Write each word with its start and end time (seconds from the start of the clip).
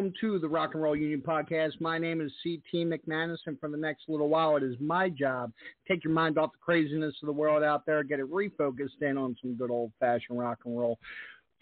Welcome 0.00 0.16
to 0.22 0.38
the 0.38 0.48
Rock 0.48 0.70
and 0.72 0.82
Roll 0.82 0.96
Union 0.96 1.20
Podcast. 1.20 1.78
My 1.78 1.98
name 1.98 2.22
is 2.22 2.32
C.T. 2.42 2.86
McManus, 2.86 3.36
and 3.44 3.60
for 3.60 3.68
the 3.68 3.76
next 3.76 4.04
little 4.08 4.30
while, 4.30 4.56
it 4.56 4.62
is 4.62 4.74
my 4.80 5.10
job 5.10 5.52
take 5.86 6.04
your 6.04 6.12
mind 6.14 6.38
off 6.38 6.52
the 6.52 6.58
craziness 6.58 7.14
of 7.20 7.26
the 7.26 7.32
world 7.32 7.62
out 7.62 7.84
there, 7.84 8.02
get 8.02 8.18
it 8.18 8.32
refocused 8.32 9.02
in 9.02 9.18
on 9.18 9.36
some 9.42 9.56
good 9.56 9.70
old 9.70 9.92
fashioned 10.00 10.38
rock 10.38 10.60
and 10.64 10.78
roll. 10.78 10.98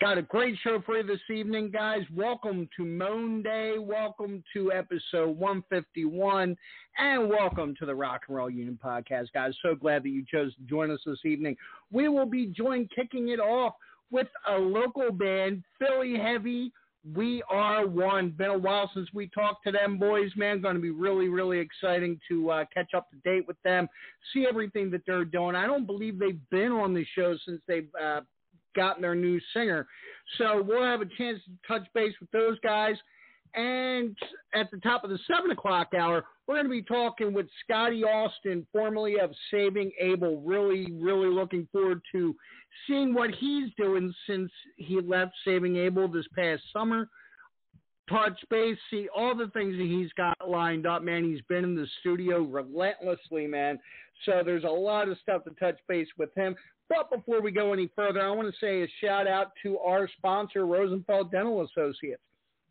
Got 0.01 0.19
a 0.19 0.23
great 0.23 0.55
show 0.63 0.81
for 0.87 0.99
you 0.99 1.03
this 1.03 1.19
evening, 1.29 1.73
guys. 1.73 2.03
Welcome 2.15 2.69
to 2.77 2.85
Moan 2.85 3.43
Day. 3.43 3.75
Welcome 3.77 4.45
to 4.55 4.73
episode 4.73 5.37
151. 5.37 6.57
And 6.97 7.29
welcome 7.29 7.75
to 7.81 7.87
the 7.87 7.95
Rock 7.97 8.21
and 8.29 8.37
Roll 8.37 8.51
Union 8.51 8.79
Podcast, 8.81 9.33
guys. 9.35 9.53
So 9.65 9.75
glad 9.75 10.05
that 10.05 10.11
you 10.11 10.25
chose 10.33 10.55
to 10.55 10.63
join 10.63 10.93
us 10.93 11.01
this 11.05 11.25
evening. 11.25 11.57
We 11.91 12.09
will 12.09 12.25
be 12.25 12.47
joined 12.47 12.93
kicking 12.95 13.31
it 13.31 13.41
off 13.41 13.75
with 14.13 14.29
a 14.49 14.57
local 14.57 15.11
band, 15.11 15.65
Philly 15.81 16.17
Heavy. 16.17 16.73
We 17.15 17.43
are 17.49 17.87
one. 17.87 18.31
Been 18.31 18.51
a 18.51 18.59
while 18.59 18.91
since 18.95 19.09
we 19.15 19.29
talked 19.29 19.65
to 19.65 19.73
them 19.73 19.99
boys, 19.99 20.31
man. 20.37 20.61
Going 20.61 20.75
to 20.75 20.83
be 20.83 20.91
really, 20.91 21.29
really 21.29 21.59
exciting 21.59 22.19
to 22.29 22.51
uh, 22.51 22.65
catch 22.75 22.95
up 22.95 23.09
to 23.11 23.17
date 23.25 23.47
with 23.47 23.61
them, 23.63 23.89
see 24.33 24.47
everything 24.49 24.91
that 24.91 25.03
they're 25.07 25.25
doing. 25.25 25.55
I 25.55 25.67
don't 25.67 25.87
believe 25.87 26.19
they've 26.19 26.41
been 26.51 26.73
on 26.73 26.95
the 26.95 27.07
show 27.15 27.37
since 27.47 27.61
they've 27.69 27.89
uh, 28.03 28.21
gotten 28.75 29.03
their 29.03 29.15
new 29.15 29.41
singer. 29.55 29.87
So 30.37 30.63
we'll 30.63 30.85
have 30.85 31.01
a 31.01 31.07
chance 31.07 31.41
to 31.45 31.53
touch 31.67 31.87
base 31.95 32.15
with 32.21 32.31
those 32.31 32.59
guys. 32.61 32.97
And 33.55 34.17
at 34.55 34.71
the 34.71 34.79
top 34.79 35.05
of 35.05 35.11
the 35.11 35.19
seven 35.27 35.51
o'clock 35.51 35.89
hour, 35.99 36.25
we're 36.47 36.57
going 36.57 36.67
to 36.67 36.71
be 36.71 36.83
talking 36.83 37.33
with 37.33 37.47
Scotty 37.65 38.05
Austin, 38.05 38.67
formerly 38.73 39.19
of 39.19 39.31
Saving 39.51 39.91
Abel. 40.01 40.41
Really, 40.43 40.93
really 40.93 41.29
looking 41.29 41.67
forward 41.73 42.03
to 42.13 42.35
seeing 42.87 43.15
what 43.15 43.31
he's 43.31 43.71
doing 43.77 44.13
since 44.27 44.51
he 44.77 45.01
left 45.01 45.33
Saving 45.45 45.77
Abel 45.77 46.09
this 46.09 46.27
past 46.35 46.63
summer. 46.73 47.09
Touch 48.09 48.39
base, 48.49 48.79
see 48.91 49.07
all 49.15 49.37
the 49.37 49.49
things 49.49 49.77
that 49.77 49.85
he's 49.87 50.11
got 50.15 50.37
lined 50.49 50.87
up, 50.87 51.03
man. 51.03 51.25
He's 51.25 51.43
been 51.49 51.65
in 51.65 51.75
the 51.75 51.87
studio 52.01 52.43
relentlessly, 52.43 53.47
man. 53.47 53.79
So 54.25 54.43
there's 54.45 54.65
a 54.65 54.69
lot 54.69 55.09
of 55.09 55.19
stuff 55.19 55.45
to 55.45 55.51
touch 55.61 55.79
base 55.89 56.09
with 56.17 56.35
him. 56.35 56.57
But 56.89 57.11
before 57.11 57.43
we 57.43 57.51
go 57.51 57.73
any 57.73 57.91
further, 57.95 58.23
I 58.23 58.31
want 58.31 58.53
to 58.53 58.59
say 58.61 58.83
a 58.83 58.89
shout 59.05 59.27
out 59.27 59.53
to 59.63 59.79
our 59.79 60.09
sponsor, 60.17 60.65
Rosenfeld 60.65 61.31
Dental 61.31 61.67
Associates. 61.67 62.23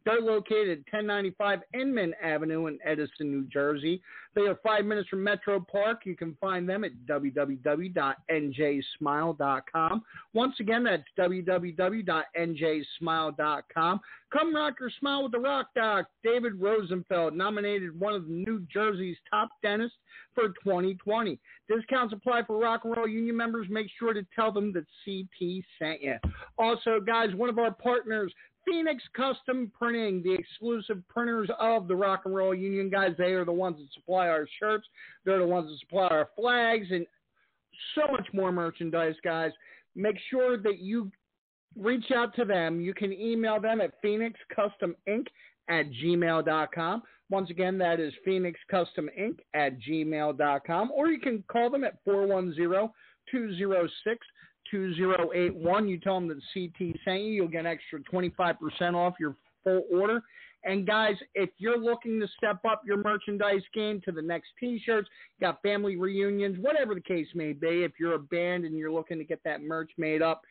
They're 0.08 0.22
located 0.22 0.70
at 0.70 0.78
1095 0.94 1.60
Inman 1.74 2.14
Avenue 2.24 2.68
in 2.68 2.80
Edison, 2.86 3.30
New 3.30 3.44
Jersey. 3.52 4.02
They 4.36 4.44
are 4.44 4.58
five 4.64 4.86
minutes 4.86 5.10
from 5.10 5.22
Metro 5.22 5.60
Park. 5.60 6.04
You 6.06 6.16
can 6.16 6.38
find 6.40 6.70
them 6.70 6.86
at 6.86 6.92
www.njsmile.com. 7.10 10.04
Once 10.34 10.56
again, 10.62 10.86
that's 10.86 11.04
www.njsmile.com. 11.20 14.00
Come 14.32 14.56
rock 14.56 14.76
your 14.80 14.92
smile 14.98 15.24
with 15.24 15.34
the 15.34 15.40
Rock 15.40 15.68
Doc. 15.76 16.06
David 16.24 16.54
Rosenfeld 16.56 17.36
nominated 17.36 18.00
one 18.00 18.14
of 18.14 18.30
New 18.30 18.66
Jersey's 18.72 19.18
top 19.30 19.50
dentists 19.62 19.98
for 20.34 20.48
2020. 20.64 21.38
Discounts 21.68 22.14
apply 22.14 22.44
for 22.44 22.58
Rock 22.58 22.86
and 22.86 22.96
Roll 22.96 23.10
Union 23.10 23.36
members. 23.36 23.68
Make 23.70 23.88
sure 24.00 24.14
to 24.14 24.26
tell 24.34 24.54
them 24.54 24.72
that 24.72 24.86
CT 25.04 25.66
sent 25.78 26.02
you. 26.02 26.16
Also, 26.58 27.02
guys, 27.06 27.36
one 27.36 27.50
of 27.50 27.60
our 27.60 27.74
partners, 27.74 28.32
Phoenix 28.68 29.02
Custom 29.16 29.72
Printing, 29.78 30.22
the 30.24 30.34
exclusive 30.34 31.02
printers 31.08 31.50
of 31.60 31.88
the 31.88 31.96
Rock 31.96 32.24
and 32.26 32.36
Roll 32.36 32.54
Union 32.54 32.90
guys. 32.90 33.16
They 33.18 33.32
are 33.32 33.46
the 33.46 33.52
ones 33.52 33.78
that 33.78 33.88
supply 33.94 34.28
our 34.28 34.46
shirts. 34.60 34.86
They're 35.26 35.40
the 35.40 35.48
ones 35.48 35.70
that 35.70 35.80
supply 35.80 36.08
our 36.08 36.30
flags 36.36 36.88
and 36.92 37.06
so 37.96 38.12
much 38.12 38.28
more 38.34 38.52
merchandise, 38.52 39.16
guys. 39.24 39.52
Make 39.96 40.18
sure 40.30 40.58
that 40.58 40.80
you 40.80 41.12
reach 41.80 42.12
out 42.12 42.36
to 42.36 42.46
them. 42.46 42.82
You 42.82 42.94
can 42.94 43.14
email 43.14 43.62
them 43.62 43.80
at 43.82 44.02
phoenixcustominc 44.04 45.28
at 45.70 45.86
gmail.com. 46.04 47.04
Once 47.30 47.50
again, 47.50 47.78
that 47.78 48.00
is 48.00 48.14
phoenixcustominc 48.26 49.38
at 49.54 49.80
gmail.com. 49.80 50.92
Or 50.92 51.08
you 51.08 51.20
can 51.20 51.44
call 51.50 51.70
them 51.70 51.84
at 51.84 51.98
410 52.04 52.90
206 53.32 54.28
2081. 54.72 55.88
You 55.88 56.00
tell 56.00 56.16
them 56.16 56.28
that 56.28 56.42
CT 56.54 56.96
sent 57.04 57.22
you. 57.22 57.34
You'll 57.34 57.48
get 57.48 57.62
an 57.62 57.68
extra 57.68 58.00
25% 58.00 58.94
off 58.94 59.16
your 59.20 59.36
full 59.64 59.84
order. 59.92 60.22
And 60.64 60.86
guys, 60.86 61.16
if 61.34 61.50
you're 61.60 61.78
looking 61.80 62.20
to 62.20 62.28
step 62.36 62.60
up 62.70 62.82
your 62.86 62.98
merchandise 62.98 63.62
game 63.74 64.02
to 64.06 64.12
the 64.12 64.22
next 64.22 64.50
t-shirts, 64.60 65.08
got 65.40 65.62
family 65.62 65.96
reunions, 65.96 66.58
whatever 66.60 66.94
the 66.94 67.02
case 67.02 67.28
may 67.36 67.54
be, 67.54 67.84
if 67.84 67.94
you're 68.00 68.16
a 68.16 68.20
band 68.20 68.66
and 68.66 68.76
you're 68.76 68.92
looking 68.92 69.18
to 69.18 69.24
get 69.24 69.40
that 69.46 69.62
merch 69.62 69.92
made 69.98 70.22
up, 70.22 70.42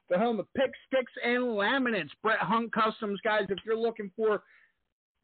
the 0.09 0.19
home 0.19 0.39
of 0.39 0.45
pick 0.53 0.71
sticks 0.87 1.11
and 1.23 1.43
laminates. 1.43 2.11
Brett 2.21 2.39
Hunt 2.39 2.71
Customs, 2.71 3.19
guys, 3.23 3.47
if 3.49 3.57
you're 3.65 3.75
looking 3.75 4.11
for 4.15 4.43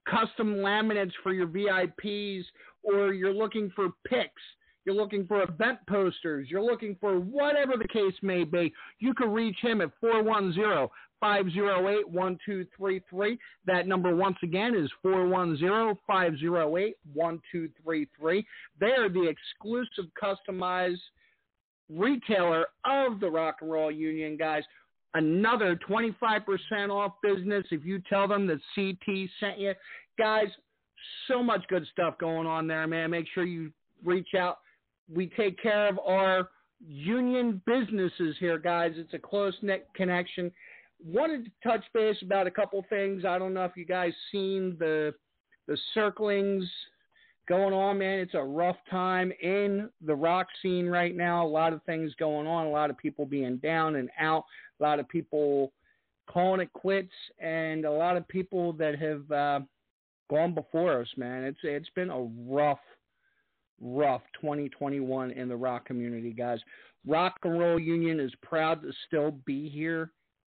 custom 0.10 0.56
laminates 0.56 1.14
for 1.22 1.34
your 1.34 1.46
VIPs 1.48 2.46
or 2.82 3.14
you're 3.14 3.34
looking 3.34 3.70
for 3.76 3.90
picks, 4.08 4.42
you're 4.86 4.96
looking 4.96 5.26
for 5.28 5.44
event 5.44 5.80
posters, 5.88 6.48
you're 6.50 6.64
looking 6.64 6.96
for 7.00 7.20
whatever 7.20 7.74
the 7.78 7.88
case 7.88 8.16
may 8.22 8.44
be, 8.44 8.74
you 9.00 9.14
can 9.14 9.32
reach 9.32 9.58
him 9.62 9.82
at 9.82 9.92
410 10.00 10.88
508 11.20 12.10
1233. 12.10 13.40
That 13.66 13.88
number, 13.88 14.16
once 14.16 14.38
again, 14.44 14.76
is 14.76 14.90
410 15.04 15.98
508 16.08 16.98
1233. 17.14 18.48
They 18.80 18.86
are 18.88 19.10
the 19.10 19.28
exclusive 19.28 20.06
customized 20.22 20.98
retailer 21.90 22.66
of 22.86 23.20
the 23.20 23.30
Rock 23.30 23.58
and 23.62 23.72
Roll 23.72 23.92
Union, 23.92 24.36
guys. 24.36 24.64
Another 25.14 25.78
25% 25.88 26.90
off 26.90 27.14
business 27.22 27.66
if 27.70 27.86
you 27.86 28.02
tell 28.10 28.28
them 28.28 28.48
that 28.48 28.60
CT 28.74 29.30
sent 29.40 29.60
you. 29.60 29.74
Guys, 30.18 30.48
so 31.28 31.44
much 31.44 31.62
good 31.68 31.86
stuff 31.92 32.18
going 32.18 32.48
on 32.48 32.66
there, 32.66 32.88
man. 32.88 33.12
Make 33.12 33.26
sure 33.34 33.44
you 33.44 33.72
reach 34.04 34.30
out. 34.38 34.60
We 35.14 35.28
take 35.28 35.62
care 35.62 35.88
of 35.88 36.00
our 36.00 36.50
union 36.80 37.62
businesses 37.66 38.36
here, 38.40 38.58
guys. 38.58 38.94
It's 38.96 39.14
a 39.14 39.20
close 39.20 39.56
knit 39.62 39.88
connection. 39.96 40.52
Wanted 41.04 41.46
to 41.46 41.52
touch 41.64 41.84
base 41.94 42.18
about 42.22 42.48
a 42.48 42.52
couple 42.52 42.84
things. 42.90 43.26
I 43.26 43.38
don't 43.40 43.54
know 43.54 43.66
if 43.66 43.76
you 43.76 43.86
guys 43.86 44.14
seen 44.32 44.76
the 44.80 45.14
the 45.68 45.78
circlings 45.94 46.66
going 47.48 47.74
on, 47.74 47.98
man. 47.98 48.20
It's 48.20 48.34
a 48.34 48.44
rough 48.44 48.78
time 48.90 49.32
in 49.42 49.90
the 50.06 50.16
rock 50.16 50.48
scene 50.62 50.88
right 50.88 51.16
now. 51.16 51.46
A 51.46 51.48
lot 51.48 51.74
of 51.74 51.84
things 51.84 52.14
going 52.20 52.48
on. 52.48 52.66
A 52.66 52.70
lot 52.70 52.90
of 52.90 52.98
people 52.98 53.26
being 53.26 53.58
down 53.58 53.96
and 53.96 54.10
out. 54.20 54.46
A 54.80 54.84
lot 54.84 55.00
of 55.00 55.08
people 55.10 55.72
calling 56.30 56.62
it 56.62 56.72
quits, 56.74 57.12
and 57.40 57.86
a 57.86 57.92
lot 57.92 58.18
of 58.18 58.28
people 58.28 58.74
that 58.74 58.98
have 59.00 59.32
uh, 59.32 59.60
gone 60.30 60.54
before 60.54 61.02
us, 61.02 61.08
man. 61.18 61.44
It's 61.44 61.60
it's 61.64 61.90
been 61.96 62.10
a 62.10 62.22
rough, 62.48 62.80
rough 63.82 64.22
2021 64.40 65.32
in 65.32 65.50
the 65.50 65.56
rock 65.56 65.86
community, 65.86 66.32
guys. 66.32 66.60
Rock 67.08 67.40
and 67.44 67.60
Roll 67.60 67.80
Union 67.80 68.20
is 68.20 68.32
proud 68.42 68.82
to 68.84 68.92
still 69.08 69.32
be 69.46 69.70
here 69.70 70.12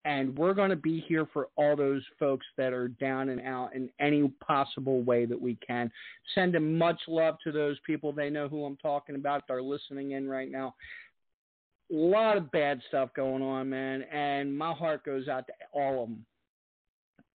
and 0.08 0.38
we're 0.38 0.54
going 0.54 0.70
to 0.70 0.78
be 0.78 1.02
here 1.02 1.28
for 1.34 1.50
all 1.58 1.76
those 1.76 2.02
folks 2.18 2.46
that 2.56 2.72
are 2.72 2.88
down 2.88 3.28
and 3.28 3.42
out 3.42 3.76
in 3.76 3.90
any 4.00 4.26
possible 4.40 5.02
way 5.02 5.26
that 5.26 5.40
we 5.40 5.56
can. 5.56 5.92
Sending 6.34 6.78
much 6.78 7.00
love 7.10 7.36
to 7.44 7.52
those 7.52 7.78
people. 7.86 8.14
They 8.14 8.30
know 8.30 8.48
who 8.48 8.64
I'm 8.64 8.78
talking 8.78 9.16
about. 9.16 9.44
They're 9.50 9.62
listening 9.62 10.12
in 10.12 10.30
right 10.30 10.50
now. 10.50 10.76
A 11.92 11.96
lot 11.96 12.38
of 12.38 12.50
bad 12.52 12.80
stuff 12.88 13.10
going 13.18 13.44
on, 13.44 13.70
man, 13.70 14.04
and 14.04 14.58
my 14.58 14.72
heart 14.72 15.04
goes 15.04 15.28
out 15.28 15.46
to 15.48 15.54
all 15.74 16.04
of 16.04 16.10
them. 16.10 16.26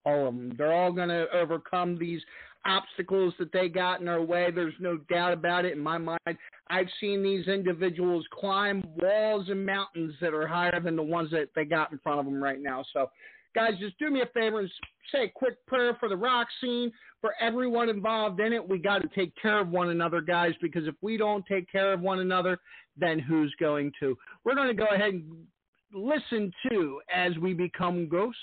All 0.07 0.29
of 0.29 0.35
them. 0.35 0.55
They're 0.57 0.73
all 0.73 0.93
going 0.93 1.11
to 1.11 1.27
overcome 1.35 1.99
these 1.99 2.23
obstacles 2.65 3.35
that 3.39 3.53
they 3.53 3.69
got 3.69 4.01
in 4.01 4.07
their 4.07 4.23
way. 4.23 4.51
There's 4.51 4.75
no 4.79 4.99
doubt 5.11 5.33
about 5.33 5.65
it 5.65 5.73
in 5.73 5.81
my 5.81 5.99
mind. 5.99 6.39
I've 6.71 6.89
seen 7.01 7.23
these 7.23 7.49
individuals 7.49 8.25
climb 8.33 8.85
walls 8.97 9.49
and 9.49 9.65
mountains 9.65 10.15
that 10.21 10.35
are 10.35 10.47
higher 10.47 10.81
than 10.81 10.97
the 10.97 11.03
ones 11.03 11.31
that 11.33 11.49
they 11.55 11.65
got 11.65 11.93
in 11.93 11.99
front 11.99 12.21
of 12.21 12.27
them 12.27 12.43
right 12.43 12.61
now. 12.61 12.85
So, 12.93 13.11
guys, 13.55 13.73
just 13.81 13.99
do 13.99 14.11
me 14.11 14.23
a 14.23 14.27
favor 14.27 14.61
and 14.61 14.71
say 15.11 15.25
a 15.25 15.29
quick 15.29 15.65
prayer 15.67 15.97
for 15.99 16.09
the 16.09 16.17
rock 16.17 16.47
scene, 16.61 16.93
for 17.21 17.35
everyone 17.41 17.89
involved 17.89 18.41
in 18.41 18.53
it. 18.53 18.67
We 18.67 18.79
got 18.79 19.03
to 19.03 19.09
take 19.09 19.35
care 19.41 19.61
of 19.61 19.69
one 19.69 19.91
another, 19.91 20.21
guys, 20.21 20.53
because 20.63 20.87
if 20.87 20.95
we 21.03 21.17
don't 21.17 21.45
take 21.47 21.71
care 21.71 21.93
of 21.93 22.01
one 22.01 22.21
another, 22.21 22.59
then 22.97 23.19
who's 23.19 23.55
going 23.61 23.93
to? 24.01 24.17
We're 24.45 24.55
going 24.55 24.69
to 24.69 24.75
go 24.75 24.89
ahead 24.93 25.15
and 25.15 25.47
listen 25.93 26.53
to 26.71 27.01
as 27.15 27.37
we 27.39 27.55
become 27.55 28.09
ghosts. 28.09 28.39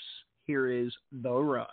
Here 0.46 0.68
is 0.68 0.92
The 1.22 1.32
Run. 1.32 1.66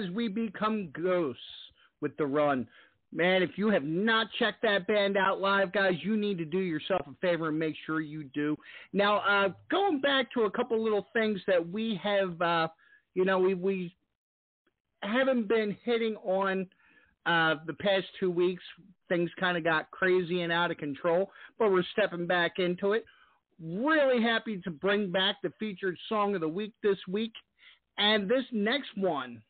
As 0.00 0.10
We 0.10 0.28
Become 0.28 0.90
Ghosts 0.92 1.42
with 2.00 2.16
the 2.16 2.26
run. 2.26 2.66
Man, 3.12 3.42
if 3.42 3.50
you 3.56 3.68
have 3.70 3.82
not 3.82 4.28
checked 4.38 4.62
that 4.62 4.86
band 4.86 5.16
out 5.16 5.40
live, 5.40 5.72
guys, 5.72 5.94
you 6.02 6.16
need 6.16 6.38
to 6.38 6.44
do 6.44 6.60
yourself 6.60 7.02
a 7.06 7.14
favor 7.20 7.48
and 7.48 7.58
make 7.58 7.74
sure 7.84 8.00
you 8.00 8.24
do. 8.24 8.56
Now, 8.92 9.18
uh, 9.18 9.48
going 9.70 10.00
back 10.00 10.32
to 10.32 10.42
a 10.42 10.50
couple 10.50 10.82
little 10.82 11.08
things 11.12 11.40
that 11.48 11.68
we 11.68 12.00
have, 12.02 12.40
uh, 12.40 12.68
you 13.14 13.24
know, 13.24 13.38
we 13.38 13.54
we 13.54 13.96
haven't 15.02 15.48
been 15.48 15.76
hitting 15.84 16.14
on 16.16 16.68
uh, 17.26 17.56
the 17.66 17.74
past 17.74 18.06
two 18.18 18.30
weeks. 18.30 18.62
Things 19.08 19.28
kind 19.40 19.58
of 19.58 19.64
got 19.64 19.90
crazy 19.90 20.42
and 20.42 20.52
out 20.52 20.70
of 20.70 20.78
control, 20.78 21.30
but 21.58 21.72
we're 21.72 21.84
stepping 21.92 22.26
back 22.26 22.52
into 22.58 22.92
it. 22.92 23.04
Really 23.60 24.22
happy 24.22 24.60
to 24.62 24.70
bring 24.70 25.10
back 25.10 25.36
the 25.42 25.52
featured 25.58 25.98
song 26.08 26.36
of 26.36 26.40
the 26.40 26.48
week 26.48 26.74
this 26.82 26.98
week. 27.08 27.32
And 27.98 28.30
this 28.30 28.44
next 28.52 28.90
one 28.96 29.42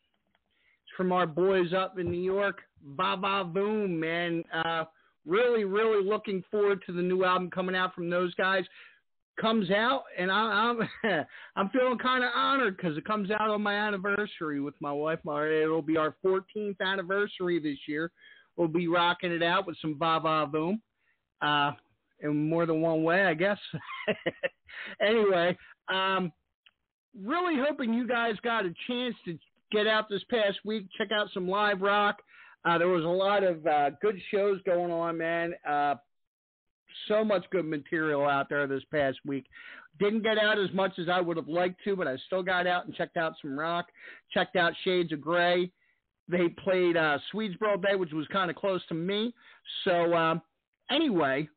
from 1.00 1.12
our 1.12 1.26
boys 1.26 1.73
up 1.73 1.99
in 1.99 2.11
New 2.11 2.21
York, 2.21 2.59
Va 2.95 3.16
Va 3.19 3.50
Voom, 3.50 3.88
man. 3.88 4.45
Uh, 4.52 4.85
really, 5.25 5.64
really 5.64 6.04
looking 6.04 6.45
forward 6.50 6.83
to 6.85 6.92
the 6.92 7.00
new 7.00 7.25
album 7.25 7.50
coming 7.50 7.75
out 7.75 7.95
from 7.95 8.11
those 8.11 8.35
guys. 8.35 8.64
Comes 9.40 9.71
out, 9.71 10.02
and 10.19 10.30
I, 10.30 10.35
I'm 10.35 10.88
I'm 11.57 11.71
feeling 11.71 11.97
kind 11.97 12.23
of 12.23 12.28
honored 12.37 12.76
because 12.76 12.99
it 12.99 13.07
comes 13.07 13.30
out 13.30 13.49
on 13.49 13.62
my 13.62 13.73
anniversary 13.73 14.61
with 14.61 14.75
my 14.80 14.92
wife. 14.92 15.21
It'll 15.25 15.80
be 15.80 15.97
our 15.97 16.16
14th 16.23 16.76
anniversary 16.83 17.59
this 17.61 17.78
year. 17.88 18.11
We'll 18.59 18.69
be 18.69 18.87
rocking 18.87 19.33
it 19.33 19.42
out 19.42 19.66
with 19.66 19.78
some 19.80 19.97
Va 19.99 20.21
Va 20.21 20.50
Voom. 20.52 20.80
Uh, 21.40 21.73
in 22.21 22.50
more 22.50 22.66
than 22.66 22.83
one 22.83 23.02
way, 23.04 23.25
I 23.25 23.33
guess. 23.33 23.57
anyway, 25.00 25.57
um, 25.90 26.30
really 27.19 27.54
hoping 27.57 27.95
you 27.95 28.07
guys 28.07 28.35
got 28.42 28.66
a 28.66 28.75
chance 28.87 29.14
to 29.25 29.38
get 29.71 29.87
out 29.87 30.09
this 30.09 30.23
past 30.31 30.59
week, 30.65 30.87
check 30.97 31.12
out 31.12 31.29
some 31.33 31.49
live 31.49 31.81
rock. 31.81 32.19
Uh, 32.65 32.79
there 32.79 32.89
was 32.89 33.05
a 33.05 33.09
lot 33.09 33.43
of 33.43 33.67
uh, 33.67 33.91
good 34.03 34.19
shows 34.31 34.61
going 34.67 34.93
on, 34.93 35.17
man. 35.17 35.55
Uh, 35.69 35.95
so 37.09 37.25
much 37.25 37.45
good 37.50 37.65
material 37.65 38.27
out 38.27 38.49
there 38.49 38.67
this 38.67 38.83
past 38.91 39.19
week. 39.25 39.47
Didn't 39.99 40.23
get 40.23 40.39
out 40.39 40.59
as 40.59 40.73
much 40.73 40.93
as 40.99 41.09
I 41.09 41.21
would 41.21 41.37
have 41.37 41.49
liked 41.49 41.83
to, 41.85 41.97
but 41.97 42.07
I 42.07 42.17
still 42.27 42.43
got 42.43 42.67
out 42.67 42.87
and 42.87 42.95
checked 42.95 43.17
out 43.17 43.35
some 43.41 43.59
rock. 43.59 43.87
Checked 44.33 44.57
out 44.57 44.73
Shades 44.85 45.12
of 45.12 45.21
Grey. 45.21 45.71
They 46.29 46.49
played 46.49 46.97
uh, 46.97 47.19
Swedesboro 47.33 47.81
Bay, 47.81 47.97
which 47.97 48.12
was 48.12 48.27
kind 48.29 48.50
of 48.50 48.57
close 48.57 48.81
to 48.89 48.95
me. 48.95 49.35
So 49.85 50.15
um, 50.15 50.43
anyway, 50.91 51.49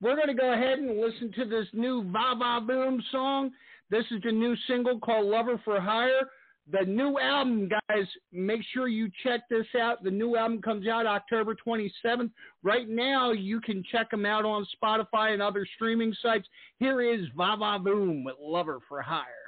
we're 0.00 0.16
going 0.16 0.28
to 0.28 0.34
go 0.34 0.52
ahead 0.52 0.78
and 0.78 1.00
listen 1.00 1.32
to 1.32 1.44
this 1.44 1.66
new 1.72 2.02
Va 2.12 2.34
Va 2.38 2.60
Voom 2.60 2.98
song. 3.10 3.50
This 3.90 4.04
is 4.10 4.20
the 4.22 4.32
new 4.32 4.54
single 4.66 4.98
called 4.98 5.26
Lover 5.26 5.60
for 5.64 5.80
Hire. 5.80 6.28
The 6.70 6.84
new 6.84 7.18
album, 7.18 7.68
guys, 7.68 8.06
make 8.30 8.60
sure 8.74 8.88
you 8.88 9.10
check 9.22 9.48
this 9.48 9.66
out. 9.80 10.04
The 10.04 10.10
new 10.10 10.36
album 10.36 10.60
comes 10.60 10.86
out 10.86 11.06
October 11.06 11.54
27th. 11.54 12.30
Right 12.62 12.88
now, 12.88 13.32
you 13.32 13.60
can 13.60 13.82
check 13.90 14.10
them 14.10 14.26
out 14.26 14.44
on 14.44 14.66
Spotify 14.82 15.32
and 15.32 15.40
other 15.40 15.66
streaming 15.76 16.14
sites. 16.20 16.46
Here 16.78 17.00
is 17.00 17.26
Va 17.36 17.56
Va 17.58 17.78
Voom 17.78 18.22
with 18.24 18.34
Lover 18.38 18.80
for 18.86 19.00
Hire. 19.00 19.47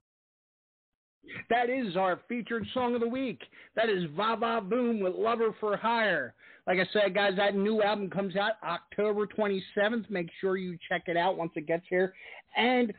That 1.51 1.69
is 1.69 1.97
our 1.97 2.21
featured 2.29 2.65
song 2.73 2.95
of 2.95 3.01
the 3.01 3.07
week. 3.09 3.41
That 3.75 3.89
is 3.89 4.05
Va 4.15 4.37
Va 4.39 4.61
Boom 4.61 5.01
with 5.01 5.15
Lover 5.15 5.53
for 5.59 5.75
Hire. 5.75 6.33
Like 6.65 6.77
I 6.77 6.87
said, 6.93 7.13
guys, 7.13 7.33
that 7.35 7.55
new 7.55 7.83
album 7.83 8.09
comes 8.09 8.37
out 8.37 8.53
October 8.63 9.27
27th. 9.27 10.09
Make 10.09 10.29
sure 10.39 10.55
you 10.55 10.77
check 10.87 11.03
it 11.07 11.17
out 11.17 11.35
once 11.35 11.51
it 11.57 11.67
gets 11.67 11.83
here. 11.89 12.13
And 12.55 12.93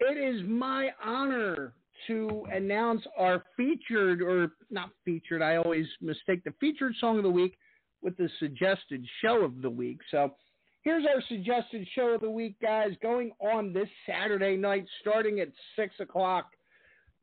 it 0.00 0.18
is 0.18 0.42
my 0.48 0.90
honor 1.04 1.72
to 2.08 2.46
announce 2.52 3.02
our 3.16 3.44
featured, 3.56 4.22
or 4.22 4.50
not 4.70 4.90
featured, 5.04 5.40
I 5.40 5.54
always 5.54 5.86
mistake 6.00 6.42
the 6.42 6.54
featured 6.58 6.94
song 6.98 7.18
of 7.18 7.22
the 7.22 7.30
week 7.30 7.58
with 8.02 8.16
the 8.16 8.28
suggested 8.40 9.06
show 9.22 9.44
of 9.44 9.62
the 9.62 9.70
week. 9.70 10.00
So 10.10 10.34
Here's 10.82 11.04
our 11.04 11.22
suggested 11.28 11.86
show 11.94 12.14
of 12.14 12.22
the 12.22 12.30
week, 12.30 12.56
guys, 12.60 12.92
going 13.02 13.32
on 13.40 13.72
this 13.72 13.88
Saturday 14.06 14.56
night, 14.56 14.86
starting 15.00 15.38
at 15.38 15.48
6 15.76 15.94
o'clock 16.00 16.46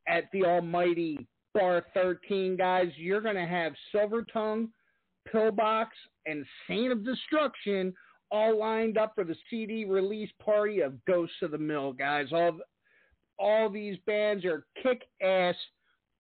at 0.08 0.26
the 0.32 0.44
almighty 0.46 1.28
Bar 1.54 1.86
13, 1.94 2.58
guys. 2.58 2.88
You're 2.98 3.22
going 3.22 3.36
to 3.36 3.48
have 3.48 3.74
Silver 3.92 4.26
Tongue, 4.32 4.70
Pillbox, 5.32 5.90
and 6.26 6.46
Saint 6.68 6.92
of 6.92 7.06
Destruction 7.06 7.94
all 8.32 8.60
lined 8.60 8.98
up 8.98 9.14
for 9.16 9.24
the 9.24 9.36
CD 9.50 9.86
release 9.86 10.32
party 10.44 10.82
of 10.82 11.04
Ghosts 11.06 11.36
of 11.42 11.52
the 11.52 11.58
Mill, 11.58 11.94
guys. 11.94 12.28
All, 12.32 12.58
all 13.40 13.70
these 13.70 13.98
bands 14.06 14.44
are 14.44 14.66
kick 14.84 15.04
ass 15.24 15.56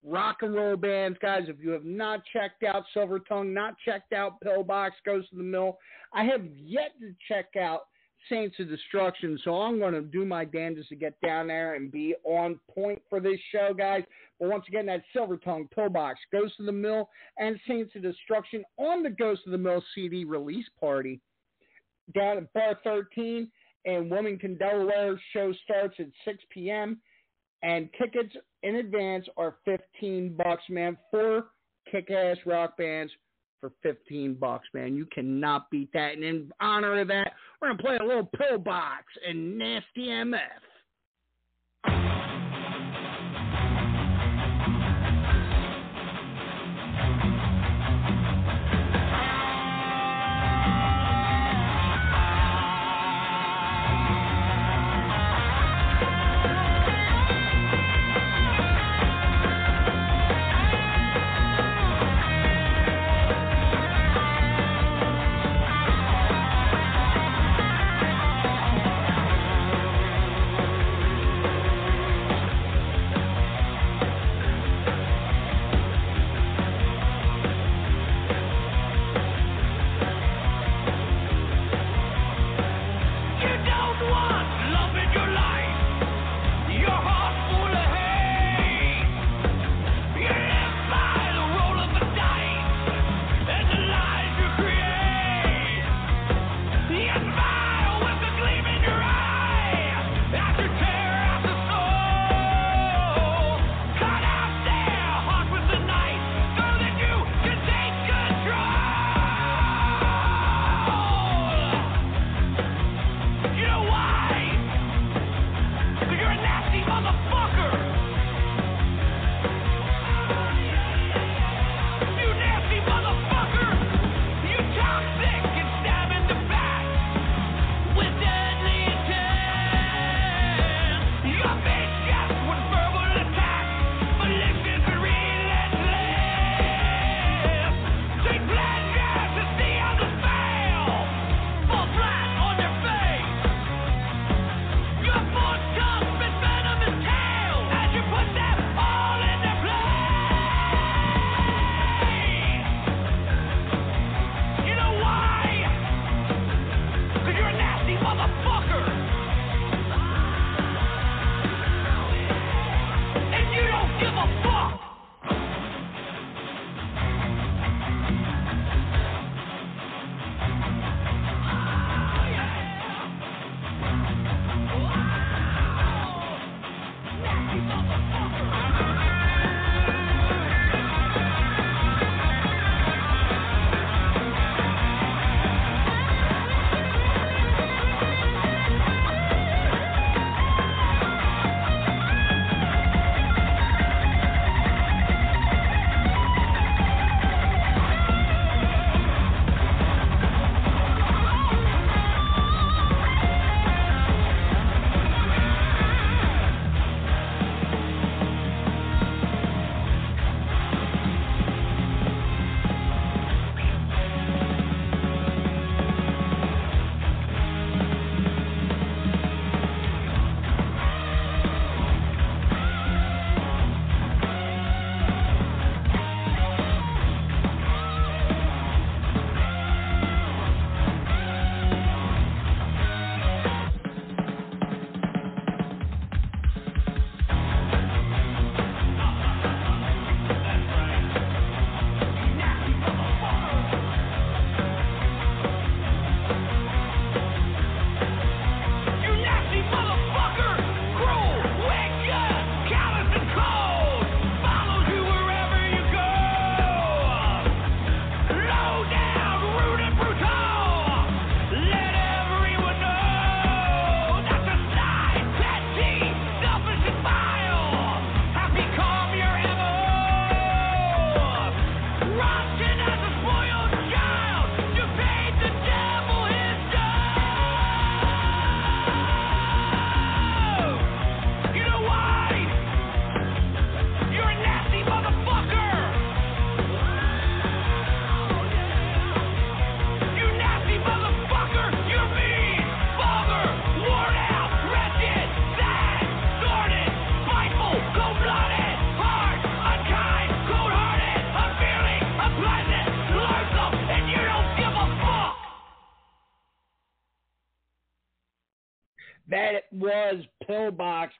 rock 0.06 0.38
and 0.42 0.54
roll 0.54 0.78
bands, 0.78 1.18
guys. 1.22 1.44
If 1.48 1.58
you 1.60 1.72
have 1.72 1.86
not 1.86 2.22
checked 2.32 2.64
out 2.64 2.84
Silver 2.94 3.20
Tongue, 3.20 3.54
not 3.54 3.76
checked 3.84 4.14
out 4.14 4.40
Pillbox, 4.42 4.96
Ghosts 5.06 5.32
of 5.32 5.40
the 5.40 5.44
Mill, 5.44 5.78
I 6.14 6.24
have 6.24 6.46
yet 6.64 6.92
to 7.02 7.14
check 7.28 7.56
out 7.60 7.88
Saints 8.30 8.56
of 8.60 8.70
Destruction, 8.70 9.40
so 9.44 9.62
I'm 9.62 9.80
going 9.80 9.94
to 9.94 10.02
do 10.02 10.26
my 10.26 10.46
damnedest 10.46 10.90
to 10.90 10.96
get 10.96 11.20
down 11.22 11.48
there 11.48 11.76
and 11.76 11.92
be 11.92 12.16
on 12.24 12.60
point 12.74 13.02
for 13.10 13.20
this 13.20 13.40
show, 13.52 13.74
guys. 13.74 14.04
But 14.40 14.50
once 14.50 14.66
again, 14.68 14.86
that 14.88 15.04
Silver 15.14 15.38
Tongue, 15.38 15.68
Pillbox, 15.74 16.20
Ghost 16.32 16.56
of 16.60 16.66
the 16.66 16.72
Mill, 16.72 17.10
and 17.38 17.60
Saints 17.68 17.96
of 17.96 18.02
Destruction 18.02 18.64
on 18.78 19.04
the 19.04 19.10
Ghost 19.10 19.42
of 19.46 19.52
the 19.52 19.58
Mill 19.58 19.84
CD 19.94 20.26
release 20.26 20.66
party 20.80 21.20
down 22.14 22.38
at 22.38 22.54
Bar 22.54 22.80
13 22.84 23.50
in 23.86 24.10
Wilmington, 24.10 24.58
Delaware. 24.58 25.20
Show 25.34 25.54
starts 25.64 25.96
at 26.00 26.08
6 26.26 26.44
p.m. 26.52 27.00
and 27.64 27.90
tickets 28.00 28.36
in 28.64 28.76
advance 28.76 29.26
are 29.38 29.56
15 29.66 30.36
bucks, 30.38 30.64
man. 30.70 30.98
Four 31.12 31.46
kick-ass 31.92 32.38
rock 32.46 32.78
bands 32.78 33.12
for 33.60 33.72
15 33.84 34.36
bucks, 34.36 34.68
man. 34.74 34.96
You 34.96 35.06
cannot 35.08 35.70
beat 35.70 35.92
that. 35.94 36.14
And 36.14 36.24
in 36.24 36.52
honor 36.60 37.00
of 37.00 37.08
that, 37.10 37.34
we're 37.62 37.70
going 37.70 37.78
to 37.78 37.84
play 37.84 37.98
a 37.98 38.04
little 38.04 38.30
pillbox 38.38 39.04
and 39.28 39.58
Nasty 39.58 40.08
MF. 40.08 40.40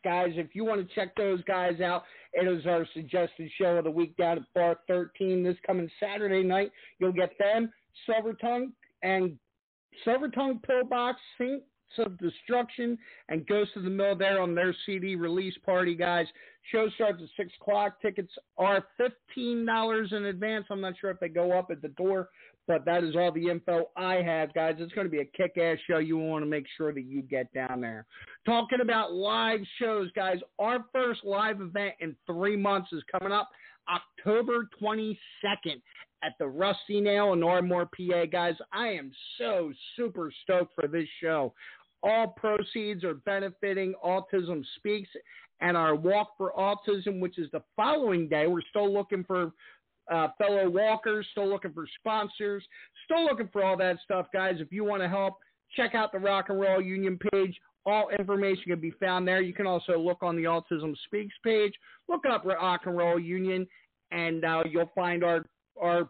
Guys. 0.06 0.34
If 0.36 0.56
you 0.56 0.64
want 0.64 0.88
to 0.88 0.96
check 0.96 1.14
those 1.16 1.44
guys 1.44 1.82
out, 1.82 2.04
it 2.32 2.48
is 2.48 2.66
our 2.66 2.88
suggested 2.94 3.50
show 3.58 3.76
of 3.78 3.84
the 3.84 3.92
week 3.92 4.16
down 4.16 4.38
at 4.38 4.54
Bar 4.54 4.78
13 4.88 5.44
this 5.44 5.58
coming 5.66 5.90
Saturday 6.00 6.44
night. 6.44 6.72
You'll 7.00 7.12
get 7.12 7.32
them, 7.38 7.74
Silver 8.06 8.34
Tongue, 8.34 8.72
and 9.02 9.38
Silver 10.06 10.30
Tongue 10.30 10.62
Pillbox, 10.66 11.20
Saints 11.38 11.66
of 11.98 12.18
Destruction, 12.20 12.98
and 13.30 13.48
Ghost 13.48 13.72
of 13.76 13.84
the 13.84 13.90
Mill 13.90 14.16
there 14.16 14.42
on 14.42 14.54
their 14.54 14.76
CD 14.86 15.16
release 15.16 15.56
party, 15.66 15.96
guys. 15.96 16.28
Show 16.72 16.88
starts 16.96 17.22
at 17.24 17.30
6 17.38 17.52
o'clock. 17.60 18.02
Tickets 18.02 18.32
are 18.58 18.86
$15 19.38 20.14
in 20.14 20.26
advance. 20.26 20.66
I'm 20.70 20.82
not 20.82 20.94
sure 21.02 21.10
if 21.10 21.20
they 21.20 21.30
go 21.30 21.52
up 21.58 21.72
at 21.72 21.82
the 21.82 21.90
door, 21.90 22.30
but 22.68 22.86
that 22.86 23.04
is 23.04 23.16
all 23.16 23.32
the 23.32 23.50
info 23.50 23.90
I 23.96 24.16
have, 24.16 24.54
guys. 24.54 24.76
It's 24.80 24.94
going 24.94 25.06
to 25.06 25.12
be 25.12 25.20
a 25.20 25.26
kick 25.26 25.58
ass 25.58 25.78
show. 25.88 26.00
You 26.00 26.18
want 26.18 26.44
to 26.44 26.50
make 26.50 26.66
sure 26.78 26.94
that 26.94 27.04
you 27.04 27.22
get 27.22 27.54
down 27.54 27.82
there. 27.82 28.06
Talking 28.46 28.82
about 28.82 29.14
live 29.14 29.60
shows, 29.80 30.10
guys, 30.16 30.38
our 30.60 30.86
first 30.94 31.24
live 31.24 31.62
event 31.62 31.94
in 32.00 32.16
three 32.26 32.56
months 32.56 32.92
is 32.92 33.04
coming 33.12 33.32
up 33.32 33.50
October 33.90 34.68
22nd 34.82 35.82
at 36.24 36.34
the 36.40 36.48
Rusty 36.48 37.00
Nail 37.02 37.34
in 37.34 37.44
Ardmore, 37.44 37.86
PA. 37.86 38.26
Guys, 38.32 38.56
I 38.74 38.88
am 38.88 39.12
so 39.38 39.72
super 39.96 40.32
stoked 40.44 40.74
for 40.74 40.88
this 40.88 41.08
show. 41.22 41.54
All 42.02 42.28
proceeds 42.28 43.04
are 43.04 43.16
benefiting 43.16 43.94
Autism 44.04 44.64
Speaks 44.78 45.10
and 45.62 45.78
our 45.78 45.96
Walk 45.96 46.32
for 46.38 46.52
Autism, 46.58 47.20
which 47.20 47.38
is 47.38 47.50
the 47.52 47.64
following 47.76 48.28
day. 48.28 48.48
We're 48.48 48.62
still 48.70 48.92
looking 48.92 49.24
for 49.24 49.52
uh, 50.12 50.30
fellow 50.38 50.70
walkers, 50.70 51.26
still 51.32 51.48
looking 51.48 51.74
for 51.74 51.86
sponsors, 52.00 52.64
still 53.06 53.24
looking 53.26 53.50
for 53.52 53.64
all 53.64 53.78
that 53.78 53.98
stuff, 54.04 54.28
guys. 54.34 54.56
If 54.60 54.72
you 54.72 54.84
want 54.84 55.02
to 55.02 55.10
help, 55.10 55.36
check 55.76 55.96
out 55.96 56.12
the 56.12 56.20
Rock 56.20 56.50
and 56.50 56.60
Roll 56.60 56.82
Union 56.82 57.18
page. 57.32 57.58
All 57.86 58.10
information 58.18 58.64
can 58.68 58.80
be 58.80 58.92
found 59.00 59.28
there. 59.28 59.42
You 59.42 59.54
can 59.54 59.68
also 59.68 59.98
look 59.98 60.24
on 60.24 60.36
the 60.36 60.44
Autism 60.44 60.96
Speaks 61.06 61.36
page. 61.44 61.74
Look 62.10 62.24
up 62.30 62.46
Rock 62.46 62.82
and 62.86 62.98
Roll 62.98 63.20
Union, 63.20 63.68
and 64.12 64.44
uh, 64.44 64.64
you'll 64.70 64.92
find 64.96 65.24
our 65.24 65.46
our 65.80 66.10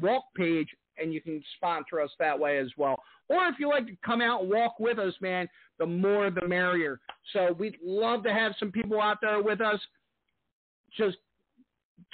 walk 0.00 0.24
page, 0.36 0.68
and 0.98 1.12
you 1.12 1.20
can 1.20 1.42
sponsor 1.56 2.00
us 2.00 2.10
that 2.18 2.38
way 2.38 2.58
as 2.58 2.68
well. 2.76 2.96
Or 3.28 3.46
if 3.46 3.56
you 3.58 3.68
like 3.68 3.86
to 3.86 3.96
come 4.04 4.20
out 4.20 4.42
and 4.42 4.50
walk 4.50 4.78
with 4.78 4.98
us, 4.98 5.14
man, 5.20 5.48
the 5.78 5.86
more 5.86 6.30
the 6.30 6.46
merrier. 6.46 7.00
So 7.32 7.54
we'd 7.58 7.78
love 7.84 8.22
to 8.24 8.32
have 8.32 8.52
some 8.58 8.70
people 8.70 9.00
out 9.00 9.18
there 9.20 9.42
with 9.42 9.60
us. 9.60 9.80
Just 10.96 11.16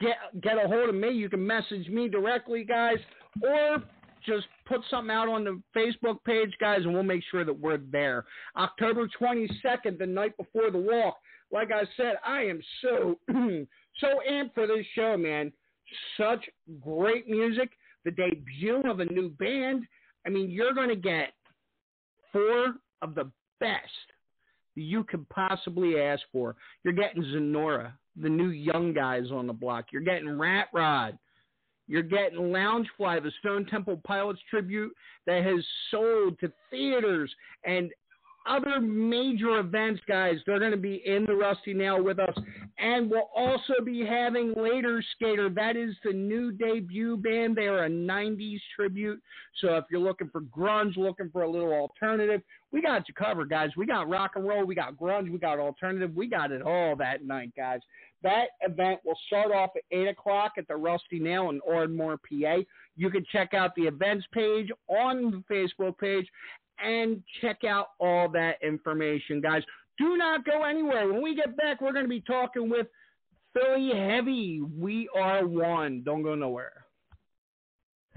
get 0.00 0.16
get 0.42 0.62
a 0.62 0.68
hold 0.68 0.88
of 0.88 0.94
me. 0.94 1.10
You 1.10 1.28
can 1.28 1.46
message 1.46 1.88
me 1.88 2.08
directly, 2.08 2.64
guys, 2.64 2.98
or 3.42 3.82
just 4.26 4.46
put 4.66 4.80
something 4.90 5.10
out 5.10 5.28
on 5.28 5.44
the 5.44 5.60
Facebook 5.76 6.22
page, 6.24 6.52
guys, 6.60 6.80
and 6.84 6.92
we'll 6.92 7.02
make 7.02 7.22
sure 7.30 7.44
that 7.44 7.58
we're 7.58 7.78
there. 7.78 8.24
October 8.56 9.08
22nd, 9.20 9.98
the 9.98 10.06
night 10.06 10.36
before 10.36 10.70
the 10.70 10.78
walk. 10.78 11.16
Like 11.52 11.70
I 11.72 11.82
said, 11.96 12.14
I 12.24 12.42
am 12.42 12.60
so 12.82 13.18
so 13.28 14.06
amped 14.30 14.54
for 14.54 14.66
this 14.66 14.86
show, 14.94 15.16
man. 15.16 15.52
Such 16.16 16.44
great 16.80 17.28
music. 17.28 17.70
The 18.04 18.12
debut 18.12 18.82
of 18.88 19.00
a 19.00 19.04
new 19.06 19.30
band. 19.30 19.84
I 20.26 20.30
mean, 20.30 20.50
you're 20.50 20.74
going 20.74 20.88
to 20.88 20.96
get 20.96 21.32
four 22.32 22.74
of 23.02 23.14
the 23.14 23.30
best 23.58 23.90
you 24.74 25.04
could 25.04 25.28
possibly 25.28 26.00
ask 26.00 26.22
for. 26.32 26.56
You're 26.84 26.94
getting 26.94 27.22
Zenora, 27.22 27.92
the 28.20 28.28
new 28.28 28.50
young 28.50 28.92
guys 28.92 29.30
on 29.32 29.46
the 29.46 29.52
block. 29.52 29.86
You're 29.92 30.02
getting 30.02 30.38
Rat 30.38 30.68
Rod. 30.72 31.18
You're 31.86 32.02
getting 32.02 32.38
Loungefly, 32.38 33.22
the 33.22 33.32
Stone 33.40 33.66
Temple 33.66 34.00
Pilots 34.06 34.40
tribute 34.48 34.92
that 35.26 35.42
has 35.44 35.64
sold 35.90 36.38
to 36.38 36.52
theaters 36.70 37.34
and 37.64 37.90
other 38.46 38.80
major 38.80 39.58
events, 39.58 40.00
guys. 40.08 40.36
They're 40.46 40.58
going 40.58 40.70
to 40.70 40.76
be 40.76 41.02
in 41.04 41.26
the 41.26 41.34
Rusty 41.34 41.74
Nail 41.74 42.02
with 42.02 42.18
us. 42.18 42.34
And 42.78 43.10
we'll 43.10 43.28
also 43.36 43.74
be 43.84 44.04
having 44.04 44.54
Later 44.54 45.02
Skater. 45.14 45.50
That 45.50 45.76
is 45.76 45.94
the 46.04 46.12
new 46.12 46.52
debut 46.52 47.16
band. 47.18 47.56
They 47.56 47.66
are 47.66 47.84
a 47.84 47.90
90s 47.90 48.60
tribute. 48.74 49.20
So 49.60 49.76
if 49.76 49.84
you're 49.90 50.00
looking 50.00 50.30
for 50.30 50.40
grunge, 50.40 50.96
looking 50.96 51.30
for 51.30 51.42
a 51.42 51.50
little 51.50 51.72
alternative, 51.72 52.40
we 52.72 52.80
got 52.80 53.08
you 53.08 53.14
covered, 53.14 53.50
guys. 53.50 53.70
We 53.76 53.84
got 53.84 54.08
rock 54.08 54.32
and 54.36 54.46
roll, 54.46 54.64
we 54.64 54.74
got 54.74 54.96
grunge, 54.96 55.30
we 55.30 55.38
got 55.38 55.58
alternative. 55.58 56.14
We 56.14 56.26
got 56.26 56.50
it 56.50 56.62
all 56.62 56.96
that 56.96 57.24
night, 57.24 57.52
guys. 57.56 57.80
That 58.22 58.48
event 58.60 59.00
will 59.04 59.18
start 59.26 59.50
off 59.52 59.70
at 59.76 59.82
8 59.90 60.08
o'clock 60.08 60.52
at 60.58 60.68
the 60.68 60.76
Rusty 60.76 61.18
Nail 61.18 61.48
in 61.50 61.60
Ardmore, 61.68 62.18
PA. 62.18 62.58
You 62.96 63.10
can 63.10 63.24
check 63.32 63.54
out 63.54 63.74
the 63.76 63.84
events 63.84 64.26
page 64.32 64.68
on 64.88 65.30
the 65.30 65.54
Facebook 65.54 65.96
page 65.98 66.26
and 66.82 67.22
check 67.40 67.64
out 67.64 67.88
all 67.98 68.28
that 68.30 68.56
information, 68.62 69.40
guys. 69.40 69.62
Do 69.98 70.16
not 70.16 70.44
go 70.44 70.64
anywhere. 70.64 71.12
When 71.12 71.22
we 71.22 71.34
get 71.34 71.56
back, 71.56 71.80
we're 71.80 71.92
going 71.92 72.04
to 72.04 72.08
be 72.08 72.22
talking 72.22 72.70
with 72.70 72.86
Philly 73.52 73.90
Heavy. 73.94 74.60
We 74.78 75.08
are 75.14 75.46
one. 75.46 76.02
Don't 76.04 76.22
go 76.22 76.34
nowhere. 76.34 76.72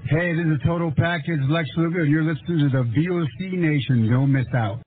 Hey, 0.10 0.36
this 0.36 0.46
is 0.46 0.62
Total 0.66 0.92
Package 0.96 1.40
Lex 1.50 1.70
Luger. 1.78 2.04
You're 2.04 2.24
listening 2.24 2.60
to 2.60 2.70
the 2.70 2.84
VOC 2.84 3.54
Nation. 3.54 4.10
Don't 4.10 4.32
miss 4.32 4.48
out. 4.54 4.82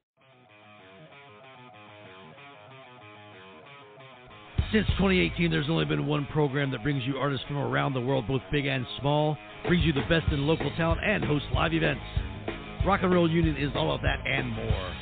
Since 4.72 4.88
2018, 4.98 5.48
there's 5.48 5.70
only 5.70 5.84
been 5.84 6.08
one 6.08 6.26
program 6.32 6.72
that 6.72 6.82
brings 6.82 7.04
you 7.04 7.18
artists 7.18 7.46
from 7.46 7.58
around 7.58 7.94
the 7.94 8.00
world, 8.00 8.26
both 8.26 8.42
big 8.50 8.66
and 8.66 8.84
small, 9.00 9.38
brings 9.68 9.84
you 9.84 9.92
the 9.92 10.04
best 10.08 10.26
in 10.32 10.44
local 10.44 10.72
talent, 10.76 11.00
and 11.04 11.24
hosts 11.24 11.46
live 11.54 11.72
events. 11.72 12.02
Rock 12.84 13.00
and 13.04 13.14
Roll 13.14 13.30
Union 13.30 13.56
is 13.56 13.70
all 13.76 13.94
of 13.94 14.02
that 14.02 14.18
and 14.26 14.50
more. 14.50 14.92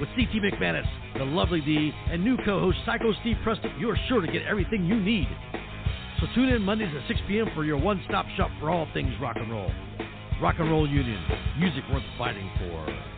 With 0.00 0.08
CT 0.16 0.42
McManus, 0.42 0.86
the 1.18 1.24
lovely 1.24 1.60
D, 1.60 1.92
and 2.10 2.24
new 2.24 2.38
co-host 2.38 2.78
Psycho 2.86 3.12
Steve 3.20 3.36
Preston, 3.44 3.72
you're 3.78 3.98
sure 4.08 4.22
to 4.22 4.32
get 4.32 4.42
everything 4.44 4.86
you 4.86 4.98
need. 4.98 5.28
So 6.20 6.26
tune 6.34 6.48
in 6.48 6.62
Mondays 6.62 6.94
at 6.96 7.06
6 7.08 7.20
p.m. 7.28 7.48
for 7.54 7.64
your 7.64 7.76
one-stop 7.76 8.24
shop 8.38 8.50
for 8.58 8.70
all 8.70 8.88
things 8.94 9.12
rock 9.20 9.36
and 9.38 9.50
roll. 9.50 9.70
Rock 10.40 10.56
and 10.60 10.70
Roll 10.70 10.88
Union, 10.88 11.22
music 11.58 11.84
worth 11.92 12.02
fighting 12.16 12.50
for. 12.58 13.17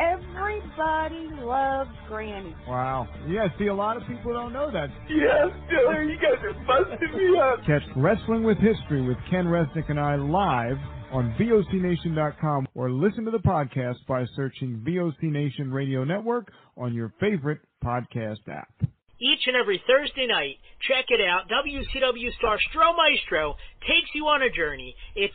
Everybody 0.00 1.28
loves 1.42 1.90
Granny. 2.08 2.54
Wow. 2.66 3.08
Yeah, 3.28 3.46
see, 3.58 3.66
a 3.68 3.74
lot 3.74 3.96
of 3.96 4.02
people 4.08 4.32
don't 4.32 4.52
know 4.52 4.70
that. 4.70 4.88
Yes, 5.08 5.48
Diller, 5.70 6.02
you 6.02 6.16
guys 6.16 6.42
are 6.42 6.52
busting 6.66 7.16
me 7.16 7.38
up. 7.38 7.60
Catch 7.66 7.82
Wrestling 7.96 8.42
with 8.42 8.58
History 8.58 9.02
with 9.06 9.16
Ken 9.30 9.44
Resnick 9.46 9.88
and 9.90 10.00
I 10.00 10.16
live 10.16 10.78
on 11.12 11.34
VOCNation.com 11.38 12.66
or 12.74 12.90
listen 12.90 13.24
to 13.24 13.30
the 13.30 13.38
podcast 13.38 14.04
by 14.08 14.24
searching 14.34 14.82
VOC 14.86 15.22
Nation 15.30 15.70
Radio 15.70 16.02
Network 16.02 16.50
on 16.76 16.92
your 16.92 17.12
favorite 17.20 17.60
podcast 17.84 18.48
app. 18.50 18.72
Each 19.20 19.46
and 19.46 19.54
every 19.56 19.80
Thursday 19.86 20.26
night, 20.26 20.56
check 20.88 21.06
it 21.08 21.20
out. 21.20 21.48
WCW 21.48 22.34
star 22.36 22.58
Stro 22.58 22.96
Maestro 22.96 23.54
takes 23.82 24.10
you 24.14 24.24
on 24.26 24.42
a 24.42 24.50
journey. 24.50 24.94
It's 25.14 25.34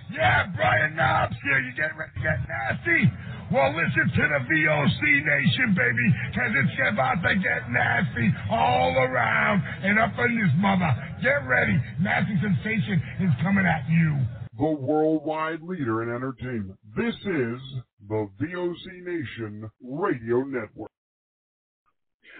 Yeah, 0.11 0.47
Brian 0.55 0.95
Knobbs 0.95 1.35
here. 1.43 1.59
You 1.59 1.71
getting 1.71 1.97
ready 1.97 2.11
to 2.15 2.19
get 2.19 2.39
nasty? 2.43 3.11
Well, 3.51 3.71
listen 3.75 4.11
to 4.15 4.23
the 4.27 4.41
VOC 4.43 5.01
Nation, 5.25 5.75
baby, 5.75 6.07
because 6.31 6.51
it's 6.55 6.91
about 6.91 7.21
to 7.23 7.35
get 7.35 7.69
nasty 7.71 8.27
all 8.49 8.95
around 8.95 9.61
and 9.83 9.99
up 9.99 10.11
in 10.19 10.39
this 10.39 10.51
mother. 10.57 10.91
Get 11.21 11.47
ready. 11.47 11.79
Nasty 12.01 12.35
Sensation 12.41 13.01
is 13.21 13.31
coming 13.41 13.65
at 13.65 13.87
you. 13.89 14.19
The 14.57 14.71
worldwide 14.71 15.61
leader 15.61 16.03
in 16.03 16.15
entertainment. 16.15 16.77
This 16.95 17.15
is 17.15 17.59
the 18.07 18.29
VOC 18.39 19.03
Nation 19.03 19.69
Radio 19.81 20.43
Network. 20.43 20.91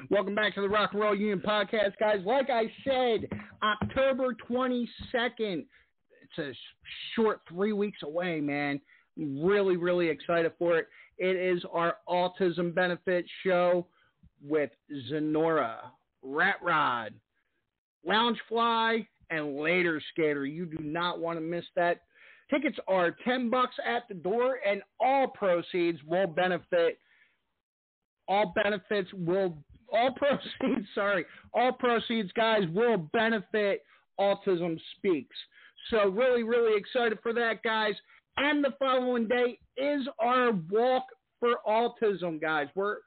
Welcome 0.10 0.36
back 0.36 0.56
to 0.56 0.62
the 0.62 0.70
Rock 0.70 0.92
and 0.94 1.02
Roll 1.02 1.16
Union 1.16 1.42
Podcast, 1.46 1.94
guys. 2.00 2.20
Like 2.26 2.50
I 2.50 2.64
said, 2.84 3.30
October 3.62 4.36
22nd. 4.50 5.66
It's 6.38 6.58
a 6.58 6.58
short 7.16 7.42
three 7.48 7.74
weeks 7.74 8.00
away, 8.04 8.40
man. 8.40 8.80
Really, 9.18 9.78
really 9.78 10.08
excited 10.08 10.54
for 10.58 10.78
it. 10.78 10.88
It 11.18 11.36
is 11.36 11.64
our 11.72 11.98
autism 12.08 12.74
benefit 12.74 13.26
show 13.44 13.86
with 14.44 14.72
Zenora, 15.10 15.78
Rat 16.24 16.56
Rod, 16.64 17.14
Loungefly, 18.08 19.06
and 19.30 19.58
Later 19.58 20.02
Skater. 20.12 20.46
You 20.46 20.66
do 20.66 20.84
not 20.84 21.20
want 21.20 21.38
to 21.38 21.42
miss 21.42 21.66
that. 21.76 22.02
Tickets 22.50 22.78
are 22.88 23.16
10 23.24 23.50
bucks 23.50 23.76
at 23.86 24.08
the 24.08 24.16
door, 24.16 24.60
and 24.68 24.82
all 25.00 25.28
proceeds 25.28 26.00
will 26.06 26.28
benefit. 26.28 27.00
All 28.28 28.54
benefits 28.56 29.10
will 29.14 29.58
all 29.92 30.12
proceeds, 30.16 30.88
sorry, 30.96 31.26
all 31.54 31.74
proceeds, 31.74 32.32
guys, 32.32 32.64
will 32.74 32.98
benefit 32.98 33.84
Autism 34.20 34.80
Speaks. 34.98 35.36
So 35.90 36.10
really, 36.10 36.44
really 36.44 36.78
excited 36.78 37.20
for 37.22 37.34
that, 37.34 37.64
guys. 37.64 37.96
And 38.38 38.64
the 38.64 38.74
following 38.80 39.28
day 39.28 39.60
is 39.78 40.08
our 40.20 40.52
walk 40.70 41.06
for 41.40 41.58
autism, 41.68 42.40
guys. 42.40 42.68
We're 42.76 42.98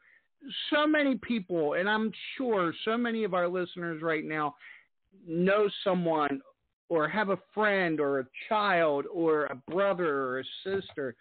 so 0.71 0.87
many 0.87 1.17
people, 1.17 1.75
and 1.75 1.89
I'm 1.89 2.13
sure 2.37 2.75
so 2.85 2.97
many 2.99 3.25
of 3.25 3.33
our 3.33 3.49
listeners 3.49 4.03
right 4.03 4.25
now 4.25 4.55
know 5.27 5.69
someone 5.83 6.43
or 6.89 7.09
have 7.09 7.31
a 7.31 7.39
friend 7.55 8.01
or 8.01 8.21
a 8.21 8.27
child 8.49 9.07
or 9.13 9.47
a 9.47 9.55
brother 9.71 10.07
or 10.07 10.41
a 10.41 10.45
sister 10.63 11.15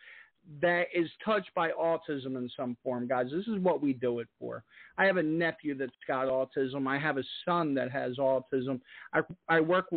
that 0.61 0.87
is 0.93 1.09
touched 1.23 1.53
by 1.55 1.69
autism 1.71 2.35
in 2.35 2.49
some 2.55 2.75
form, 2.83 3.07
guys. 3.07 3.27
This 3.31 3.47
is 3.47 3.59
what 3.59 3.81
we 3.81 3.93
do 3.93 4.19
it 4.19 4.27
for. 4.37 4.63
I 4.97 5.05
have 5.05 5.17
a 5.17 5.23
nephew 5.23 5.75
that's 5.77 5.91
got 6.05 6.27
autism. 6.27 6.85
I 6.85 6.97
have 6.99 7.17
a 7.17 7.23
son 7.45 7.73
that 7.75 7.91
has 7.91 8.17
autism. 8.17 8.81
I 9.13 9.21
I 9.47 9.61
work 9.61 9.87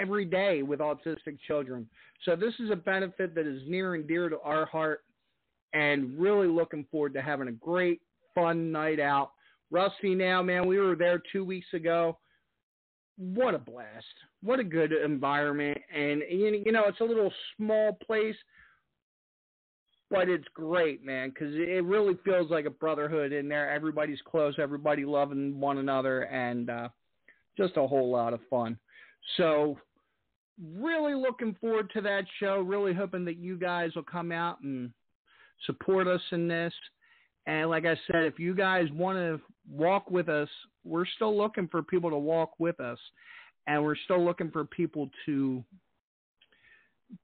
every 0.00 0.24
day 0.24 0.62
with 0.62 0.80
autistic 0.80 1.38
children. 1.46 1.88
So 2.24 2.36
this 2.36 2.54
is 2.58 2.70
a 2.70 2.76
benefit 2.76 3.34
that 3.34 3.46
is 3.46 3.62
near 3.66 3.94
and 3.94 4.06
dear 4.06 4.28
to 4.28 4.40
our 4.40 4.66
heart 4.66 5.04
and 5.72 6.18
really 6.18 6.48
looking 6.48 6.86
forward 6.90 7.14
to 7.14 7.22
having 7.22 7.48
a 7.48 7.52
great 7.52 8.00
fun 8.34 8.72
night 8.72 9.00
out. 9.00 9.32
Rusty 9.70 10.14
now, 10.14 10.42
man, 10.42 10.66
we 10.66 10.78
were 10.78 10.96
there 10.96 11.22
2 11.32 11.44
weeks 11.44 11.68
ago. 11.72 12.18
What 13.16 13.54
a 13.54 13.58
blast. 13.58 14.04
What 14.42 14.58
a 14.58 14.64
good 14.64 14.92
environment 14.92 15.78
and 15.94 16.22
you 16.30 16.72
know, 16.72 16.84
it's 16.86 17.00
a 17.00 17.04
little 17.04 17.32
small 17.56 17.96
place 18.06 18.36
but 20.10 20.28
it's 20.28 20.46
great, 20.54 21.04
man, 21.04 21.30
because 21.30 21.54
it 21.54 21.84
really 21.84 22.14
feels 22.24 22.50
like 22.50 22.64
a 22.64 22.70
brotherhood 22.70 23.32
in 23.32 23.48
there. 23.48 23.70
Everybody's 23.70 24.18
close, 24.24 24.54
everybody 24.58 25.04
loving 25.04 25.60
one 25.60 25.78
another, 25.78 26.22
and 26.22 26.68
uh, 26.68 26.88
just 27.56 27.76
a 27.76 27.86
whole 27.86 28.10
lot 28.10 28.34
of 28.34 28.40
fun. 28.50 28.76
So, 29.36 29.78
really 30.78 31.14
looking 31.14 31.56
forward 31.60 31.90
to 31.94 32.00
that 32.02 32.24
show. 32.38 32.60
Really 32.60 32.94
hoping 32.94 33.24
that 33.24 33.38
you 33.38 33.56
guys 33.56 33.94
will 33.94 34.02
come 34.02 34.32
out 34.32 34.60
and 34.62 34.90
support 35.66 36.06
us 36.06 36.20
in 36.32 36.48
this. 36.48 36.72
And 37.46 37.70
like 37.70 37.86
I 37.86 37.96
said, 38.06 38.24
if 38.24 38.38
you 38.38 38.54
guys 38.54 38.86
want 38.92 39.18
to 39.18 39.40
walk 39.70 40.10
with 40.10 40.28
us, 40.28 40.48
we're 40.84 41.06
still 41.06 41.36
looking 41.36 41.68
for 41.68 41.82
people 41.82 42.10
to 42.10 42.18
walk 42.18 42.52
with 42.58 42.80
us, 42.80 42.98
and 43.66 43.82
we're 43.82 43.96
still 44.04 44.24
looking 44.24 44.50
for 44.50 44.64
people 44.64 45.10
to 45.26 45.64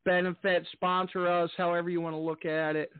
benefit, 0.04 0.66
sponsor 0.72 1.28
us, 1.28 1.50
however 1.56 1.90
you 1.90 2.00
want 2.00 2.14
to 2.14 2.18
look 2.18 2.44
at 2.44 2.76
it. 2.76 2.90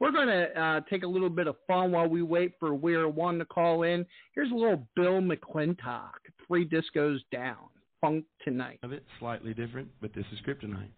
We're 0.00 0.12
going 0.12 0.28
to 0.28 0.60
uh, 0.60 0.80
take 0.88 1.02
a 1.02 1.06
little 1.06 1.28
bit 1.30 1.46
of 1.46 1.56
fun 1.66 1.92
while 1.92 2.08
we 2.08 2.22
wait 2.22 2.54
for 2.58 2.74
We're 2.74 3.08
One 3.08 3.38
to 3.38 3.44
call 3.44 3.82
in. 3.82 4.06
Here's 4.34 4.50
a 4.50 4.54
little 4.54 4.86
Bill 4.96 5.20
McClintock, 5.20 6.12
Three 6.46 6.66
Discos 6.66 7.18
Down, 7.30 7.68
Funk 8.00 8.24
Tonight. 8.44 8.78
Of 8.82 8.92
it, 8.92 9.04
slightly 9.18 9.54
different, 9.54 9.88
but 10.00 10.12
this 10.14 10.24
is 10.32 10.38
Kryptonite. 10.46 10.90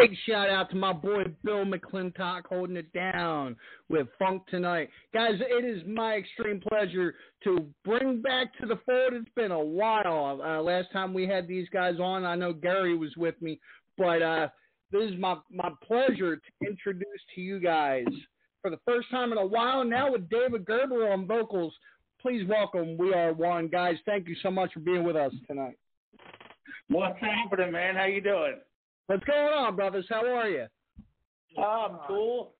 Big 0.00 0.16
shout 0.26 0.48
out 0.48 0.70
to 0.70 0.76
my 0.76 0.92
boy 0.92 1.24
Bill 1.44 1.64
McClintock 1.64 2.42
holding 2.48 2.76
it 2.76 2.92
down 2.92 3.56
with 3.88 4.06
Funk 4.18 4.46
tonight. 4.48 4.90
Guys, 5.12 5.40
it 5.40 5.64
is 5.64 5.82
my 5.86 6.14
extreme 6.14 6.60
pleasure 6.60 7.14
to 7.44 7.66
bring 7.84 8.20
back 8.20 8.56
to 8.60 8.66
the 8.66 8.78
fold. 8.86 9.14
It's 9.14 9.28
been 9.34 9.50
a 9.50 9.60
while. 9.60 10.40
Uh, 10.42 10.60
last 10.62 10.92
time 10.92 11.12
we 11.12 11.26
had 11.26 11.48
these 11.48 11.68
guys 11.70 11.98
on, 11.98 12.24
I 12.24 12.34
know 12.34 12.52
Gary 12.52 12.96
was 12.96 13.16
with 13.16 13.40
me, 13.40 13.58
but 13.96 14.22
uh, 14.22 14.48
this 14.92 15.10
is 15.10 15.18
my, 15.18 15.36
my 15.50 15.70
pleasure 15.86 16.36
to 16.36 16.66
introduce 16.66 17.06
to 17.34 17.40
you 17.40 17.58
guys 17.58 18.06
for 18.62 18.70
the 18.70 18.78
first 18.86 19.10
time 19.10 19.32
in 19.32 19.38
a 19.38 19.46
while 19.46 19.84
now 19.84 20.12
with 20.12 20.28
David 20.28 20.64
Gerber 20.64 21.10
on 21.10 21.26
vocals. 21.26 21.74
Please 22.20 22.46
welcome 22.48 22.96
We 22.98 23.14
Are 23.14 23.32
One. 23.32 23.68
Guys, 23.68 23.96
thank 24.06 24.28
you 24.28 24.36
so 24.42 24.50
much 24.50 24.72
for 24.74 24.80
being 24.80 25.04
with 25.04 25.16
us 25.16 25.32
tonight. 25.46 25.78
What's 26.88 27.18
happening, 27.20 27.72
man? 27.72 27.96
How 27.96 28.04
you 28.04 28.20
doing? 28.20 28.56
What's 29.08 29.24
going 29.24 29.54
on, 29.54 29.74
brothers? 29.74 30.04
How 30.10 30.20
are 30.20 30.50
you? 30.50 30.66
Oh, 31.56 31.62
I'm 31.62 31.98
cool. 32.06 32.52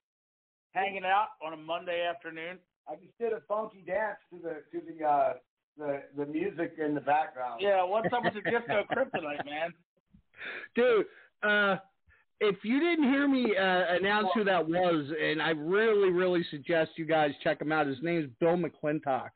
Hanging 0.71 1.03
out 1.05 1.27
on 1.45 1.53
a 1.53 1.57
Monday 1.57 2.03
afternoon. 2.03 2.57
I 2.87 2.95
just 2.95 3.15
did 3.19 3.33
a 3.33 3.41
funky 3.47 3.83
dance 3.85 4.17
to 4.31 4.39
the 4.41 4.63
to 4.71 4.83
the 4.83 5.05
uh 5.05 5.33
the 5.77 6.01
the 6.17 6.25
music 6.25 6.73
in 6.83 6.95
the 6.95 7.01
background. 7.01 7.61
Yeah, 7.61 7.83
what's 7.83 8.11
up 8.11 8.23
with 8.23 8.33
the 8.33 8.41
disco 8.49 8.83
kryptonite, 8.91 9.45
man? 9.45 9.71
Dude, 10.73 11.05
uh 11.43 11.75
if 12.39 12.55
you 12.63 12.79
didn't 12.79 13.11
hear 13.11 13.27
me 13.27 13.55
uh, 13.55 13.97
announce 13.99 14.29
who 14.33 14.43
that 14.45 14.67
was, 14.67 15.11
and 15.21 15.41
I 15.41 15.49
really, 15.49 16.09
really 16.09 16.43
suggest 16.49 16.91
you 16.95 17.05
guys 17.05 17.31
check 17.43 17.61
him 17.61 17.71
out. 17.71 17.85
His 17.85 18.01
name 18.01 18.23
is 18.23 18.29
Bill 18.39 18.57
McClintock, 18.57 19.29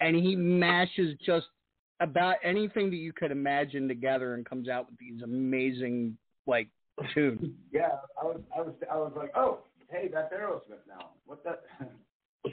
and 0.00 0.16
he 0.16 0.36
mashes 0.36 1.18
just 1.26 1.46
about 2.00 2.36
anything 2.44 2.88
that 2.90 2.96
you 2.96 3.12
could 3.12 3.32
imagine 3.32 3.88
together 3.88 4.34
and 4.34 4.48
comes 4.48 4.68
out 4.68 4.86
with 4.88 4.98
these 4.98 5.20
amazing 5.22 6.16
like 6.46 6.68
tunes. 7.14 7.40
Yeah, 7.72 7.88
I 8.20 8.24
was 8.24 8.40
I 8.56 8.60
was 8.62 8.74
I 8.90 8.96
was 8.96 9.12
like, 9.16 9.30
oh, 9.36 9.58
hey, 9.90 10.08
that's 10.12 10.32
Aerosmith 10.32 10.86
now. 10.88 11.10
What 11.26 11.44
the? 11.44 11.58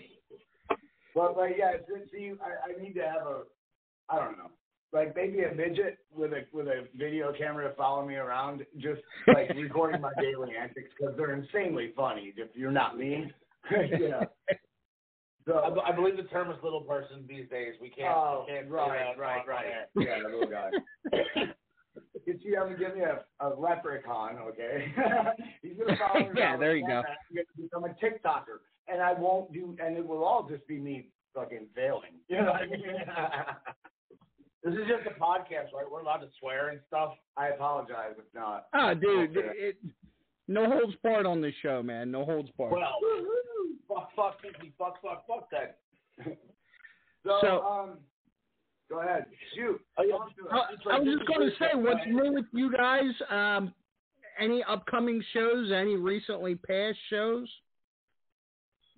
but 1.15 1.37
like, 1.37 1.55
yeah, 1.57 1.75
it's- 1.75 2.09
see, 2.11 2.31
I, 2.41 2.69
I 2.71 2.81
need 2.81 2.93
to 2.95 3.01
have 3.03 3.25
a, 3.27 3.41
I 4.09 4.19
don't 4.19 4.37
know, 4.37 4.51
like 4.91 5.15
maybe 5.15 5.43
a 5.43 5.53
midget 5.55 5.99
with 6.13 6.33
a 6.33 6.41
with 6.51 6.67
a 6.67 6.87
video 6.95 7.31
camera 7.37 7.69
to 7.69 7.75
follow 7.75 8.05
me 8.05 8.15
around, 8.15 8.65
just 8.77 9.01
like 9.27 9.49
recording 9.55 10.01
my 10.01 10.11
daily 10.19 10.55
antics 10.59 10.89
because 10.99 11.15
they're 11.15 11.33
insanely 11.33 11.93
funny. 11.95 12.33
If 12.35 12.49
you're 12.53 12.71
not 12.71 12.97
me, 12.97 13.31
you 13.71 14.09
know. 14.09 14.27
So, 15.45 15.59
I, 15.59 15.69
b- 15.69 15.81
I 15.85 15.91
believe 15.91 16.15
the 16.15 16.23
term 16.23 16.49
is 16.51 16.57
little 16.63 16.81
person 16.81 17.25
these 17.27 17.49
days. 17.49 17.73
We 17.81 17.89
can't. 17.89 18.13
Oh, 18.15 18.45
we 18.47 18.53
can't 18.53 18.65
say 18.65 18.71
right, 18.71 19.17
right, 19.17 19.47
right. 19.47 19.65
Yeah, 19.95 20.19
the 20.23 20.29
little 20.29 20.49
guy. 20.49 21.53
If 22.25 22.43
you 22.43 22.57
haven't 22.57 22.79
given 22.79 22.99
me 22.99 23.03
a, 23.05 23.23
a 23.45 23.49
leprechaun, 23.49 24.37
okay? 24.49 24.93
He's 25.61 25.73
gonna 25.77 25.97
follow 25.97 26.19
me 26.29 26.29
Yeah, 26.37 26.57
there 26.57 26.75
you 26.75 26.87
go. 26.87 26.97
I'm 27.03 27.35
gonna 27.35 27.45
become 27.57 27.83
a 27.85 27.89
TikToker, 28.03 28.59
and 28.87 29.01
I 29.01 29.13
won't 29.13 29.51
do, 29.53 29.75
and 29.83 29.97
it 29.97 30.05
will 30.07 30.23
all 30.23 30.47
just 30.49 30.65
be 30.67 30.79
me 30.79 31.09
fucking 31.35 31.67
failing. 31.75 32.11
You 32.29 32.37
know 32.37 32.51
what 32.51 32.61
I 32.61 32.65
mean? 32.67 32.81
This 34.63 34.73
is 34.75 34.87
just 34.87 35.05
a 35.07 35.19
podcast, 35.19 35.73
right? 35.75 35.85
We're 35.91 35.99
allowed 36.01 36.17
to 36.19 36.29
swear 36.39 36.69
and 36.69 36.79
stuff. 36.87 37.15
I 37.35 37.49
apologize 37.49 38.13
if 38.17 38.23
not. 38.33 38.67
Ah, 38.73 38.93
dude, 38.93 39.35
Okay. 39.37 39.49
it, 39.55 39.75
no 40.47 40.65
holds 40.69 40.95
barred 41.03 41.25
on 41.25 41.41
this 41.41 41.53
show, 41.61 41.83
man. 41.83 42.11
No 42.11 42.23
holds 42.23 42.49
barred. 42.57 42.71
Well, 42.71 42.97
fuck, 43.89 44.09
fuck, 44.15 44.35
fuck, 44.77 45.01
fuck, 45.01 45.27
fuck 45.27 45.49
that. 45.51 45.79
So, 47.25 47.37
So- 47.41 47.61
um, 47.63 47.97
go 48.93 49.01
ahead, 49.01 49.25
shoot. 49.55 49.81
Oh, 49.97 50.03
yeah. 50.03 50.15
Uh, 50.15 50.91
I 50.91 50.99
was 50.99 51.17
just 51.17 51.27
going 51.27 51.49
to 51.49 51.55
say, 51.57 51.75
what's 51.75 52.05
new 52.07 52.33
with 52.33 52.45
you 52.51 52.71
guys? 52.71 53.11
Um, 53.29 53.73
any 54.39 54.63
upcoming 54.63 55.23
shows? 55.33 55.71
Any 55.71 55.95
recently 55.95 56.55
passed 56.55 56.97
shows? 57.09 57.47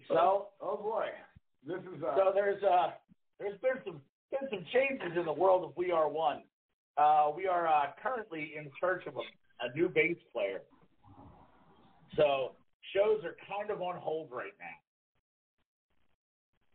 So, 0.08 0.48
Oh 0.62 0.78
boy, 0.78 1.08
this 1.66 1.80
is 1.96 2.04
uh, 2.04 2.16
so 2.16 2.32
there's 2.34 2.62
uh, 2.64 2.92
there's 3.40 3.60
been 3.62 3.82
some 3.86 4.02
been 4.32 4.50
some 4.50 4.66
changes 4.74 5.18
in 5.18 5.26
the 5.26 5.34
world 5.34 5.64
of 5.64 5.72
We 5.76 5.92
Are 5.92 6.10
One. 6.10 6.42
Uh, 6.98 7.32
we 7.36 7.48
are 7.48 7.68
uh, 7.68 7.88
currently 8.02 8.54
in 8.58 8.70
search 8.80 9.06
of 9.06 9.16
a, 9.16 9.20
a 9.66 9.76
new 9.76 9.90
bass 9.90 10.18
player. 10.34 10.62
So 12.16 12.54
shows 12.94 13.24
are 13.24 13.36
kind 13.48 13.70
of 13.72 13.82
on 13.82 13.96
hold 14.00 14.30
right 14.32 14.54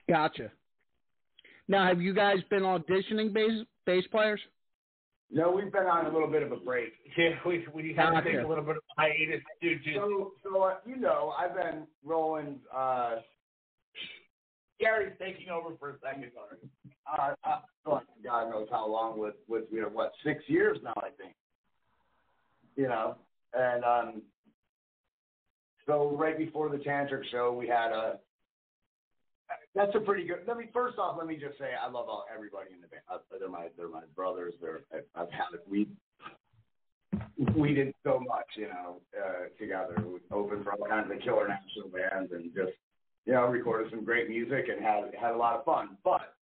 now. 0.08 0.14
Gotcha. 0.14 0.50
Now, 1.70 1.86
have 1.86 2.00
you 2.00 2.12
guys 2.12 2.38
been 2.50 2.64
auditioning 2.64 3.32
bass 3.32 3.64
bass 3.86 4.02
players? 4.10 4.40
no, 5.30 5.52
we've 5.52 5.70
been 5.72 5.86
on 5.86 6.06
a 6.06 6.12
little 6.12 6.26
bit 6.26 6.42
of 6.42 6.50
a 6.50 6.56
break. 6.56 6.92
Yeah, 7.16 7.30
we 7.46 7.64
we 7.72 7.94
had 7.94 8.10
to 8.10 8.22
take 8.22 8.44
a 8.44 8.48
little 8.48 8.64
bit 8.64 8.76
of 8.76 8.82
hiatus 8.96 9.40
due 9.60 9.78
to 9.78 9.94
So, 9.94 10.32
so 10.42 10.62
uh, 10.62 10.74
you 10.84 10.96
know, 10.96 11.32
I've 11.38 11.54
been 11.54 11.86
rolling. 12.04 12.58
uh 12.74 13.16
Gary's 14.80 15.12
taking 15.20 15.50
over 15.50 15.76
for 15.78 15.90
a 15.90 15.94
second. 16.02 16.30
uh, 17.06 17.34
uh, 17.44 17.58
oh, 17.86 18.00
God 18.24 18.50
knows 18.50 18.68
how 18.70 18.88
long 18.88 19.18
with 19.18 19.34
with 19.46 19.64
you 19.70 19.82
know 19.82 19.88
what 19.88 20.12
six 20.24 20.42
years 20.48 20.78
now 20.82 20.94
I 20.96 21.10
think. 21.20 21.34
You 22.76 22.88
know, 22.88 23.16
and 23.54 23.84
um, 23.84 24.22
so 25.86 26.16
right 26.16 26.36
before 26.36 26.68
the 26.68 26.78
tantric 26.78 27.22
show, 27.30 27.52
we 27.52 27.68
had 27.68 27.92
a. 27.92 28.18
That's 29.74 29.94
a 29.94 30.00
pretty 30.00 30.26
good. 30.26 30.40
Let 30.46 30.56
me 30.56 30.66
first 30.72 30.98
off, 30.98 31.16
let 31.18 31.26
me 31.26 31.36
just 31.36 31.58
say 31.58 31.70
I 31.80 31.86
love 31.86 32.08
all 32.08 32.24
everybody 32.32 32.70
in 32.74 32.80
the 32.80 32.88
band. 32.88 33.02
Uh, 33.10 33.18
they're 33.38 33.48
my 33.48 33.68
they're 33.76 33.88
my 33.88 34.02
brothers. 34.16 34.54
They're 34.60 34.80
I've 35.14 35.30
had 35.30 35.54
it. 35.54 35.64
We 35.68 35.88
we 37.56 37.74
did 37.74 37.94
so 38.04 38.20
much, 38.20 38.46
you 38.56 38.68
know, 38.68 38.96
uh, 39.16 39.48
together. 39.58 39.94
We 40.04 40.18
opened 40.30 40.64
for 40.64 40.72
all 40.72 40.86
kinds 40.88 41.10
of 41.10 41.20
killer 41.20 41.48
national 41.48 41.88
bands 41.88 42.32
and 42.32 42.52
just 42.54 42.76
you 43.26 43.32
know 43.32 43.46
recorded 43.46 43.90
some 43.90 44.04
great 44.04 44.28
music 44.28 44.66
and 44.68 44.84
had 44.84 45.14
had 45.20 45.32
a 45.32 45.36
lot 45.36 45.56
of 45.56 45.64
fun. 45.64 45.96
But 46.04 46.34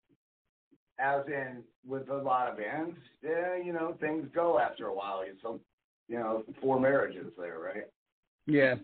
as 0.99 1.21
in 1.27 1.63
with 1.87 2.09
a 2.09 2.17
lot 2.17 2.49
of 2.49 2.57
bands, 2.57 2.95
yeah, 3.23 3.55
you 3.55 3.73
know, 3.73 3.95
things 3.99 4.27
go 4.33 4.59
after 4.59 4.87
a 4.87 4.93
while. 4.93 5.25
You 5.25 5.33
some, 5.41 5.59
you 6.07 6.17
know, 6.17 6.43
four 6.61 6.79
marriages 6.79 7.31
there, 7.37 7.59
right? 7.59 7.85
Yeah. 8.45 8.75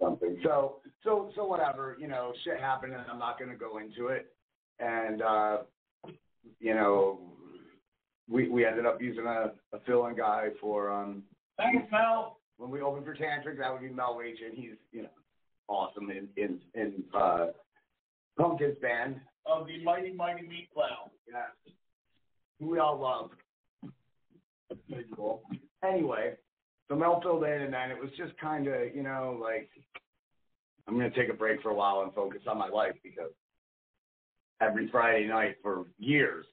Something. 0.00 0.38
So, 0.42 0.76
so, 1.04 1.30
so 1.36 1.44
whatever. 1.44 1.96
You 2.00 2.08
know, 2.08 2.32
shit 2.44 2.58
happened, 2.58 2.94
and 2.94 3.02
I'm 3.10 3.18
not 3.18 3.38
going 3.38 3.50
to 3.50 3.56
go 3.56 3.78
into 3.78 4.06
it. 4.06 4.32
And 4.78 5.20
uh, 5.20 5.58
you 6.58 6.74
know, 6.74 7.20
we 8.28 8.48
we 8.48 8.64
ended 8.64 8.86
up 8.86 9.00
using 9.00 9.26
a, 9.26 9.52
a 9.72 9.80
fill-in 9.86 10.16
guy 10.16 10.48
for 10.60 10.90
um. 10.90 11.22
Thanks, 11.58 11.86
Mel. 11.92 12.38
When 12.56 12.70
we 12.70 12.80
opened 12.80 13.04
for 13.04 13.14
Tantric, 13.14 13.58
that 13.58 13.72
would 13.72 13.82
be 13.82 13.88
Mel 13.88 14.16
Leach, 14.18 14.38
and 14.44 14.56
he's 14.56 14.76
you 14.92 15.02
know 15.02 15.10
awesome 15.68 16.10
in 16.10 16.28
in 16.36 16.60
in 16.74 17.04
uh, 17.14 17.46
Pumpkin's 18.38 18.78
band. 18.80 19.20
of 19.46 19.66
the 19.66 19.82
mighty 19.84 20.12
mighty 20.12 20.46
meat 20.46 20.68
clown. 20.72 21.10
Yeah. 21.28 21.72
Who 22.58 22.70
we 22.70 22.78
all 22.78 22.98
love. 22.98 23.30
Pretty 24.88 25.08
cool. 25.16 25.42
Anyway, 25.84 26.34
so 26.90 26.96
Mel 26.96 27.20
filled 27.22 27.44
in, 27.44 27.62
and 27.62 27.72
then 27.72 27.92
it 27.92 27.98
was 27.98 28.10
just 28.18 28.36
kind 28.38 28.66
of, 28.66 28.94
you 28.94 29.04
know, 29.04 29.38
like, 29.40 29.70
I'm 30.88 30.98
going 30.98 31.08
to 31.08 31.16
take 31.16 31.30
a 31.30 31.36
break 31.36 31.62
for 31.62 31.70
a 31.70 31.74
while 31.74 32.00
and 32.00 32.12
focus 32.12 32.40
on 32.48 32.58
my 32.58 32.68
life 32.68 32.96
because 33.04 33.30
every 34.60 34.90
Friday 34.90 35.28
night 35.28 35.54
for 35.62 35.84
years 35.98 36.46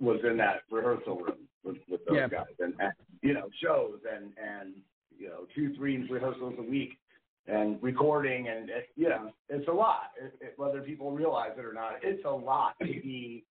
was 0.00 0.18
in 0.28 0.36
that 0.38 0.62
rehearsal 0.68 1.16
room 1.16 1.48
with, 1.64 1.76
with 1.88 2.04
those 2.06 2.16
Yeah. 2.16 2.28
guys. 2.28 2.46
And, 2.58 2.74
and, 2.80 2.92
you 3.22 3.34
know, 3.34 3.48
shows 3.62 4.00
and, 4.12 4.32
and, 4.36 4.74
you 5.16 5.28
know, 5.28 5.46
two, 5.54 5.72
three 5.76 6.08
rehearsals 6.10 6.54
a 6.58 6.62
week 6.62 6.98
and 7.46 7.80
recording 7.80 8.48
and, 8.48 8.68
it, 8.68 8.88
you 8.96 9.08
know, 9.08 9.30
it's 9.48 9.68
a 9.68 9.72
lot. 9.72 10.10
It, 10.20 10.34
it, 10.40 10.54
whether 10.56 10.80
people 10.80 11.12
realize 11.12 11.52
it 11.56 11.64
or 11.64 11.72
not, 11.72 12.00
it's 12.02 12.24
a 12.24 12.30
lot 12.30 12.74
to 12.80 12.86
be 12.86 13.44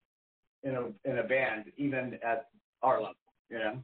in 0.64 0.76
a 0.76 1.10
in 1.10 1.20
a 1.20 1.24
band, 1.24 1.72
even 1.78 2.20
at 2.22 2.50
our 2.84 3.00
level, 3.00 3.16
you 3.50 3.60
know. 3.60 3.82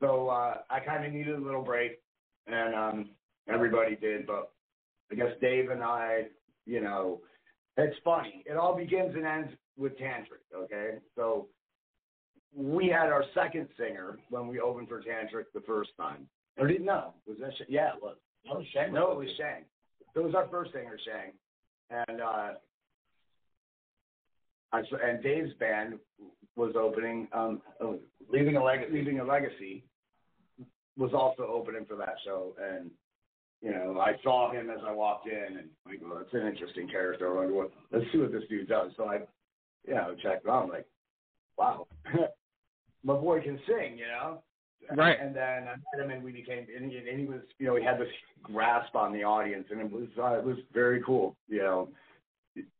So 0.00 0.28
uh, 0.28 0.58
I 0.70 0.80
kind 0.80 1.04
of 1.04 1.12
needed 1.12 1.36
a 1.36 1.40
little 1.40 1.62
break, 1.62 2.00
and 2.46 2.74
um, 2.74 3.10
everybody 3.48 3.96
did. 3.96 4.26
But 4.26 4.50
I 5.12 5.14
guess 5.14 5.32
Dave 5.40 5.70
and 5.70 5.82
I, 5.82 6.24
you 6.66 6.80
know, 6.80 7.20
it's 7.76 7.96
funny. 8.04 8.42
It 8.46 8.56
all 8.56 8.74
begins 8.76 9.14
and 9.14 9.26
ends 9.26 9.50
with 9.76 9.98
Tantric. 9.98 10.42
Okay, 10.54 10.98
so 11.16 11.48
we 12.56 12.88
had 12.88 13.10
our 13.10 13.24
second 13.34 13.68
singer 13.78 14.18
when 14.30 14.48
we 14.48 14.60
opened 14.60 14.88
for 14.88 15.00
Tantric 15.00 15.44
the 15.54 15.60
first 15.66 15.90
time. 15.98 16.26
Or 16.58 16.66
didn't 16.66 16.86
know? 16.86 17.14
Was 17.26 17.38
that? 17.40 17.52
Sh- 17.56 17.68
yeah, 17.68 17.94
it 17.94 18.02
was. 18.02 18.16
No, 18.46 18.62
Shang 18.72 18.92
No, 18.92 19.12
it 19.12 19.18
was 19.18 19.28
Shang. 19.36 19.64
So 20.14 20.20
it 20.20 20.24
was 20.24 20.34
our 20.34 20.48
first 20.48 20.72
singer, 20.72 20.98
Shang, 21.04 21.32
and 22.08 22.20
uh, 22.20 22.50
I, 24.72 24.78
and 24.78 25.22
Dave's 25.22 25.52
band 25.54 25.98
was 26.56 26.74
opening, 26.76 27.28
um, 27.32 27.62
uh, 27.80 27.92
leaving 28.30 28.56
a 28.56 28.64
legacy. 28.64 28.92
Leaving 28.92 29.20
a 29.20 29.24
legacy 29.24 29.84
was 31.00 31.12
also 31.14 31.50
opening 31.50 31.86
for 31.86 31.96
that 31.96 32.14
show, 32.24 32.54
and 32.62 32.90
you 33.62 33.70
know 33.70 33.98
I 33.98 34.12
saw 34.22 34.52
him 34.52 34.68
as 34.70 34.80
I 34.86 34.92
walked 34.92 35.26
in, 35.26 35.56
and 35.58 35.68
like, 35.86 36.00
well, 36.02 36.18
that's 36.18 36.34
an 36.34 36.46
interesting 36.46 36.88
character. 36.88 37.34
Wonder 37.34 37.54
what, 37.54 37.72
let's 37.90 38.04
see 38.12 38.18
what 38.18 38.32
this 38.32 38.44
dude 38.50 38.68
does. 38.68 38.92
So 38.96 39.04
I, 39.04 39.20
you 39.88 39.94
know, 39.94 40.14
checked 40.22 40.44
him 40.44 40.50
out. 40.50 40.64
I'm 40.64 40.68
like, 40.68 40.86
wow, 41.56 41.86
my 43.02 43.14
boy 43.14 43.40
can 43.40 43.58
sing, 43.66 43.96
you 43.98 44.06
know. 44.06 44.42
Right. 44.94 45.18
And 45.20 45.34
then 45.34 45.68
I 45.68 45.76
met 45.96 46.04
him, 46.04 46.10
and 46.10 46.22
we 46.22 46.32
became, 46.32 46.66
and 46.74 46.90
he, 46.90 46.98
and 46.98 47.20
he 47.20 47.26
was, 47.26 47.40
you 47.58 47.66
know, 47.66 47.76
he 47.76 47.84
had 47.84 47.98
this 47.98 48.08
grasp 48.42 48.94
on 48.94 49.12
the 49.12 49.24
audience, 49.24 49.66
and 49.70 49.80
it 49.80 49.90
was, 49.90 50.08
uh, 50.18 50.38
it 50.38 50.44
was 50.44 50.56
very 50.72 51.02
cool. 51.06 51.36
You 51.48 51.62
know, 51.62 51.88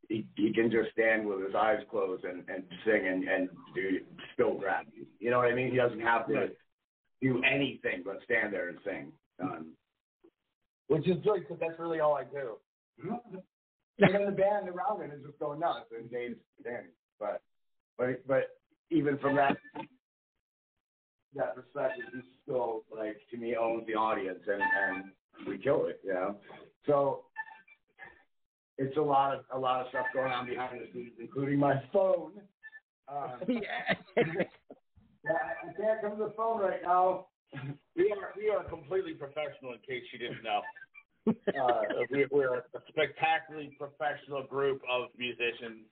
he 0.08 0.26
he 0.36 0.52
can 0.52 0.70
just 0.70 0.90
stand 0.92 1.26
with 1.26 1.42
his 1.42 1.54
eyes 1.54 1.80
closed 1.90 2.24
and 2.24 2.44
and 2.48 2.64
sing 2.84 3.06
and 3.06 3.24
and 3.28 3.48
do 3.74 4.00
still 4.34 4.54
grab 4.54 4.86
you. 4.94 5.06
You 5.20 5.30
know 5.30 5.38
what 5.38 5.50
I 5.50 5.54
mean? 5.54 5.70
He 5.70 5.76
doesn't 5.76 6.00
have 6.00 6.26
to 6.28 6.50
do 7.22 7.42
anything 7.44 8.02
but 8.04 8.18
stand 8.24 8.52
there 8.52 8.68
and 8.68 8.78
sing. 8.84 9.12
Um, 9.40 9.72
which 10.88 11.06
is 11.06 11.16
good 11.22 11.40
because 11.40 11.58
that's 11.60 11.78
really 11.78 12.00
all 12.00 12.14
I 12.14 12.24
do. 12.24 12.56
and 14.00 14.14
then 14.14 14.26
the 14.26 14.32
band 14.32 14.68
around 14.68 15.02
it 15.02 15.14
is 15.14 15.24
just 15.24 15.38
going 15.38 15.60
nuts, 15.60 15.86
and 15.96 16.10
Dave's 16.10 16.36
standing. 16.60 16.90
But 17.18 17.42
but 17.96 18.26
but 18.26 18.48
even 18.90 19.16
from 19.18 19.36
that 19.36 19.56
that 21.36 21.54
perspective, 21.54 22.04
he 22.12 22.20
still 22.42 22.82
like 22.94 23.18
to 23.30 23.36
me 23.36 23.56
owns 23.56 23.86
the 23.86 23.94
audience, 23.94 24.40
and 24.46 24.62
and 24.62 25.04
we 25.46 25.58
kill 25.58 25.86
it, 25.86 26.00
you 26.04 26.12
know. 26.12 26.36
So 26.86 27.24
it's 28.78 28.96
a 28.96 29.02
lot 29.02 29.34
of 29.34 29.44
a 29.52 29.58
lot 29.58 29.82
of 29.82 29.88
stuff 29.90 30.06
going 30.12 30.32
on 30.32 30.46
behind 30.46 30.80
the 30.80 30.86
scenes, 30.92 31.12
including 31.20 31.58
my 31.58 31.80
phone. 31.92 32.32
Um, 33.08 33.30
yeah. 33.48 34.24
yeah, 35.24 35.32
I 35.62 35.72
can't 35.80 36.00
come 36.00 36.18
to 36.18 36.24
the 36.24 36.32
phone 36.36 36.60
right 36.60 36.82
now. 36.82 37.26
We 37.96 38.12
are 38.12 38.32
we 38.36 38.48
are 38.48 38.64
completely 38.64 39.14
professional. 39.14 39.72
In 39.72 39.78
case 39.86 40.04
you 40.12 40.18
didn't 40.18 40.42
know, 40.44 40.62
uh, 41.60 41.82
we, 42.10 42.26
we're 42.30 42.58
a 42.58 42.62
spectacularly 42.88 43.76
professional 43.78 44.44
group 44.44 44.82
of 44.90 45.08
musicians. 45.18 45.86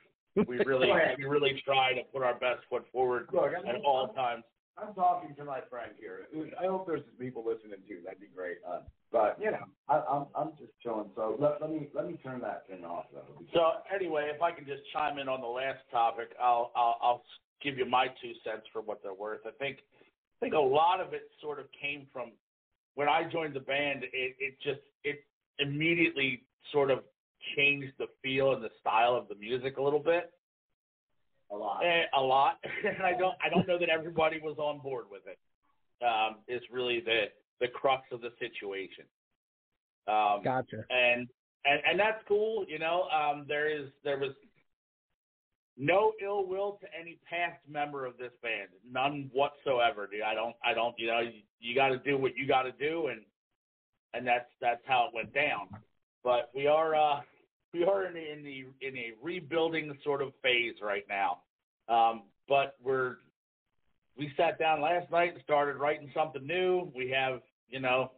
We 0.46 0.58
really 0.58 0.90
we 1.18 1.24
really 1.24 1.60
try 1.64 1.94
to 1.94 2.02
put 2.12 2.22
our 2.22 2.34
best 2.34 2.60
foot 2.70 2.84
forward 2.92 3.28
Look, 3.32 3.52
I'm- 3.54 3.66
at 3.66 3.82
all 3.84 4.08
times. 4.14 4.44
I'm 4.80 4.94
talking 4.94 5.34
to 5.34 5.44
my 5.44 5.58
friend 5.68 5.90
here. 5.98 6.28
I 6.54 6.66
hope 6.66 6.86
there's 6.86 7.02
some 7.02 7.18
people 7.18 7.42
listening 7.44 7.80
too. 7.88 7.98
That'd 8.04 8.20
be 8.20 8.28
great. 8.32 8.58
Uh, 8.64 8.82
but 9.10 9.36
you 9.42 9.50
know, 9.50 9.66
I, 9.88 9.98
I'm 10.08 10.26
I'm 10.36 10.52
just 10.56 10.70
chilling. 10.80 11.10
So 11.16 11.34
let, 11.40 11.60
let 11.60 11.70
me 11.72 11.88
let 11.94 12.06
me 12.06 12.16
turn 12.22 12.40
that 12.42 12.68
thing 12.68 12.84
off 12.84 13.06
though. 13.12 13.26
So 13.52 13.82
anyway, 13.92 14.30
if 14.32 14.40
I 14.40 14.52
can 14.52 14.64
just 14.64 14.82
chime 14.92 15.18
in 15.18 15.28
on 15.28 15.40
the 15.40 15.48
last 15.48 15.80
topic, 15.90 16.28
I'll 16.40 16.70
I'll, 16.76 16.96
I'll 17.02 17.22
give 17.62 17.78
you 17.78 17.86
my 17.86 18.06
two 18.20 18.32
cents 18.44 18.66
for 18.72 18.82
what 18.82 19.02
they're 19.02 19.14
worth. 19.14 19.40
I 19.46 19.50
think 19.58 19.78
I 20.40 20.44
think 20.44 20.54
a 20.54 20.58
lot 20.58 21.00
of 21.00 21.12
it 21.14 21.30
sort 21.40 21.58
of 21.58 21.66
came 21.80 22.06
from 22.12 22.32
when 22.94 23.08
I 23.08 23.28
joined 23.30 23.54
the 23.54 23.60
band. 23.60 24.04
It 24.04 24.36
it 24.38 24.54
just 24.62 24.80
it 25.04 25.24
immediately 25.58 26.44
sort 26.72 26.90
of 26.90 27.00
changed 27.56 27.92
the 27.98 28.06
feel 28.22 28.52
and 28.52 28.62
the 28.62 28.70
style 28.80 29.14
of 29.14 29.28
the 29.28 29.34
music 29.34 29.76
a 29.78 29.82
little 29.82 29.98
bit. 30.00 30.32
A 31.50 31.56
lot. 31.56 31.80
Eh, 31.84 32.02
a 32.16 32.20
lot, 32.20 32.58
and 32.84 33.02
I 33.02 33.12
don't 33.12 33.36
I 33.44 33.48
don't 33.48 33.66
know 33.66 33.78
that 33.78 33.88
everybody 33.88 34.38
was 34.40 34.58
on 34.58 34.80
board 34.80 35.06
with 35.10 35.22
it. 35.26 35.38
Um, 36.04 36.36
is 36.46 36.62
really 36.70 37.00
the 37.00 37.26
the 37.60 37.68
crux 37.68 38.04
of 38.12 38.20
the 38.20 38.30
situation. 38.38 39.04
Um, 40.06 40.42
Gotcha. 40.44 40.84
and 40.90 41.28
and 41.64 41.80
and 41.88 41.98
that's 41.98 42.22
cool. 42.28 42.64
You 42.68 42.78
know, 42.78 43.08
um, 43.10 43.44
there 43.48 43.68
is 43.68 43.88
there 44.04 44.18
was 44.18 44.30
no 45.78 46.12
ill 46.22 46.44
will 46.44 46.78
to 46.80 46.86
any 46.98 47.18
past 47.28 47.60
member 47.68 48.04
of 48.04 48.18
this 48.18 48.32
band, 48.42 48.68
none 48.90 49.30
whatsoever, 49.32 50.08
dude. 50.10 50.22
I 50.22 50.34
don't 50.34 50.56
I 50.64 50.74
don't 50.74 50.94
you 50.98 51.06
know 51.06 51.20
you, 51.20 51.40
you 51.60 51.74
got 51.74 51.88
to 51.88 51.98
do 51.98 52.18
what 52.18 52.36
you 52.36 52.46
got 52.46 52.62
to 52.62 52.72
do, 52.72 53.06
and 53.06 53.20
and 54.12 54.26
that's 54.26 54.48
that's 54.60 54.82
how 54.86 55.08
it 55.08 55.14
went 55.14 55.32
down. 55.32 55.68
But 56.24 56.50
we 56.54 56.66
are 56.66 56.94
uh, 56.94 57.20
we 57.72 57.84
are 57.84 58.06
in 58.06 58.14
the, 58.14 58.32
in 58.32 58.42
the 58.42 58.86
in 58.86 58.96
a 58.96 59.12
rebuilding 59.22 59.96
sort 60.02 60.20
of 60.20 60.32
phase 60.42 60.74
right 60.82 61.04
now. 61.08 61.38
Um, 61.88 62.22
but 62.48 62.76
we're 62.82 63.16
we 64.16 64.32
sat 64.36 64.58
down 64.58 64.80
last 64.80 65.10
night 65.12 65.34
and 65.34 65.42
started 65.44 65.76
writing 65.76 66.10
something 66.12 66.44
new. 66.44 66.90
We 66.94 67.08
have 67.10 67.40
you 67.68 67.80
know 67.80 68.10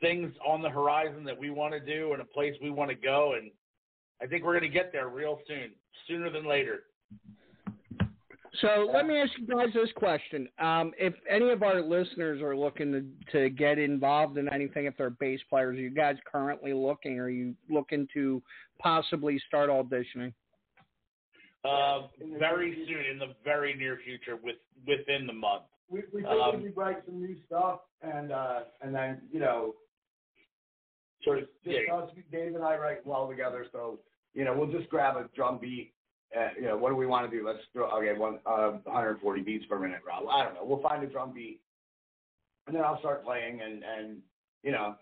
things 0.00 0.32
on 0.44 0.62
the 0.62 0.70
horizon 0.70 1.24
that 1.24 1.38
we 1.38 1.50
want 1.50 1.74
to 1.74 1.80
do 1.80 2.12
and 2.12 2.22
a 2.22 2.24
place 2.24 2.54
we 2.62 2.70
want 2.70 2.90
to 2.90 2.96
go, 2.96 3.34
and 3.38 3.52
I 4.20 4.26
think 4.26 4.44
we're 4.44 4.58
going 4.58 4.70
to 4.70 4.76
get 4.76 4.92
there 4.92 5.08
real 5.08 5.38
soon, 5.46 5.70
sooner 6.06 6.30
than 6.30 6.46
later. 6.46 6.80
So 8.60 8.90
let 8.92 9.06
me 9.06 9.16
ask 9.16 9.30
you 9.38 9.46
guys 9.46 9.68
this 9.72 9.90
question: 9.94 10.48
um, 10.58 10.92
If 10.98 11.14
any 11.28 11.50
of 11.50 11.62
our 11.62 11.80
listeners 11.80 12.42
are 12.42 12.56
looking 12.56 12.92
to, 12.92 13.32
to 13.32 13.48
get 13.48 13.78
involved 13.78 14.36
in 14.38 14.52
anything, 14.52 14.86
if 14.86 14.96
they're 14.96 15.10
bass 15.10 15.40
players, 15.48 15.78
are 15.78 15.80
you 15.80 15.90
guys 15.90 16.16
currently 16.30 16.72
looking? 16.72 17.20
Are 17.20 17.30
you 17.30 17.54
looking 17.70 18.08
to 18.14 18.42
possibly 18.78 19.40
start 19.46 19.70
auditioning? 19.70 20.32
Uh, 21.64 22.08
very 22.38 22.84
soon, 22.88 23.04
in 23.10 23.18
the 23.18 23.34
very 23.44 23.74
near 23.74 23.98
future, 24.04 24.36
with 24.42 24.56
within 24.86 25.26
the 25.26 25.32
month. 25.32 25.62
We 25.88 26.02
we 26.12 26.22
think 26.22 26.32
Um, 26.32 26.56
we 26.56 26.68
could 26.68 26.76
write 26.76 27.04
some 27.06 27.20
new 27.20 27.36
stuff, 27.46 27.80
and 28.02 28.32
uh, 28.32 28.60
and 28.82 28.94
then 28.94 29.22
you 29.32 29.40
know, 29.40 29.74
sort 31.22 31.38
of 31.38 31.44
just 31.64 31.78
yeah. 31.86 31.94
us, 31.94 32.10
Dave 32.32 32.54
and 32.54 32.64
I 32.64 32.76
write 32.76 33.06
well 33.06 33.28
together. 33.28 33.66
So 33.72 34.00
you 34.34 34.44
know, 34.44 34.54
we'll 34.56 34.70
just 34.70 34.88
grab 34.88 35.16
a 35.16 35.28
drum 35.34 35.58
beat. 35.60 35.92
Uh, 36.36 36.48
you 36.56 36.66
know, 36.66 36.76
what 36.76 36.90
do 36.90 36.96
we 36.96 37.06
want 37.06 37.28
to 37.28 37.36
do? 37.36 37.44
Let's 37.44 37.58
throw 37.72 37.90
okay, 37.98 38.16
one 38.16 38.38
uh, 38.46 38.78
140 38.84 39.42
beats 39.42 39.66
per 39.66 39.78
minute, 39.78 40.00
Rob. 40.06 40.24
I 40.30 40.44
don't 40.44 40.54
know. 40.54 40.64
We'll 40.64 40.82
find 40.82 41.02
a 41.02 41.06
drum 41.06 41.32
beat, 41.34 41.60
and 42.66 42.76
then 42.76 42.84
I'll 42.84 43.00
start 43.00 43.24
playing, 43.24 43.60
and 43.62 43.82
and 43.82 44.18
you 44.62 44.70
know, 44.70 44.94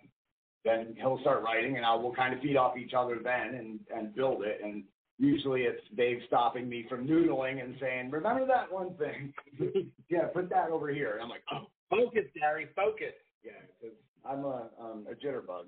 then 0.64 0.94
he'll 0.98 1.20
start 1.20 1.42
writing, 1.42 1.76
and 1.76 1.84
I 1.84 1.94
will 1.94 2.14
kind 2.14 2.34
of 2.34 2.40
feed 2.40 2.56
off 2.56 2.78
each 2.78 2.94
other 2.94 3.18
then, 3.22 3.54
and 3.54 3.80
and 3.94 4.14
build 4.14 4.42
it. 4.42 4.60
And 4.64 4.84
usually 5.18 5.62
it's 5.62 5.82
Dave 5.96 6.20
stopping 6.26 6.66
me 6.66 6.86
from 6.88 7.06
noodling 7.06 7.62
and 7.62 7.76
saying, 7.78 8.10
"Remember 8.10 8.46
that 8.46 8.72
one 8.72 8.94
thing? 8.94 9.34
yeah, 10.08 10.28
put 10.32 10.48
that 10.48 10.70
over 10.70 10.88
here." 10.88 11.12
And 11.12 11.22
I'm 11.22 11.28
like, 11.28 11.44
"Oh, 11.52 11.66
Focus, 11.90 12.24
Gary, 12.34 12.68
focus. 12.74 13.12
yeah," 13.44 13.52
because 13.80 13.96
I'm 14.24 14.46
a 14.46 14.68
um, 14.80 15.06
a 15.10 15.14
jitterbug. 15.14 15.64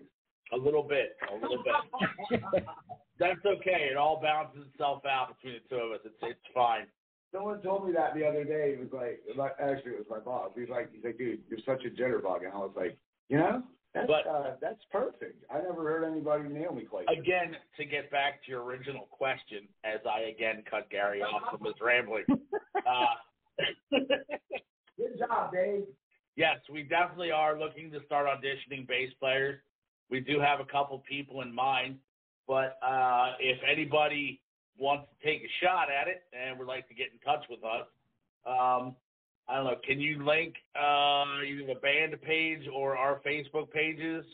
A 0.52 0.56
little 0.56 0.82
bit, 0.82 1.16
a 1.30 1.34
little 1.34 1.62
bit. 1.62 2.42
That's 3.20 3.44
okay. 3.44 3.88
It 3.92 3.96
all 3.96 4.18
balances 4.20 4.64
itself 4.72 5.04
out 5.04 5.36
between 5.36 5.60
the 5.62 5.68
two 5.68 5.80
of 5.82 5.92
us. 5.92 6.00
It's 6.04 6.14
it's 6.22 6.40
fine. 6.54 6.86
Someone 7.32 7.60
told 7.62 7.86
me 7.86 7.92
that 7.92 8.14
the 8.16 8.26
other 8.26 8.42
day. 8.44 8.74
He 8.76 8.82
was 8.82 8.90
like, 8.92 9.20
like- 9.36 9.54
actually, 9.60 9.92
it 9.92 9.98
was 9.98 10.06
my 10.10 10.18
boss. 10.18 10.50
He's 10.56 10.68
like, 10.70 10.90
he's 10.92 11.04
like, 11.04 11.18
dude, 11.18 11.40
you're 11.48 11.60
such 11.64 11.84
a 11.84 11.90
jitterbug, 11.90 12.44
and 12.44 12.52
I 12.52 12.56
was 12.58 12.72
like, 12.74 12.98
you 13.28 13.36
know, 13.36 13.62
that's 13.94 14.06
But- 14.08 14.26
uh, 14.26 14.56
that's 14.60 14.82
perfect. 14.90 15.44
I 15.52 15.60
never 15.60 15.82
heard 15.84 16.02
anybody 16.10 16.48
nail 16.48 16.72
me 16.74 16.82
quite. 16.84 17.06
Again, 17.08 17.54
to 17.76 17.84
get 17.84 18.10
back 18.10 18.42
to 18.44 18.50
your 18.50 18.64
original 18.64 19.06
question, 19.12 19.68
as 19.84 20.00
I 20.10 20.22
again 20.34 20.64
cut 20.68 20.88
Gary 20.90 21.22
off 21.22 21.42
from 21.56 21.64
his 21.66 21.74
rambling. 21.80 22.24
Uh, 22.86 23.60
Good 24.96 25.18
job, 25.18 25.52
Dave. 25.52 25.84
yes, 26.36 26.56
we 26.72 26.82
definitely 26.82 27.30
are 27.30 27.58
looking 27.58 27.90
to 27.92 28.00
start 28.06 28.26
auditioning 28.26 28.86
bass 28.88 29.10
players. 29.20 29.60
We 30.10 30.20
do 30.20 30.40
have 30.40 30.60
a 30.60 30.64
couple 30.64 30.98
people 31.08 31.42
in 31.42 31.54
mind, 31.54 31.96
but 32.50 32.80
uh, 32.84 33.34
if 33.38 33.58
anybody 33.70 34.40
wants 34.76 35.06
to 35.08 35.24
take 35.24 35.40
a 35.42 35.64
shot 35.64 35.86
at 35.88 36.08
it 36.08 36.22
and 36.32 36.58
would 36.58 36.66
like 36.66 36.88
to 36.88 36.94
get 36.94 37.06
in 37.12 37.18
touch 37.24 37.44
with 37.48 37.60
us, 37.62 37.86
um, 38.44 38.96
I 39.48 39.54
don't 39.54 39.64
know. 39.66 39.76
Can 39.86 40.00
you 40.00 40.24
link 40.26 40.54
uh, 40.74 41.26
either 41.46 41.64
the 41.68 41.78
band 41.80 42.20
page 42.22 42.62
or 42.74 42.96
our 42.96 43.20
Facebook 43.24 43.70
pages 43.70 44.24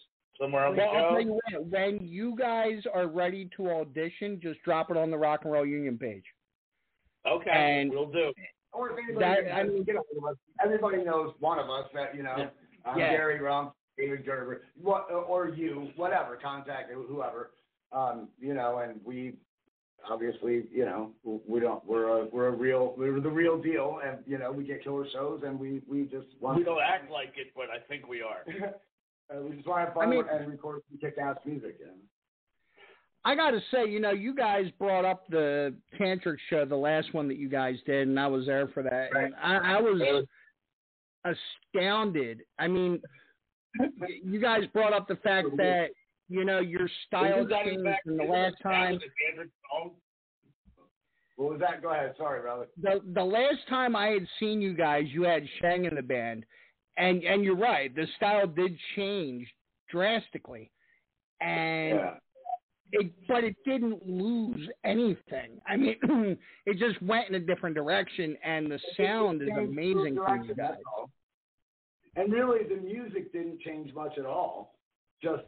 somewhere 0.40 0.64
on 0.64 0.76
the 0.76 0.80
Well, 0.82 0.90
I'll 0.90 1.02
show? 1.02 1.10
tell 1.10 1.20
you 1.20 1.32
what. 1.32 1.66
When 1.66 2.08
you 2.08 2.34
guys 2.38 2.78
are 2.94 3.06
ready 3.06 3.50
to 3.58 3.70
audition, 3.70 4.40
just 4.42 4.62
drop 4.62 4.90
it 4.90 4.96
on 4.96 5.10
the 5.10 5.18
Rock 5.18 5.40
and 5.44 5.52
Roll 5.52 5.66
Union 5.66 5.98
page. 5.98 6.24
Okay, 7.30 7.50
And- 7.82 7.90
we'll 7.90 8.06
do. 8.10 8.32
Or 8.72 8.92
if 8.92 8.98
anybody, 8.98 9.42
That- 9.44 9.54
I 9.54 9.62
mean- 9.64 9.84
get 9.84 9.96
of 9.96 10.04
us. 10.26 10.36
everybody 10.64 11.04
knows 11.04 11.34
one 11.40 11.58
of 11.58 11.68
us 11.68 11.90
that 11.92 12.14
you 12.14 12.22
know, 12.22 12.34
Yeah. 12.38 12.48
um, 12.90 12.98
Yeah. 12.98 13.10
Gary 13.10 13.40
Rump, 13.40 13.74
David 13.98 14.24
Gerber, 14.24 14.62
what, 14.80 15.10
or 15.10 15.48
you, 15.48 15.92
whatever, 15.96 16.36
contact 16.36 16.90
whoever, 16.90 17.50
um, 17.93 18.28
you 18.41 18.55
know, 18.55 18.78
and 18.78 19.01
we 19.05 19.34
obviously, 20.09 20.64
you 20.72 20.84
know, 20.84 21.11
we 21.47 21.61
don't, 21.61 21.84
we're 21.84 22.22
a, 22.22 22.26
we're 22.26 22.49
a 22.49 22.53
real, 22.53 22.95
we're 22.97 23.20
the 23.20 23.28
real 23.28 23.61
deal, 23.61 24.01
and 24.07 24.18
you 24.26 24.39
know, 24.39 24.53
we 24.53 24.64
get 24.64 24.82
killer 24.82 25.07
shows, 25.12 25.43
and 25.45 25.59
we 25.59 25.82
we 25.89 26.05
just 26.05 26.26
want, 26.41 26.59
We 26.59 26.64
don't 26.64 26.80
act 26.82 27.11
like 27.11 27.32
it, 27.37 27.49
but 27.55 27.66
I 27.70 27.78
think 27.89 28.09
we 28.09 28.22
are. 28.22 28.45
uh, 29.34 29.43
we 29.43 29.57
just 29.57 29.66
want 29.66 29.82
to 29.82 29.84
have 29.87 29.95
fun 29.95 30.09
I 30.09 30.11
mean- 30.11 30.24
and 30.30 30.51
record 30.51 30.82
some 30.89 30.99
kick-ass 30.99 31.37
music, 31.45 31.76
you 31.80 31.87
know. 31.87 31.93
I 33.24 33.34
got 33.34 33.51
to 33.51 33.61
say, 33.72 33.91
you 33.91 33.99
know, 33.99 34.12
you 34.12 34.32
guys 34.32 34.66
brought 34.78 35.05
up 35.05 35.26
the 35.28 35.74
tantric 35.99 36.37
show, 36.49 36.64
the 36.64 36.76
last 36.76 37.12
one 37.12 37.26
that 37.26 37.39
you 37.39 37.49
guys 37.49 37.74
did, 37.84 38.07
and 38.07 38.20
I 38.20 38.28
was 38.28 38.47
there 38.47 38.68
for 38.68 38.84
that. 38.84 39.09
And 39.16 39.34
I, 39.43 39.78
I 39.78 39.80
was 39.80 40.24
astounded. 41.24 42.43
I 42.61 42.68
mean, 42.68 43.03
you 44.24 44.41
guys 44.41 44.61
brought 44.72 44.93
up 44.93 45.09
the 45.09 45.16
fact 45.16 45.49
that 45.57 45.89
you 46.28 46.44
know 46.44 46.60
your 46.60 46.88
style 47.06 47.46
changed 47.46 47.84
fact- 47.84 48.04
from 48.04 48.16
the 48.16 48.24
last 48.24 48.56
time. 48.62 48.94
the 48.94 49.08
Kendrick 49.26 49.50
song? 49.70 49.92
What 51.36 51.50
was 51.52 51.60
that? 51.60 51.82
Go 51.82 51.90
ahead. 51.92 52.14
Sorry, 52.16 52.40
brother. 52.40 52.66
the 52.80 53.00
the 53.14 53.22
last 53.24 53.66
time 53.68 53.94
I 53.94 54.08
had 54.08 54.26
seen 54.40 54.60
you 54.62 54.74
guys, 54.74 55.04
you 55.08 55.22
had 55.22 55.42
Shang 55.60 55.84
in 55.84 55.94
the 55.94 56.02
band, 56.02 56.44
and 56.96 57.22
and 57.24 57.44
you're 57.44 57.56
right, 57.56 57.94
the 57.94 58.06
style 58.16 58.46
did 58.46 58.76
change 58.96 59.46
drastically, 59.90 60.70
and 61.40 61.98
Yeah. 61.98 62.14
it 62.92 63.12
but 63.28 63.44
it 63.44 63.54
didn't 63.66 64.06
lose 64.08 64.66
anything. 64.84 65.60
I 65.66 65.76
mean, 65.76 65.96
it 66.66 66.78
just 66.78 67.00
went 67.02 67.28
in 67.28 67.34
a 67.34 67.40
different 67.40 67.74
direction, 67.76 68.36
and 68.42 68.70
the 68.70 68.80
sound 68.96 69.42
is 69.42 69.50
amazing 69.56 70.16
from 70.16 70.44
you 70.44 70.54
guys. 70.54 70.78
And 72.16 72.32
really, 72.32 72.64
the 72.66 72.80
music 72.80 73.30
didn't 73.32 73.60
change 73.60 73.92
much 73.92 74.16
at 74.16 74.24
all. 74.24 74.78
Just 75.22 75.42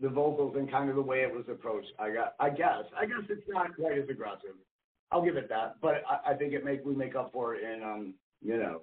the 0.00 0.08
vocals 0.08 0.54
and 0.56 0.70
kind 0.70 0.88
of 0.88 0.96
the 0.96 1.02
way 1.02 1.22
it 1.22 1.34
was 1.34 1.44
approached. 1.50 1.88
I 1.98 2.10
got, 2.10 2.34
I 2.38 2.50
guess, 2.50 2.84
I 2.96 3.04
guess 3.06 3.24
it's 3.28 3.42
not 3.48 3.74
quite 3.76 3.98
as 3.98 4.08
aggressive. 4.08 4.54
I'll 5.10 5.24
give 5.24 5.36
it 5.36 5.48
that, 5.48 5.76
but 5.80 6.02
I, 6.08 6.32
I 6.32 6.34
think 6.34 6.52
it 6.52 6.64
make 6.64 6.84
we 6.84 6.94
make 6.94 7.16
up 7.16 7.32
for 7.32 7.54
it 7.54 7.62
in, 7.64 7.82
um, 7.82 8.14
you 8.42 8.58
know, 8.58 8.82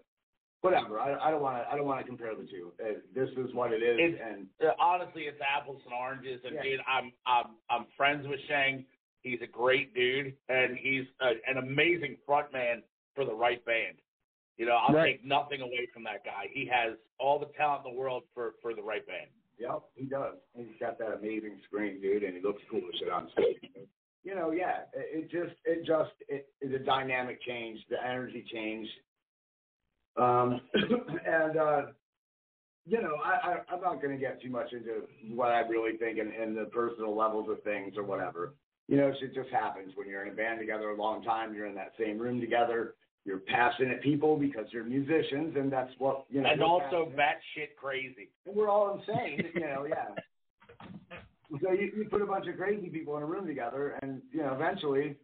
whatever. 0.61 0.99
I, 0.99 1.13
I 1.27 1.31
don't 1.31 1.41
want 1.41 1.63
to, 1.63 1.71
I 1.71 1.75
don't 1.77 1.85
want 1.85 1.99
to 2.01 2.05
compare 2.05 2.35
the 2.35 2.43
two. 2.47 2.73
Uh, 2.83 2.93
this 3.13 3.29
is 3.37 3.53
what 3.53 3.71
it 3.71 3.83
is, 3.83 3.99
It's- 4.13 4.21
and 4.27 4.47
Uh, 4.61 4.73
honestly, 4.79 5.23
it's 5.23 5.39
apples 5.41 5.81
and 5.85 5.93
oranges. 5.93 6.41
And 6.43 6.55
Yeah. 6.55 6.63
dude, 6.63 6.79
I'm 6.87 7.11
I'm 7.25 7.55
I'm 7.69 7.85
friends 7.95 8.27
with 8.27 8.39
Shang. 8.47 8.85
He's 9.21 9.39
a 9.41 9.47
great 9.47 9.93
dude, 9.95 10.35
and 10.49 10.77
he's 10.77 11.05
a, 11.21 11.33
an 11.49 11.57
amazing 11.57 12.17
frontman 12.27 12.81
for 13.15 13.23
the 13.25 13.33
right 13.33 13.63
band. 13.65 13.97
You 14.57 14.65
know, 14.65 14.75
I'll 14.75 14.93
Right. 14.95 15.17
take 15.17 15.25
nothing 15.25 15.61
away 15.61 15.87
from 15.93 16.03
that 16.05 16.23
guy. 16.25 16.47
He 16.51 16.65
has 16.67 16.93
all 17.19 17.39
the 17.39 17.47
talent 17.57 17.85
in 17.85 17.93
the 17.93 17.99
world 17.99 18.23
for 18.33 18.55
for 18.61 18.73
the 18.73 18.83
right 18.83 19.05
band. 19.05 19.29
Yep, 19.57 19.83
he 19.95 20.05
does. 20.05 20.35
He's 20.57 20.67
got 20.79 20.99
that 20.99 21.13
amazing 21.19 21.59
screen, 21.67 22.01
dude, 22.01 22.23
and 22.23 22.35
he 22.35 22.41
looks 22.41 22.61
cool 22.69 22.81
as 22.81 22.99
shit 22.99 23.09
on 23.09 23.29
stage. 23.33 23.87
You 24.23 24.35
know, 24.35 24.51
yeah, 24.51 24.83
it, 24.93 25.23
it 25.23 25.31
just, 25.31 25.55
it 25.65 25.85
just, 25.85 26.11
it, 26.27 26.49
the 26.61 26.79
dynamic 26.79 27.41
changed, 27.43 27.83
the 27.89 27.97
energy 28.03 28.43
changed. 28.51 28.91
Um, 30.17 30.61
and, 30.73 31.57
uh, 31.57 31.81
you 32.85 33.01
know, 33.01 33.15
I, 33.23 33.49
I, 33.49 33.73
I'm 33.73 33.81
not 33.81 34.01
going 34.01 34.13
to 34.13 34.19
get 34.19 34.41
too 34.41 34.49
much 34.49 34.73
into 34.73 35.03
what 35.33 35.49
I 35.49 35.61
really 35.61 35.97
think 35.97 36.19
and, 36.19 36.33
and 36.33 36.55
the 36.55 36.65
personal 36.65 37.15
levels 37.15 37.49
of 37.49 37.63
things 37.63 37.93
or 37.97 38.03
whatever. 38.03 38.53
You 38.87 38.97
know, 38.97 39.11
shit 39.19 39.33
just 39.33 39.49
happens 39.49 39.93
when 39.95 40.07
you're 40.07 40.23
in 40.23 40.31
a 40.31 40.35
band 40.35 40.59
together 40.59 40.89
a 40.89 40.95
long 40.95 41.23
time. 41.23 41.55
You're 41.55 41.65
in 41.65 41.75
that 41.75 41.93
same 41.99 42.19
room 42.19 42.39
together. 42.39 42.93
You're 43.25 43.39
passionate 43.39 44.03
people 44.03 44.37
because 44.37 44.65
you're 44.71 44.83
musicians, 44.83 45.55
and 45.55 45.71
that's 45.71 45.91
what 45.97 46.25
you 46.29 46.41
know. 46.41 46.49
and 46.49 46.61
also 46.61 47.11
batshit 47.17 47.75
crazy. 47.75 48.29
And 48.45 48.55
we're 48.55 48.69
all 48.69 48.99
insane, 48.99 49.47
you 49.55 49.61
know, 49.61 49.87
yeah. 49.89 50.09
So 51.61 51.71
you, 51.71 51.91
you 51.95 52.05
put 52.09 52.21
a 52.21 52.25
bunch 52.25 52.47
of 52.47 52.57
crazy 52.57 52.87
people 52.89 53.17
in 53.17 53.23
a 53.23 53.25
room 53.25 53.47
together, 53.47 53.97
and 54.01 54.21
you 54.31 54.41
know, 54.43 54.53
eventually, 54.53 55.15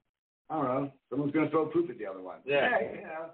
I 0.50 0.56
don't 0.56 0.66
know, 0.66 0.92
someone's 1.10 1.32
going 1.32 1.46
to 1.46 1.52
throw 1.52 1.66
poop 1.68 1.90
at 1.90 1.98
the 1.98 2.06
other 2.06 2.22
one. 2.22 2.38
Yeah. 2.46 2.70
you 2.80 3.02
know, 3.02 3.26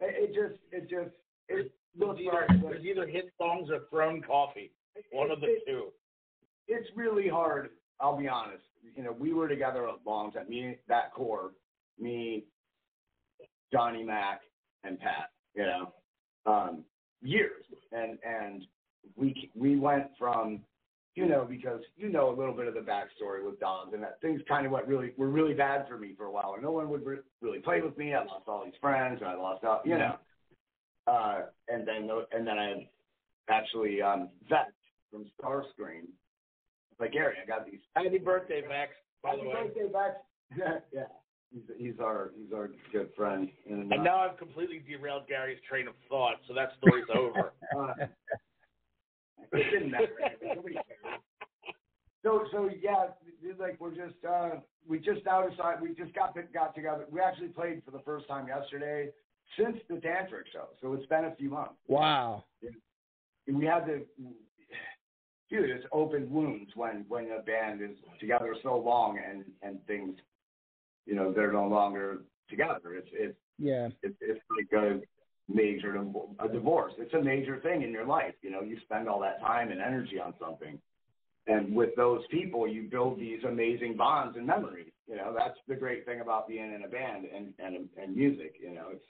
it, 0.00 0.30
it 0.30 0.34
just, 0.34 0.60
it 0.72 0.82
just, 0.82 1.14
it 1.48 1.72
looks 1.98 2.18
There's 2.18 2.50
either, 2.50 2.62
there's 2.62 2.84
either 2.84 3.06
hit 3.06 3.32
songs 3.38 3.68
or 3.70 3.80
thrown 3.90 4.20
coffee. 4.22 4.70
One 5.12 5.30
of 5.30 5.40
the 5.40 5.46
it- 5.48 5.66
two. 5.66 5.88
it's 6.68 6.88
really 6.96 7.28
hard. 7.28 7.70
I'll 8.00 8.18
be 8.18 8.28
honest. 8.28 8.64
You 8.96 9.02
know, 9.02 9.12
we 9.12 9.32
were 9.32 9.48
together 9.48 9.84
a 9.84 9.94
long 10.06 10.32
time. 10.32 10.48
Me, 10.48 10.76
that 10.88 11.12
core, 11.14 11.52
me, 11.98 12.44
Johnny 13.74 14.04
Mac, 14.04 14.40
and 14.84 14.98
Pat. 15.00 15.30
You 15.54 15.64
know, 15.64 15.92
um, 16.46 16.84
years, 17.22 17.64
and 17.92 18.18
and 18.24 18.66
we 19.16 19.50
we 19.54 19.76
went 19.76 20.06
from, 20.18 20.60
you 21.14 21.26
know, 21.26 21.46
because 21.48 21.80
you 21.96 22.08
know 22.08 22.30
a 22.30 22.36
little 22.36 22.54
bit 22.54 22.68
of 22.68 22.74
the 22.74 22.80
backstory 22.80 23.44
with 23.44 23.58
Dogs, 23.58 23.92
and 23.94 24.02
that 24.02 24.20
things 24.20 24.40
kind 24.48 24.64
of 24.66 24.72
went 24.72 24.86
really 24.86 25.12
were 25.16 25.28
really 25.28 25.54
bad 25.54 25.86
for 25.88 25.98
me 25.98 26.14
for 26.16 26.26
a 26.26 26.30
while, 26.32 26.54
and 26.54 26.62
no 26.62 26.70
one 26.70 26.88
would 26.90 27.04
re- 27.04 27.18
really 27.40 27.58
play 27.58 27.80
with 27.80 27.96
me. 27.98 28.14
I 28.14 28.20
lost 28.20 28.44
all 28.46 28.64
these 28.64 28.74
friends, 28.80 29.18
and 29.20 29.28
I 29.28 29.34
lost 29.34 29.64
out, 29.64 29.82
you 29.84 29.98
know. 29.98 30.16
Uh, 31.06 31.42
and 31.68 31.86
then 31.86 32.08
and 32.32 32.46
then 32.46 32.58
I 32.58 32.88
actually 33.50 34.00
um, 34.00 34.30
vet 34.48 34.72
from 35.10 35.26
Starscream. 35.40 36.06
Like 37.00 37.12
Gary, 37.12 37.34
I 37.42 37.46
got 37.46 37.66
these. 37.66 37.80
Happy 37.94 38.18
birthday, 38.18 38.62
Max. 38.68 38.92
By 39.22 39.30
Happy 39.30 39.42
the 39.42 39.48
way. 39.48 39.54
birthday, 39.54 39.92
Max. 39.92 40.82
yeah, 40.92 41.02
he's, 41.54 41.62
he's 41.78 42.00
our 42.00 42.32
he's 42.36 42.52
our 42.52 42.70
good 42.92 43.10
friend. 43.16 43.48
And, 43.70 43.92
And 43.92 44.04
now 44.04 44.18
I've 44.18 44.36
completely 44.38 44.82
derailed 44.86 45.28
Gary's 45.28 45.58
train 45.68 45.88
of 45.88 45.94
thought, 46.08 46.36
so 46.48 46.54
that 46.54 46.72
story's 46.78 47.06
over. 47.14 47.52
uh, 47.78 48.06
it 49.52 49.70
didn't 49.70 49.90
matter. 49.90 50.08
Nobody. 50.54 50.76
So 52.22 52.44
so 52.52 52.70
yeah, 52.82 53.06
it's 53.42 53.60
like 53.60 53.80
we're 53.80 53.94
just 53.94 54.24
uh 54.28 54.56
we 54.88 54.98
just 54.98 55.24
now 55.24 55.46
decided 55.46 55.80
we 55.80 55.94
just 55.94 56.14
got 56.14 56.34
got 56.52 56.74
together. 56.74 57.06
We 57.10 57.20
actually 57.20 57.48
played 57.48 57.82
for 57.84 57.90
the 57.90 58.00
first 58.00 58.26
time 58.28 58.48
yesterday 58.48 59.10
since 59.58 59.76
the 59.88 59.96
Tantric 59.96 60.48
show. 60.52 60.68
So 60.80 60.92
it's 60.94 61.06
been 61.06 61.26
a 61.26 61.34
few 61.36 61.50
months. 61.50 61.74
Wow. 61.86 62.44
we 63.46 63.66
had 63.66 63.84
to 63.86 64.02
dude 65.50 65.70
it's 65.70 65.84
open 65.92 66.30
wounds 66.32 66.70
when 66.74 67.04
when 67.08 67.30
a 67.38 67.42
band 67.42 67.82
is 67.82 67.96
together 68.18 68.54
so 68.62 68.78
long 68.78 69.18
and 69.18 69.44
and 69.62 69.84
things 69.86 70.16
you 71.06 71.14
know 71.14 71.32
they're 71.32 71.52
no 71.52 71.66
longer 71.66 72.18
together 72.48 72.94
it's 72.94 73.08
it's 73.12 73.38
Yeah. 73.58 73.88
it's, 74.02 74.16
it's 74.20 74.40
like 74.56 74.82
a 74.82 75.00
major 75.48 75.96
a 76.40 76.48
divorce 76.48 76.92
it's 76.98 77.14
a 77.14 77.22
major 77.22 77.60
thing 77.60 77.82
in 77.82 77.90
your 77.90 78.06
life 78.06 78.34
you 78.42 78.50
know 78.50 78.62
you 78.62 78.78
spend 78.84 79.08
all 79.08 79.20
that 79.20 79.40
time 79.40 79.70
and 79.70 79.80
energy 79.80 80.18
on 80.18 80.34
something 80.40 80.78
and 81.46 81.74
with 81.74 81.90
those 81.96 82.22
people 82.30 82.66
you 82.66 82.88
build 82.90 83.18
these 83.18 83.44
amazing 83.44 83.96
bonds 83.96 84.36
and 84.36 84.46
memories 84.46 84.92
you 85.06 85.16
know 85.16 85.34
that's 85.36 85.58
the 85.68 85.74
great 85.74 86.06
thing 86.06 86.20
about 86.20 86.48
being 86.48 86.72
in 86.72 86.84
a 86.84 86.88
band 86.88 87.26
and 87.34 87.52
and 87.58 87.88
and 88.00 88.16
music 88.16 88.54
you 88.60 88.74
know 88.74 88.88
it's 88.92 89.04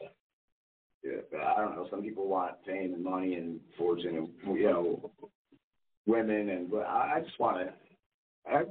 yeah, 1.05 1.19
I 1.39 1.61
don't 1.61 1.77
know. 1.77 1.87
Some 1.91 2.03
people 2.03 2.27
want 2.29 2.55
fame 2.67 2.95
and 2.95 3.05
money 3.05 3.35
and 3.35 3.61
fortune 3.77 4.17
and 4.47 4.57
you 4.59 4.65
know 4.65 5.11
women 6.07 6.49
and 6.49 6.71
but 6.71 6.87
I 6.87 7.17
I 7.17 7.21
just 7.21 7.39
want 7.39 7.59
to. 7.59 7.73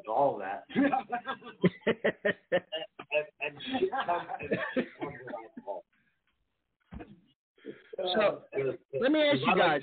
All 0.08 0.36
of 0.36 0.42
that. 0.42 0.66
and, 1.86 1.96
and 3.42 3.54
shit 3.80 3.90
comes, 4.06 4.28
and 4.40 4.60
shit 4.74 4.88
comes. 5.00 5.18
So 8.14 8.42
let 9.00 9.12
me 9.12 9.22
ask 9.22 9.40
you 9.40 9.56
guys: 9.56 9.82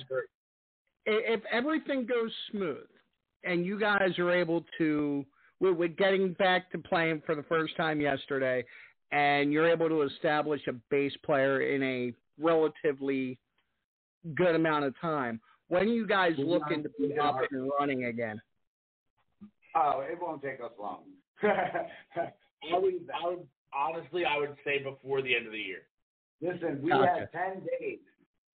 if 1.06 1.40
everything 1.50 2.06
goes 2.06 2.32
smooth 2.50 2.86
and 3.44 3.64
you 3.64 3.78
guys 3.78 4.18
are 4.18 4.30
able 4.30 4.64
to, 4.78 5.24
with 5.60 5.96
getting 5.96 6.34
back 6.34 6.70
to 6.72 6.78
playing 6.78 7.22
for 7.24 7.34
the 7.34 7.42
first 7.44 7.76
time 7.76 8.00
yesterday, 8.00 8.64
and 9.12 9.52
you're 9.52 9.68
able 9.68 9.88
to 9.88 10.02
establish 10.02 10.60
a 10.68 10.72
bass 10.90 11.12
player 11.24 11.62
in 11.62 11.82
a 11.82 12.12
relatively 12.38 13.38
good 14.34 14.54
amount 14.54 14.84
of 14.84 14.94
time, 15.00 15.40
when 15.68 15.82
are 15.82 15.86
you 15.86 16.06
guys 16.06 16.32
looking 16.36 16.82
to 16.82 16.90
be 16.98 17.18
up 17.18 17.40
and 17.50 17.70
running 17.78 18.04
again? 18.04 18.40
Oh, 19.74 20.00
it 20.00 20.18
won't 20.20 20.42
take 20.42 20.60
us 20.60 20.72
long. 20.78 21.04
I 21.42 22.78
would, 22.78 22.94
I 23.14 23.28
would 23.28 23.46
honestly, 23.74 24.24
I 24.24 24.38
would 24.38 24.56
say 24.64 24.82
before 24.82 25.22
the 25.22 25.34
end 25.34 25.46
of 25.46 25.52
the 25.52 25.58
year. 25.58 25.82
Listen, 26.42 26.80
we 26.82 26.90
Gotcha. 26.90 27.28
had 27.30 27.32
ten 27.32 27.62
days 27.80 27.98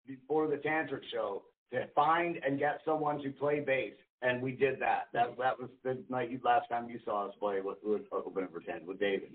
before 0.07 0.47
the 0.47 0.57
tantric 0.57 1.01
show 1.11 1.43
to 1.71 1.88
find 1.95 2.38
and 2.45 2.59
get 2.59 2.79
someone 2.86 3.21
to 3.23 3.29
play 3.31 3.59
bass, 3.59 3.93
and 4.21 4.41
we 4.41 4.51
did 4.51 4.79
that. 4.79 5.07
That 5.13 5.38
that 5.38 5.59
was 5.59 5.69
the 5.84 5.97
night 6.09 6.31
you, 6.31 6.39
last 6.43 6.69
time 6.69 6.89
you 6.89 6.99
saw 7.05 7.27
us 7.27 7.34
play 7.39 7.61
with, 7.61 7.77
with 7.84 8.01
Open 8.11 8.47
for 8.51 8.61
Ten 8.61 8.86
with 8.86 8.99
David. 8.99 9.31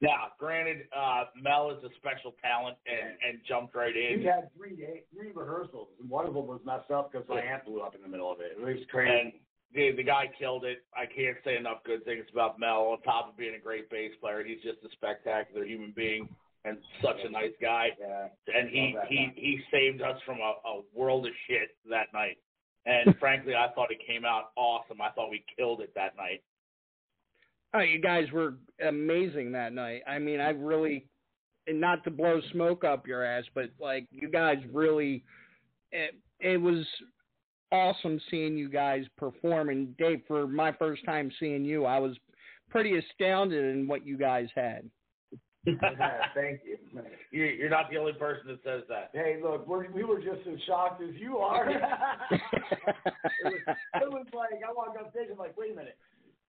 Now, 0.00 0.32
granted, 0.36 0.88
uh, 0.96 1.24
Mel 1.40 1.70
is 1.70 1.84
a 1.84 1.94
special 1.94 2.34
talent 2.42 2.76
and, 2.86 3.14
and 3.22 3.40
jumped 3.46 3.76
right 3.76 3.94
in. 3.94 4.18
We 4.18 4.24
had 4.24 4.50
three 4.56 4.74
day, 4.74 5.02
three 5.14 5.30
rehearsals, 5.32 5.88
and 6.00 6.10
one 6.10 6.26
of 6.26 6.34
them 6.34 6.48
was 6.48 6.60
messed 6.66 6.90
up 6.90 7.12
because 7.12 7.26
my 7.28 7.40
amp 7.40 7.66
blew 7.66 7.80
up 7.82 7.94
in 7.94 8.02
the 8.02 8.08
middle 8.08 8.30
of 8.30 8.40
it. 8.40 8.58
It 8.58 8.64
was 8.64 8.84
crazy. 8.90 9.40
And 9.74 9.96
the, 9.96 9.96
the 9.96 10.02
guy 10.02 10.30
killed 10.38 10.64
it. 10.64 10.84
I 10.96 11.06
can't 11.06 11.36
say 11.44 11.56
enough 11.56 11.78
good 11.84 12.04
things 12.04 12.24
about 12.32 12.58
Mel. 12.58 12.92
On 12.92 13.00
top 13.02 13.28
of 13.28 13.36
being 13.36 13.54
a 13.54 13.58
great 13.58 13.90
bass 13.90 14.12
player, 14.20 14.44
he's 14.44 14.62
just 14.62 14.84
a 14.84 14.90
spectacular 14.92 15.64
human 15.64 15.92
being 15.94 16.28
and 16.64 16.78
such 17.02 17.16
a 17.24 17.30
nice 17.30 17.52
guy. 17.60 17.88
And 18.54 18.68
he 18.68 18.94
he 19.08 19.26
guy. 19.26 19.32
he 19.36 19.60
saved 19.70 20.02
us 20.02 20.18
from 20.24 20.38
a, 20.38 20.68
a 20.68 20.82
world 20.94 21.26
of 21.26 21.32
shit 21.48 21.70
that 21.90 22.12
night. 22.12 22.38
And 22.86 23.16
frankly, 23.20 23.54
I 23.54 23.72
thought 23.74 23.90
it 23.90 24.00
came 24.06 24.24
out 24.24 24.50
awesome. 24.56 25.00
I 25.00 25.10
thought 25.10 25.30
we 25.30 25.44
killed 25.56 25.80
it 25.80 25.92
that 25.94 26.16
night. 26.16 26.42
Oh, 27.74 27.80
you 27.80 28.00
guys 28.00 28.30
were 28.32 28.54
amazing 28.86 29.52
that 29.52 29.72
night. 29.72 30.02
I 30.06 30.18
mean, 30.18 30.40
I 30.40 30.50
really, 30.50 31.06
and 31.66 31.80
not 31.80 32.04
to 32.04 32.10
blow 32.10 32.40
smoke 32.52 32.84
up 32.84 33.06
your 33.06 33.24
ass, 33.24 33.44
but 33.54 33.70
like 33.80 34.06
you 34.10 34.28
guys 34.28 34.58
really, 34.72 35.24
it, 35.90 36.14
it 36.38 36.60
was 36.60 36.84
awesome 37.72 38.20
seeing 38.30 38.56
you 38.56 38.68
guys 38.68 39.04
perform. 39.16 39.70
And 39.70 39.96
Dave, 39.96 40.20
for 40.28 40.46
my 40.46 40.72
first 40.72 41.04
time 41.04 41.32
seeing 41.40 41.64
you, 41.64 41.84
I 41.86 41.98
was 41.98 42.16
pretty 42.70 42.96
astounded 42.98 43.74
in 43.74 43.88
what 43.88 44.06
you 44.06 44.16
guys 44.16 44.48
had. 44.54 44.88
Thank 45.64 46.60
you. 46.64 46.76
You're, 47.30 47.52
you're 47.52 47.70
not 47.70 47.88
the 47.90 47.96
only 47.96 48.12
person 48.14 48.48
that 48.48 48.58
says 48.64 48.82
that. 48.88 49.10
Hey, 49.12 49.38
look, 49.42 49.66
we're, 49.66 49.90
we 49.92 50.04
were 50.04 50.18
just 50.18 50.46
as 50.52 50.60
shocked 50.66 51.02
as 51.02 51.14
you 51.14 51.38
are. 51.38 51.70
it, 52.30 52.40
was, 53.44 53.52
it 53.66 54.10
was 54.10 54.26
like 54.34 54.60
I 54.68 54.72
walked 54.74 54.98
up 54.98 55.10
stage. 55.12 55.28
I'm 55.30 55.38
like, 55.38 55.56
wait 55.56 55.72
a 55.72 55.76
minute, 55.76 55.96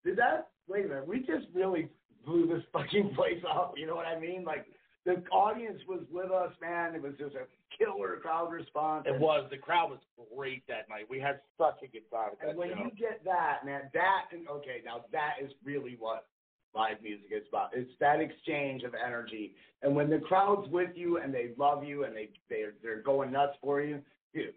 did 0.03 0.17
that? 0.17 0.49
Wait 0.67 0.85
a 0.85 0.87
minute, 0.87 1.07
we 1.07 1.19
just 1.19 1.45
really 1.53 1.89
blew 2.25 2.47
this 2.47 2.63
fucking 2.73 3.13
place 3.15 3.41
up. 3.47 3.75
You 3.77 3.85
know 3.85 3.95
what 3.95 4.07
I 4.07 4.19
mean? 4.19 4.43
Like 4.43 4.65
the 5.05 5.23
audience 5.31 5.79
was 5.87 6.01
with 6.11 6.31
us, 6.31 6.51
man. 6.61 6.95
It 6.95 7.01
was 7.01 7.13
just 7.17 7.35
a 7.35 7.45
killer 7.77 8.17
crowd 8.21 8.51
response. 8.51 9.05
It 9.07 9.19
was. 9.19 9.45
The 9.51 9.57
crowd 9.57 9.91
was 9.91 9.99
great 10.35 10.65
that 10.67 10.87
night. 10.89 11.05
We 11.09 11.19
had 11.19 11.41
such 11.57 11.79
a 11.83 11.87
good 11.87 12.09
time. 12.11 12.31
And 12.41 12.57
when 12.57 12.69
show. 12.69 12.83
you 12.83 12.91
get 12.97 13.23
that, 13.25 13.65
man, 13.65 13.81
that 13.93 14.25
and 14.31 14.47
okay, 14.47 14.81
now 14.85 15.05
that 15.11 15.35
is 15.43 15.51
really 15.63 15.97
what 15.99 16.27
live 16.73 17.01
music 17.01 17.27
is 17.31 17.43
about. 17.49 17.71
It's 17.73 17.91
that 17.99 18.19
exchange 18.19 18.83
of 18.83 18.93
energy. 18.95 19.55
And 19.81 19.95
when 19.95 20.09
the 20.09 20.19
crowd's 20.19 20.69
with 20.69 20.91
you 20.95 21.17
and 21.17 21.33
they 21.33 21.51
love 21.57 21.83
you 21.83 22.05
and 22.05 22.15
they 22.15 22.29
they're 22.49 22.73
they're 22.81 23.01
going 23.01 23.31
nuts 23.31 23.57
for 23.61 23.81
you, 23.81 23.99
dude, 24.33 24.53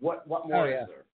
What 0.00 0.26
what 0.26 0.42
oh, 0.46 0.48
more 0.48 0.66
Oh, 0.66 0.68
yeah. 0.68 0.82
is 0.82 0.88
there? 0.88 1.04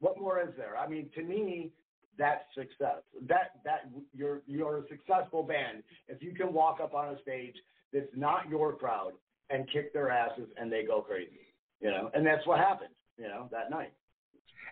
What 0.00 0.18
more 0.18 0.40
is 0.40 0.54
there? 0.56 0.76
I 0.76 0.88
mean, 0.88 1.10
to 1.14 1.22
me, 1.22 1.70
that's 2.18 2.42
success. 2.54 3.02
That 3.28 3.60
that 3.64 3.90
you're 4.14 4.42
you're 4.46 4.78
a 4.78 4.88
successful 4.88 5.42
band 5.42 5.82
if 6.08 6.22
you 6.22 6.32
can 6.32 6.52
walk 6.52 6.80
up 6.82 6.94
on 6.94 7.14
a 7.14 7.20
stage 7.20 7.56
that's 7.92 8.06
not 8.16 8.48
your 8.48 8.74
crowd 8.74 9.12
and 9.50 9.70
kick 9.70 9.92
their 9.92 10.10
asses 10.10 10.48
and 10.56 10.72
they 10.72 10.84
go 10.84 11.02
crazy. 11.02 11.54
You 11.80 11.90
know, 11.90 12.10
and 12.14 12.24
that's 12.26 12.46
what 12.46 12.58
happened. 12.58 12.94
You 13.18 13.28
know, 13.28 13.48
that 13.52 13.70
night. 13.70 13.92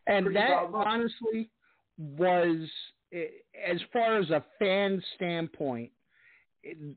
And 0.07 0.27
Pretty 0.27 0.41
that 0.41 0.71
honestly 0.73 1.51
was, 1.99 2.69
as 3.13 3.79
far 3.93 4.19
as 4.19 4.31
a 4.31 4.45
fan 4.59 5.03
standpoint, 5.17 5.91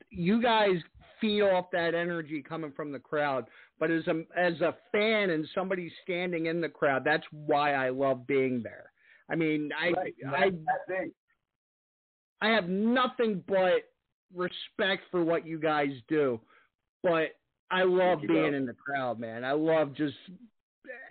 you 0.09 0.41
guys 0.41 0.77
feed 1.19 1.41
off 1.41 1.65
that 1.71 1.95
energy 1.95 2.43
coming 2.47 2.71
from 2.75 2.91
the 2.91 2.99
crowd. 2.99 3.45
But 3.79 3.91
as 3.91 4.05
a 4.07 4.23
as 4.37 4.59
a 4.61 4.75
fan 4.91 5.31
and 5.31 5.47
somebody 5.53 5.91
standing 6.03 6.45
in 6.45 6.61
the 6.61 6.69
crowd, 6.69 7.03
that's 7.03 7.25
why 7.31 7.73
I 7.73 7.89
love 7.89 8.27
being 8.27 8.61
there. 8.63 8.91
I 9.29 9.35
mean, 9.35 9.69
I 9.77 9.91
Right, 9.91 10.13
I 10.27 10.49
that. 10.87 11.11
I 12.41 12.49
have 12.49 12.67
nothing 12.67 13.41
but 13.47 13.92
respect 14.35 15.03
for 15.11 15.23
what 15.23 15.45
you 15.45 15.59
guys 15.59 15.91
do, 16.07 16.39
but 17.01 17.35
I 17.71 17.83
love 17.83 18.21
you, 18.21 18.27
being 18.27 18.49
bro. 18.49 18.57
in 18.57 18.65
the 18.65 18.73
crowd, 18.73 19.19
man. 19.19 19.43
I 19.43 19.53
love 19.53 19.95
just 19.95 20.15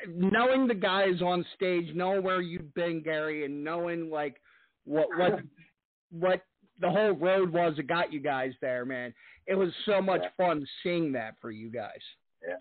knowing 0.09 0.67
the 0.69 0.75
guys 0.75 1.21
on 1.23 1.45
stage, 1.55 1.95
knowing 1.95 2.23
where 2.23 2.41
you've 2.41 2.73
been, 2.75 3.03
Gary, 3.03 3.45
and 3.45 3.65
knowing 3.65 4.11
like 4.11 4.41
what 4.85 5.09
what 5.17 5.41
what 6.11 6.43
the 6.81 6.91
whole 6.91 7.13
road 7.13 7.53
was 7.53 7.75
that 7.77 7.87
got 7.87 8.13
you 8.13 8.21
guys 8.21 8.53
there, 8.61 8.85
man. 8.85 9.15
It 9.47 9.55
was 9.55 9.71
so 9.87 10.01
much 10.01 10.23
fun 10.37 10.67
seeing 10.83 11.13
that 11.13 11.35
for 11.41 11.51
you 11.51 11.71
guys. 11.71 12.01
Yeah. 12.47 12.57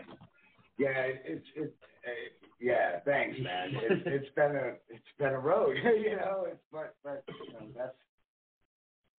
Yeah, 0.77 1.01
it- 1.01 1.21
it's 1.25 1.47
it's 1.55 1.73
uh, 2.07 2.09
yeah. 2.59 2.99
Thanks, 3.05 3.37
man. 3.39 3.71
It's 3.75 4.03
it's 4.05 4.35
been 4.35 4.55
a 4.55 4.73
it's 4.89 5.11
been 5.19 5.33
a 5.33 5.39
road, 5.39 5.75
you 5.83 6.15
know. 6.15 6.45
It's 6.47 6.61
but 6.71 6.95
but 7.03 7.23
you 7.27 7.53
know, 7.53 7.67
that's 7.75 7.95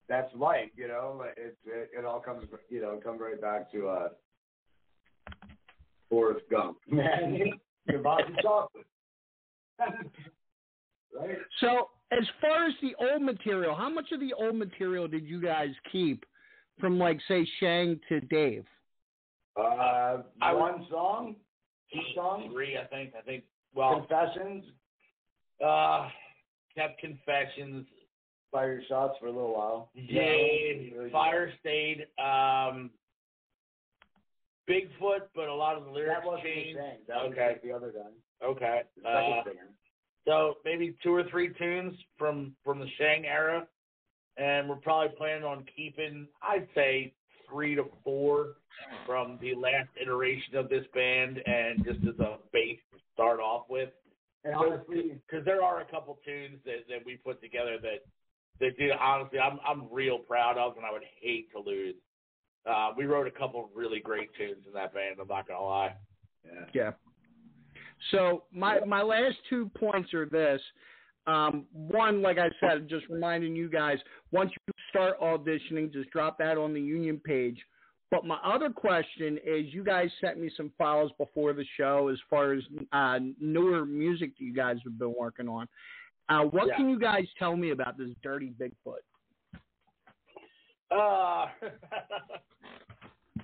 that's 0.08 0.34
life, 0.34 0.70
you 0.76 0.88
know. 0.88 1.24
It, 1.36 1.56
it 1.64 1.90
it 1.98 2.04
all 2.04 2.20
comes 2.20 2.44
you 2.68 2.80
know 2.80 2.92
it 2.92 3.04
comes 3.04 3.20
right 3.20 3.40
back 3.40 3.70
to 3.72 3.88
uh 3.88 4.08
Forrest 6.10 6.44
Gump, 6.50 6.78
man. 6.90 7.38
Your 7.88 7.98
box 7.98 8.22
of 8.28 8.36
chocolate, 8.42 8.86
right? 11.18 11.36
So, 11.60 11.88
as 12.12 12.24
far 12.40 12.66
as 12.66 12.74
the 12.80 12.94
old 13.00 13.22
material, 13.22 13.74
how 13.74 13.90
much 13.90 14.12
of 14.12 14.20
the 14.20 14.32
old 14.34 14.56
material 14.56 15.08
did 15.08 15.26
you 15.26 15.42
guys 15.42 15.70
keep 15.90 16.24
from 16.78 16.98
like 16.98 17.18
say 17.26 17.46
Shang 17.58 17.98
to 18.08 18.20
Dave? 18.20 18.64
Uh, 19.56 20.18
I 20.40 20.52
one 20.52 20.86
song, 20.90 21.36
two 21.92 22.00
songs, 22.14 22.52
Three, 22.52 22.76
I 22.78 22.86
think. 22.86 23.12
I 23.18 23.22
think. 23.22 23.44
Well, 23.74 24.06
confessions, 24.06 24.64
uh, 25.64 26.08
kept 26.76 27.00
confessions. 27.00 27.86
Fire 28.52 28.74
your 28.74 28.82
shots 28.88 29.14
for 29.18 29.26
a 29.26 29.32
little 29.32 29.54
while. 29.54 29.90
Yeah, 29.94 31.10
fire 31.10 31.52
stayed. 31.60 32.06
Um, 32.22 32.90
Bigfoot, 34.68 35.22
but 35.34 35.48
a 35.48 35.54
lot 35.54 35.76
of 35.76 35.84
the 35.84 35.90
lyrics 35.90 36.20
That 36.20 36.26
wasn't 36.26 36.44
the 36.44 36.50
changed. 36.50 36.78
Shang. 36.78 36.98
That 37.08 37.16
was 37.16 37.32
okay, 37.32 37.56
the 37.64 37.72
other 37.72 37.92
guy. 37.92 38.46
okay. 38.46 38.82
Uh, 39.04 39.42
so 40.26 40.54
maybe 40.64 40.94
two 41.02 41.12
or 41.12 41.24
three 41.30 41.52
tunes 41.54 41.94
from 42.16 42.54
from 42.64 42.78
the 42.78 42.86
Shang 42.96 43.26
era, 43.26 43.66
and 44.36 44.68
we're 44.68 44.76
probably 44.76 45.16
planning 45.16 45.42
on 45.42 45.64
keeping, 45.76 46.28
I'd 46.42 46.68
say, 46.74 47.12
three 47.50 47.74
to 47.74 47.84
four 48.04 48.54
from 49.04 49.38
the 49.40 49.54
last 49.56 49.88
iteration 50.00 50.56
of 50.56 50.68
this 50.68 50.84
band, 50.94 51.38
and 51.44 51.84
just 51.84 51.98
as 52.06 52.18
a 52.20 52.36
base 52.52 52.78
to 52.92 52.98
start 53.14 53.40
off 53.40 53.64
with. 53.68 53.90
And 54.44 54.54
honestly, 54.54 55.20
because 55.28 55.44
there 55.44 55.62
are 55.62 55.80
a 55.80 55.84
couple 55.84 56.18
tunes 56.24 56.58
that, 56.64 56.86
that 56.88 57.04
we 57.04 57.16
put 57.16 57.40
together 57.40 57.78
that 57.82 58.04
that 58.62 58.78
did 58.78 58.92
honestly 58.92 59.38
I'm 59.38 59.58
I'm 59.66 59.92
real 59.92 60.18
proud 60.18 60.56
of, 60.56 60.76
and 60.76 60.86
I 60.86 60.92
would 60.92 61.02
hate 61.20 61.50
to 61.52 61.60
lose. 61.60 61.96
Uh, 62.64 62.90
we 62.96 63.04
wrote 63.04 63.26
a 63.26 63.30
couple 63.30 63.68
really 63.74 64.00
great 64.00 64.30
tunes 64.38 64.64
in 64.66 64.72
that 64.72 64.94
band. 64.94 65.16
I'm 65.20 65.28
not 65.28 65.46
gonna 65.46 65.62
lie. 65.62 65.94
Yeah. 66.44 66.64
Yeah. 66.72 66.90
So 68.12 68.44
my 68.52 68.80
my 68.86 69.02
last 69.02 69.36
two 69.50 69.70
points 69.78 70.14
are 70.14 70.26
this. 70.26 70.60
Um, 71.26 71.66
one, 71.72 72.20
like 72.22 72.38
I 72.38 72.48
said, 72.58 72.88
just 72.88 73.06
reminding 73.08 73.54
you 73.54 73.68
guys, 73.68 73.98
once 74.32 74.50
you 74.50 74.74
start 74.90 75.20
auditioning, 75.20 75.92
just 75.92 76.10
drop 76.10 76.38
that 76.38 76.58
on 76.58 76.74
the 76.74 76.80
union 76.80 77.20
page. 77.24 77.58
But 78.10 78.26
my 78.26 78.38
other 78.44 78.70
question 78.70 79.38
is, 79.44 79.72
you 79.72 79.84
guys 79.84 80.10
sent 80.20 80.38
me 80.38 80.50
some 80.56 80.70
files 80.76 81.12
before 81.18 81.52
the 81.52 81.64
show 81.76 82.08
as 82.08 82.18
far 82.28 82.52
as 82.52 82.62
uh, 82.92 83.18
newer 83.40 83.86
music 83.86 84.36
that 84.36 84.44
you 84.44 84.52
guys 84.52 84.76
have 84.84 84.98
been 84.98 85.14
working 85.16 85.48
on. 85.48 85.68
Uh, 86.28 86.44
what 86.44 86.68
Yeah. 86.68 86.76
can 86.76 86.88
you 86.88 86.98
guys 86.98 87.26
tell 87.38 87.56
me 87.56 87.70
about 87.70 87.96
this 87.98 88.10
Dirty 88.22 88.50
Bigfoot? 88.50 89.02
Uh, 90.90 91.48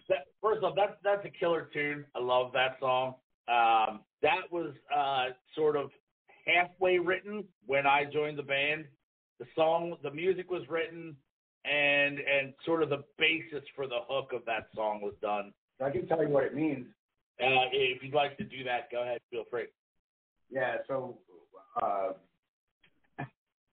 that, 0.09 0.27
first 0.43 0.63
off, 0.63 0.75
that's 0.77 0.97
that's 1.03 1.25
a 1.25 1.31
killer 1.31 1.69
tune. 1.73 2.05
I 2.15 2.21
love 2.21 2.53
that 2.53 2.79
song. 2.81 3.15
Um, 3.49 4.01
that 4.23 4.51
was 4.51 4.75
uh, 4.95 5.31
sort 5.55 5.77
of 5.77 5.91
halfway 6.45 6.99
written 6.99 7.45
when 7.67 7.87
I 7.87 8.05
joined 8.05 8.39
the 8.39 8.43
band. 8.43 8.85
The 9.39 9.47
song, 9.55 9.97
the 10.03 10.11
music 10.11 10.51
was 10.51 10.63
written, 10.69 11.17
and 11.65 12.19
and 12.19 12.53
sort 12.65 12.83
of 12.83 12.91
the 12.91 13.05
basis 13.19 13.65
for 13.75 13.87
the 13.87 14.01
hook 14.09 14.33
of 14.35 14.45
that 14.47 14.69
song 14.75 15.01
was 15.01 15.15
done. 15.23 15.53
I 15.85 15.91
can 15.91 16.07
tell 16.07 16.23
you 16.23 16.29
what 16.29 16.45
it 16.45 16.55
means. 16.55 16.87
Uh, 17.41 17.71
if 17.73 18.03
you'd 18.03 18.15
like 18.15 18.37
to 18.39 18.45
do 18.45 18.65
that, 18.65 18.91
go 18.91 19.03
ahead. 19.03 19.21
Feel 19.31 19.45
free. 19.49 19.67
Yeah, 20.51 20.79
so 20.89 21.19
uh, 21.81 22.13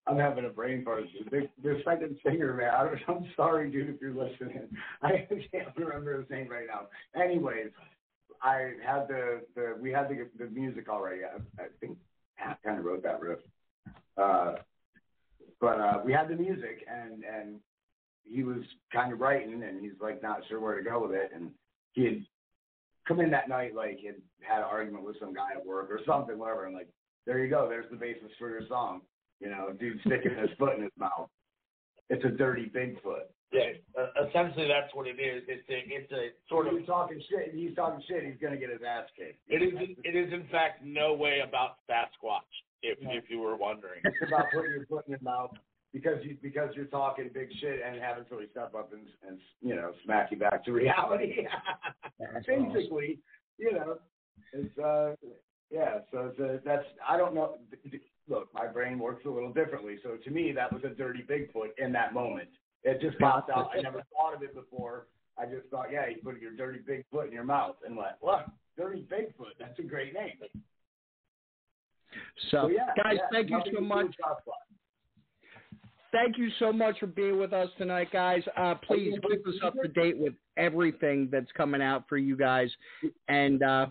I'm 0.08 0.18
having 0.18 0.46
a 0.46 0.50
brain 0.50 0.84
fart. 0.84 1.04
The, 1.32 1.50
the 1.64 1.82
second 1.84 2.18
singer, 2.26 2.54
man. 2.54 2.70
I 2.70 3.12
I'm 3.12 3.26
sorry, 3.36 3.72
dude, 3.72 3.90
if 3.90 4.02
you're 4.02 4.12
listening. 4.12 4.68
I 5.02 5.28
can't 5.52 5.76
remember 5.76 6.20
his 6.20 6.30
name 6.30 6.48
right 6.50 6.68
now. 6.68 6.88
Anyways, 7.20 7.72
I 8.42 8.74
had 8.86 9.08
the, 9.08 9.42
the 9.56 9.76
we 9.82 9.92
had 9.92 10.10
the 10.10 10.28
the 10.38 10.50
music 10.50 10.90
already. 10.90 11.22
I, 11.24 11.62
I 11.62 11.68
think 11.80 11.98
I 12.40 12.56
kind 12.64 12.80
of 12.80 12.86
wrote 12.86 13.04
that 13.04 13.22
riff. 13.22 13.40
Uh, 14.18 14.56
but 15.60 15.80
uh, 15.80 16.02
we 16.04 16.14
had 16.14 16.28
the 16.28 16.36
music, 16.36 16.86
and 16.88 17.24
and 17.24 17.60
he 18.24 18.44
was 18.44 18.62
kind 18.94 19.12
of 19.12 19.20
writing, 19.20 19.64
and 19.64 19.82
he's 19.82 20.00
like 20.00 20.22
not 20.22 20.42
sure 20.48 20.60
where 20.60 20.78
to 20.78 20.88
go 20.88 21.02
with 21.02 21.12
it, 21.12 21.32
and 21.34 21.50
he 21.94 22.06
had 22.06 22.26
come 23.08 23.20
in 23.20 23.32
that 23.32 23.50
night 23.50 23.74
like 23.76 24.00
had 24.06 24.16
had 24.42 24.60
an 24.60 24.66
argument 24.70 25.06
with 25.06 25.20
some 25.20 25.34
guy 25.34 25.54
at 25.56 25.66
work 25.66 25.90
or 25.90 26.00
something, 26.06 26.38
whatever. 26.38 26.66
And 26.66 26.76
like, 26.76 26.90
there 27.26 27.40
you 27.40 27.50
go. 27.50 27.68
There's 27.68 27.90
the 27.90 27.98
basis 27.98 28.32
for 28.38 28.50
your 28.50 28.68
song. 28.68 29.02
You 29.40 29.50
know, 29.50 29.74
dude 29.78 30.00
sticking 30.02 30.38
his 30.38 30.50
foot 30.58 30.78
in 30.78 30.84
his 30.84 30.92
mouth. 30.98 31.30
It's 32.10 32.24
a 32.24 32.30
dirty 32.30 32.72
Bigfoot. 32.74 33.28
Yeah, 33.52 33.72
uh, 33.98 34.28
essentially 34.28 34.68
that's 34.68 34.94
what 34.94 35.08
it 35.08 35.20
is. 35.20 35.44
It's 35.48 35.68
a 35.70 35.80
it's 35.88 36.12
a 36.12 36.30
sort 36.50 36.68
of 36.68 36.78
He's 36.78 36.88
talking 36.88 37.22
shit. 37.30 37.54
He's 37.54 37.76
talking 37.76 38.04
shit. 38.08 38.24
He's 38.24 38.40
gonna 38.42 38.58
get 38.58 38.70
his 38.70 38.82
ass 38.86 39.06
kicked. 39.18 39.40
It 39.48 39.62
is. 39.62 39.96
It 40.04 40.16
is 40.16 40.34
in 40.34 40.48
fact 40.52 40.84
no 40.84 41.14
way 41.14 41.40
about 41.48 41.78
Sasquatch. 41.90 42.52
If 42.82 42.98
if 43.02 43.30
you 43.30 43.40
were 43.40 43.56
wondering. 43.56 44.02
It's 44.04 44.28
about 44.28 44.46
putting 44.54 44.72
your 44.72 44.86
foot 44.86 45.06
in 45.08 45.12
your 45.12 45.22
mouth 45.22 45.52
because 45.94 46.18
you 46.24 46.38
because 46.42 46.70
you're 46.76 46.86
talking 46.86 47.30
big 47.34 47.48
shit 47.62 47.80
and 47.86 48.02
having 48.02 48.26
somebody 48.28 48.50
step 48.52 48.76
up 48.76 48.92
and 48.92 49.08
and 49.28 49.40
you 49.62 49.76
know 49.76 49.94
smack 50.04 50.30
you 50.32 50.38
back 50.38 50.66
to 50.66 50.74
reality. 50.74 51.48
Basically, 52.46 53.20
you 53.58 53.72
know, 53.72 53.98
it's 54.54 54.78
uh 54.78 55.14
yeah. 55.72 56.00
So 56.12 56.32
it's 56.32 56.40
a, 56.40 56.60
that's 56.66 56.86
I 57.08 57.16
don't 57.18 57.34
know. 57.34 57.56
Look, 58.28 58.54
my 58.54 58.68
brain 58.68 58.98
works 58.98 59.26
a 59.26 59.30
little 59.30 59.54
differently. 59.54 59.98
So 60.04 60.18
to 60.24 60.32
me, 60.32 60.52
that 60.54 60.72
was 60.74 60.84
a 60.84 60.90
dirty 60.90 61.24
Bigfoot 61.24 61.70
in 61.78 61.92
that 61.92 62.14
moment. 62.14 62.50
It 62.84 63.02
just 63.02 63.20
popped 63.20 63.50
out. 63.50 63.72
I 63.78 63.82
never 63.82 64.04
thought 64.16 64.36
of 64.36 64.44
it 64.44 64.56
before. 64.56 65.08
I 65.38 65.46
just 65.46 65.68
thought, 65.70 65.88
yeah, 65.92 66.08
you 66.08 66.18
put 66.24 66.40
your 66.40 66.54
dirty 66.54 66.80
Bigfoot 66.80 67.28
in 67.28 67.34
your 67.34 67.44
mouth 67.44 67.76
and 67.86 67.96
went, 67.96 68.14
what? 68.22 68.48
Dirty 68.78 69.06
Bigfoot. 69.12 69.54
That's 69.60 69.78
a 69.80 69.84
great 69.84 70.14
name. 70.14 70.34
So, 70.42 70.48
So, 72.52 72.68
yeah, 72.68 72.88
guys, 72.96 73.16
yeah, 73.16 73.28
thank 73.32 73.50
you 73.50 73.62
so 73.74 73.82
much. 73.82 74.16
Thank 76.12 76.38
you 76.38 76.50
so 76.60 76.72
much 76.72 77.00
for 77.00 77.08
being 77.08 77.38
with 77.38 77.52
us 77.52 77.68
tonight, 77.78 78.08
guys. 78.14 78.42
Uh, 78.56 78.76
please 78.76 79.14
keep 79.30 79.46
us 79.46 79.56
up 79.64 79.74
to 79.82 79.90
date 79.90 80.18
with 80.18 80.34
everything 80.56 81.28
that's 81.30 81.52
coming 81.58 81.82
out 81.82 82.06
for 82.08 82.18
you 82.18 82.38
guys, 82.38 82.70
and 83.28 83.62
uh, 83.62 83.88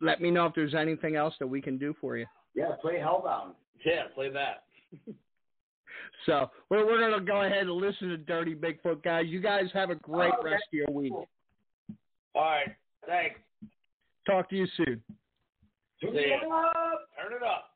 let 0.00 0.20
me 0.20 0.32
know 0.32 0.46
if 0.46 0.54
there's 0.54 0.74
anything 0.74 1.14
else 1.14 1.34
that 1.38 1.46
we 1.46 1.62
can 1.62 1.78
do 1.78 1.94
for 2.00 2.16
you. 2.16 2.26
Yeah, 2.56 2.72
play 2.80 2.94
Hellbound. 2.98 3.52
Yeah, 3.84 4.04
play 4.14 4.30
that. 4.30 4.64
So 6.24 6.50
we're 6.70 6.84
we're 6.84 6.98
gonna 6.98 7.24
go 7.24 7.42
ahead 7.42 7.62
and 7.62 7.70
listen 7.72 8.08
to 8.08 8.16
Dirty 8.16 8.54
Bigfoot, 8.54 9.02
guys. 9.04 9.26
You 9.28 9.40
guys 9.40 9.66
have 9.74 9.90
a 9.90 9.94
great 9.96 10.32
Okay. 10.34 10.50
rest 10.50 10.64
of 10.68 10.72
your 10.72 10.90
week. 10.90 11.12
All 11.12 11.26
right. 12.42 12.74
Thanks. 13.06 13.38
Talk 14.26 14.48
to 14.50 14.56
you 14.56 14.66
soon. 14.76 15.02
Turn 16.02 16.12
See 16.14 16.30
ya. 16.30 16.38
Turn 16.40 17.32
it 17.32 17.42
up. 17.44 17.75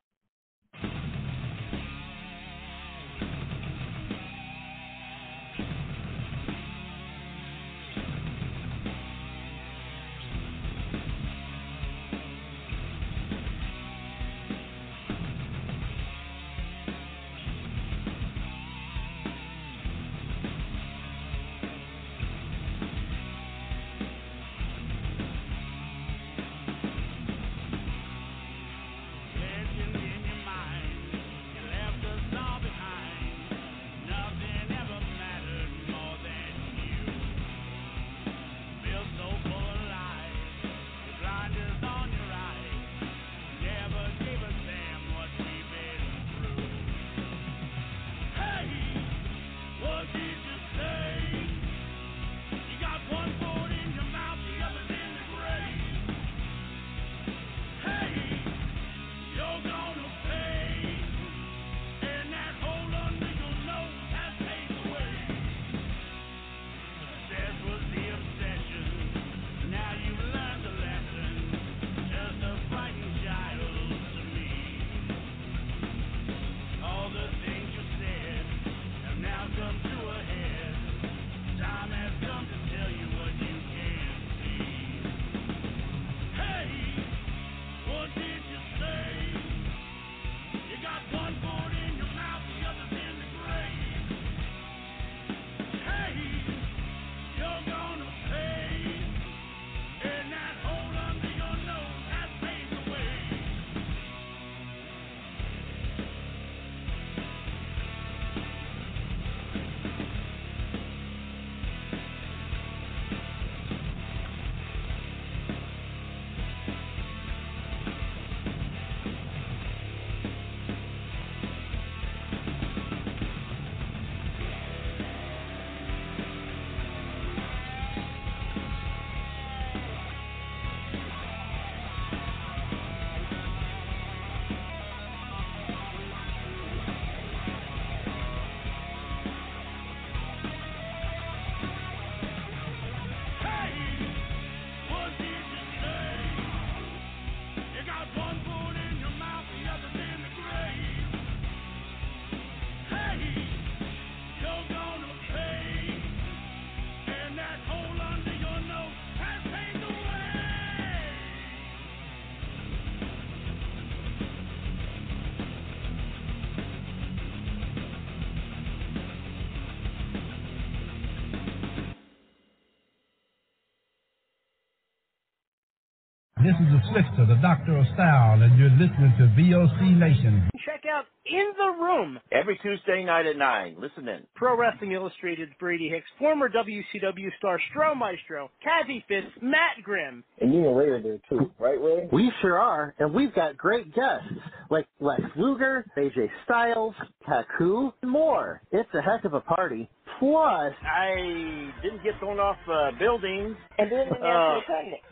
This 176.51 176.67
is 176.67 176.73
the 176.73 176.81
Slickster, 176.91 177.27
the 177.29 177.41
Doctor 177.41 177.77
of 177.77 177.85
Style, 177.93 178.41
and 178.41 178.59
you're 178.59 178.69
listening 178.71 179.13
to 179.19 179.23
VOC 179.39 179.97
Nation. 179.97 180.49
Check 180.65 180.83
out 180.85 181.05
In 181.25 181.45
the 181.55 181.81
Room. 181.81 182.19
Every 182.29 182.59
Tuesday 182.61 183.05
night 183.05 183.25
at 183.25 183.37
9. 183.37 183.77
Listen 183.79 184.05
in. 184.09 184.27
Pro 184.35 184.57
Wrestling 184.57 184.91
Illustrated's 184.91 185.53
Brady 185.61 185.87
Hicks, 185.87 186.07
former 186.19 186.49
WCW 186.49 187.29
star 187.37 187.57
Stro 187.71 187.95
Maestro, 187.95 188.51
Kathy 188.61 189.01
Fitz, 189.07 189.27
Matt 189.41 189.81
Grimm. 189.81 190.25
And 190.41 190.53
you 190.53 190.67
and 190.67 190.77
Ray 190.77 190.89
are 190.89 191.01
there 191.01 191.19
too, 191.29 191.49
right, 191.57 191.79
Ray? 191.79 192.09
We 192.11 192.29
sure 192.41 192.59
are, 192.59 192.95
and 192.99 193.13
we've 193.13 193.33
got 193.33 193.55
great 193.55 193.95
guests 193.95 194.27
like 194.69 194.87
Lex 194.99 195.21
Luger, 195.37 195.85
AJ 195.97 196.29
Styles, 196.43 196.95
Taku, 197.25 197.91
and 198.01 198.11
more. 198.11 198.61
It's 198.73 198.93
a 198.93 199.01
heck 199.01 199.23
of 199.23 199.33
a 199.35 199.41
party. 199.41 199.89
Plus, 200.19 200.73
I 200.85 201.71
didn't 201.81 202.03
get 202.03 202.19
thrown 202.19 202.39
off 202.39 202.57
uh, 202.69 202.91
buildings. 202.99 203.55
And 203.79 203.89
didn't 203.89 204.11
Uh, 204.21 204.59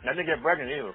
I 0.04 0.14
didn't 0.14 0.26
get 0.26 0.42
pregnant 0.42 0.70
either. 0.70 0.94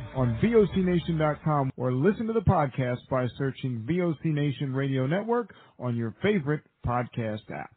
on 0.15 0.37
VOCNation.com 0.43 1.71
or 1.77 1.93
listen 1.93 2.27
to 2.27 2.33
the 2.33 2.41
podcast 2.41 2.99
by 3.09 3.27
searching 3.37 3.85
VOC 3.89 4.25
Nation 4.25 4.73
Radio 4.73 5.07
Network 5.07 5.53
on 5.79 5.95
your 5.95 6.15
favorite 6.21 6.61
podcast 6.85 7.49
app. 7.51 7.71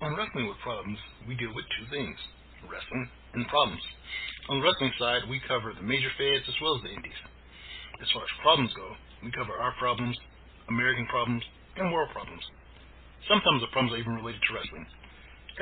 On 0.00 0.16
Wrestling 0.16 0.48
with 0.48 0.58
Problems, 0.62 0.98
we 1.28 1.34
deal 1.36 1.54
with 1.54 1.64
two 1.78 1.86
things 1.94 2.16
wrestling 2.66 3.08
and 3.34 3.46
problems. 3.48 3.82
On 4.50 4.58
the 4.58 4.64
wrestling 4.64 4.92
side, 4.98 5.22
we 5.30 5.40
cover 5.46 5.72
the 5.74 5.82
major 5.86 6.10
feds 6.18 6.46
as 6.46 6.54
well 6.62 6.76
as 6.76 6.82
the 6.82 6.90
indies. 6.94 7.20
As 8.02 8.10
far 8.10 8.22
as 8.22 8.42
problems 8.42 8.74
go, 8.74 8.94
we 9.22 9.30
cover 9.30 9.54
our 9.54 9.74
problems, 9.78 10.18
American 10.68 11.06
problems, 11.06 11.42
and 11.78 11.92
world 11.92 12.10
problems. 12.10 12.42
Sometimes 13.30 13.62
the 13.62 13.70
problems 13.70 13.94
are 13.94 14.02
even 14.02 14.18
related 14.18 14.42
to 14.42 14.54
wrestling. 14.54 14.86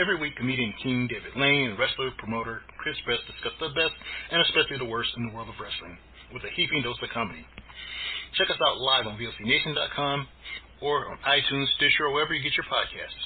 Every 0.01 0.16
week, 0.16 0.36
comedian 0.36 0.72
King 0.82 1.09
David 1.09 1.36
Lane 1.36 1.70
and 1.70 1.78
wrestler 1.78 2.11
promoter 2.16 2.62
Chris 2.81 2.97
Best 3.05 3.20
discuss 3.28 3.53
the 3.61 3.68
best 3.76 3.93
and 4.33 4.41
especially 4.49 4.81
the 4.81 4.89
worst 4.89 5.12
in 5.16 5.28
the 5.28 5.33
world 5.37 5.53
of 5.53 5.57
wrestling 5.61 6.01
with 6.33 6.43
a 6.45 6.53
heaping 6.57 6.83
dose 6.83 6.97
of 7.03 7.12
comedy. 7.12 7.45
Check 8.41 8.49
us 8.49 8.57
out 8.64 8.81
live 8.81 9.07
on 9.07 9.18
VOCNation.com 9.20 10.26
or 10.81 11.11
on 11.12 11.18
iTunes, 11.28 11.68
Stitcher, 11.76 12.07
or 12.07 12.12
wherever 12.12 12.33
you 12.33 12.43
get 12.43 12.57
your 12.57 12.64
podcasts. 12.72 13.20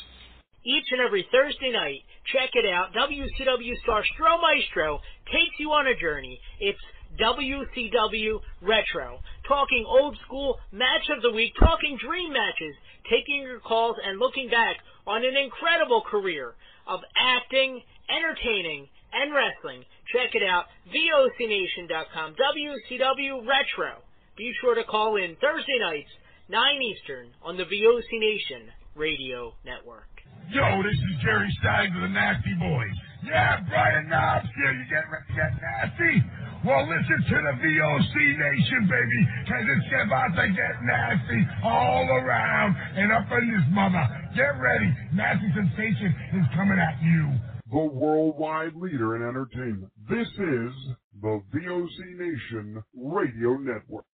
Each 0.64 0.86
and 0.90 1.00
every 1.00 1.28
Thursday 1.30 1.70
night, 1.70 2.00
check 2.32 2.50
it 2.54 2.64
out. 2.64 2.94
WCW 2.96 3.76
star 3.82 4.02
Stro 4.02 4.40
Maestro 4.40 4.98
takes 5.26 5.54
you 5.60 5.70
on 5.70 5.86
a 5.86 5.94
journey. 5.94 6.40
It's 6.58 6.80
WCW 7.20 8.40
Retro. 8.62 9.20
Talking 9.46 9.84
old 9.86 10.16
school 10.26 10.58
match 10.72 11.06
of 11.14 11.22
the 11.22 11.30
week, 11.30 11.52
talking 11.60 11.98
dream 12.02 12.32
matches, 12.32 12.74
taking 13.10 13.42
your 13.42 13.60
calls 13.60 13.96
and 14.02 14.18
looking 14.18 14.48
back 14.48 14.76
on 15.06 15.24
an 15.24 15.36
incredible 15.36 16.02
career 16.10 16.54
of 16.88 17.00
acting, 17.14 17.82
entertaining, 18.08 18.88
and 19.14 19.32
wrestling. 19.32 19.84
Check 20.12 20.34
it 20.34 20.42
out. 20.42 20.66
VOCNation.com. 20.90 22.34
WCW 22.34 23.46
Retro. 23.46 24.02
Be 24.36 24.52
sure 24.60 24.74
to 24.74 24.84
call 24.84 25.16
in 25.16 25.36
Thursday 25.40 25.78
nights, 25.78 26.10
9 26.48 26.58
Eastern, 26.82 27.30
on 27.42 27.56
the 27.56 27.64
VOC 27.64 28.10
Nation 28.18 28.70
Radio 28.96 29.54
Network. 29.64 30.10
Yo, 30.50 30.82
this 30.82 30.98
is 30.98 31.14
Jerry 31.22 31.48
Stein 31.60 31.94
of 31.96 32.02
the 32.02 32.08
Nasty 32.08 32.54
Boys. 32.58 32.96
Yeah, 33.24 33.62
Brian 33.70 34.08
Knobbs 34.10 34.50
here. 34.58 34.72
You 34.74 34.84
get, 34.90 35.06
get 35.32 35.52
nasty? 35.56 36.20
Well, 36.66 36.84
listen 36.84 37.20
to 37.28 37.36
the 37.40 37.54
VOC 37.62 38.14
Nation, 38.14 38.80
baby, 38.90 39.20
because 39.44 39.64
it's 39.68 39.90
about 40.04 40.34
to 40.36 40.46
get 40.52 40.74
nasty 40.84 41.40
all 41.62 42.04
around 42.10 42.76
and 42.96 43.12
up 43.12 43.30
in 43.32 43.54
this 43.54 43.66
mother. 43.70 44.04
Get 44.36 44.52
ready. 44.60 44.90
Nasty 45.14 45.48
Sensation 45.54 46.12
is 46.36 46.46
coming 46.54 46.78
at 46.78 47.00
you. 47.00 47.53
The 47.74 47.80
worldwide 47.80 48.76
leader 48.76 49.16
in 49.16 49.28
entertainment. 49.28 49.90
This 50.08 50.28
is 50.28 50.72
the 51.20 51.42
VOC 51.52 52.16
Nation 52.16 52.80
Radio 52.96 53.56
Network. 53.56 54.04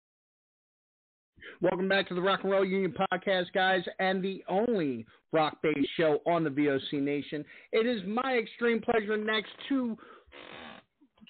Welcome 1.60 1.86
back 1.86 2.08
to 2.08 2.14
the 2.14 2.22
Rock 2.22 2.40
and 2.42 2.52
Roll 2.52 2.64
Union 2.64 2.94
Podcast, 3.12 3.52
guys, 3.52 3.82
and 3.98 4.24
the 4.24 4.42
only 4.48 5.04
rock 5.34 5.58
based 5.62 5.90
show 5.98 6.20
on 6.26 6.42
the 6.42 6.48
VOC 6.48 7.02
Nation. 7.02 7.44
It 7.72 7.86
is 7.86 8.00
my 8.06 8.38
extreme 8.38 8.80
pleasure 8.80 9.18
next 9.18 9.50
to 9.68 9.94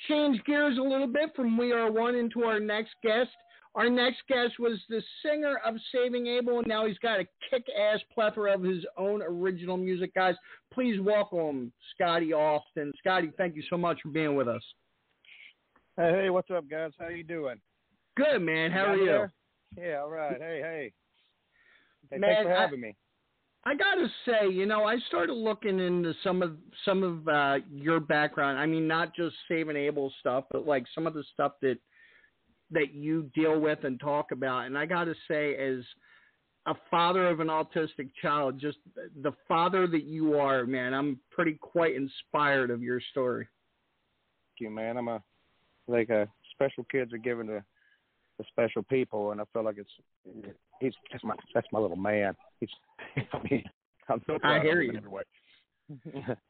change 0.06 0.40
gears 0.44 0.78
a 0.78 0.82
little 0.82 1.08
bit 1.08 1.30
from 1.34 1.58
We 1.58 1.72
Are 1.72 1.90
One 1.90 2.14
into 2.14 2.44
our 2.44 2.60
next 2.60 2.92
guest. 3.02 3.30
Our 3.76 3.88
next 3.88 4.18
guest 4.28 4.58
was 4.58 4.80
the 4.88 5.00
singer 5.24 5.58
of 5.64 5.76
Saving 5.94 6.26
Abel, 6.26 6.58
and 6.58 6.66
now 6.66 6.86
he's 6.86 6.98
got 6.98 7.20
a 7.20 7.24
kick 7.48 7.64
ass 7.78 8.00
plethora 8.12 8.52
of 8.54 8.62
his 8.62 8.84
own 8.98 9.22
original 9.22 9.76
music, 9.76 10.12
guys. 10.14 10.34
Please 10.74 11.00
welcome 11.00 11.72
Scotty 11.94 12.32
Austin. 12.32 12.92
Scotty, 12.98 13.30
thank 13.38 13.54
you 13.54 13.62
so 13.70 13.76
much 13.76 13.98
for 14.02 14.08
being 14.08 14.34
with 14.34 14.48
us. 14.48 14.62
Hey, 15.96 16.22
hey, 16.22 16.30
what's 16.30 16.50
up, 16.50 16.68
guys? 16.68 16.90
How 16.98 17.08
you 17.08 17.22
doing? 17.22 17.60
Good, 18.16 18.40
man. 18.40 18.72
How 18.72 18.86
Got 18.86 18.90
are 18.90 18.96
you? 18.96 19.04
there? 19.06 19.32
Yeah, 19.78 20.00
all 20.02 20.10
right. 20.10 20.36
Hey, 20.40 20.60
hey. 20.62 20.92
Hey, 22.10 22.18
Man, 22.18 22.30
thanks 22.30 22.46
for 22.48 22.56
I- 22.56 22.60
having 22.60 22.80
me. 22.80 22.96
I 23.62 23.74
gotta 23.74 24.08
say, 24.24 24.48
you 24.48 24.64
know, 24.64 24.84
I 24.84 24.96
started 25.08 25.34
looking 25.34 25.80
into 25.80 26.14
some 26.24 26.40
of 26.40 26.56
some 26.86 27.02
of 27.02 27.28
uh, 27.28 27.58
your 27.70 28.00
background. 28.00 28.58
I 28.58 28.64
mean, 28.64 28.88
not 28.88 29.14
just 29.14 29.36
Saving 29.48 29.76
Abel 29.76 30.10
stuff, 30.18 30.44
but 30.50 30.66
like 30.66 30.86
some 30.94 31.06
of 31.06 31.12
the 31.12 31.22
stuff 31.34 31.52
that 31.60 31.76
that 32.70 32.94
you 32.94 33.30
deal 33.34 33.58
with 33.60 33.84
and 33.84 33.98
talk 34.00 34.32
about. 34.32 34.66
And 34.66 34.76
I 34.78 34.86
gotta 34.86 35.14
say, 35.28 35.56
as 35.56 35.84
a 36.66 36.74
father 36.90 37.26
of 37.28 37.40
an 37.40 37.48
autistic 37.48 38.10
child, 38.20 38.58
just 38.60 38.78
the 39.22 39.32
father 39.48 39.86
that 39.86 40.04
you 40.04 40.38
are, 40.38 40.66
man, 40.66 40.94
I'm 40.94 41.18
pretty 41.30 41.54
quite 41.60 41.96
inspired 41.96 42.70
of 42.70 42.82
your 42.82 43.00
story. 43.10 43.48
Thank 44.58 44.68
you, 44.68 44.70
man. 44.74 44.96
I'm 44.96 45.08
a 45.08 45.22
like 45.88 46.10
uh, 46.10 46.26
special 46.52 46.84
kids 46.90 47.12
are 47.12 47.18
given 47.18 47.46
to 47.48 47.64
the 48.38 48.44
special 48.50 48.82
people, 48.84 49.32
and 49.32 49.40
I 49.40 49.44
feel 49.52 49.64
like 49.64 49.76
it's 49.78 49.90
he's 50.80 50.92
that's 51.10 51.24
my 51.24 51.34
that's 51.54 51.66
my 51.72 51.78
little 51.80 51.96
man. 51.96 52.34
He's 52.60 52.68
I 53.32 53.38
mean 53.50 53.64
I'm 54.08 54.22
so 54.26 54.38
proud 54.38 54.52
I 54.52 54.56
of 54.58 54.62
hear 54.62 54.82
you. 54.82 54.96
anyway. 54.96 55.22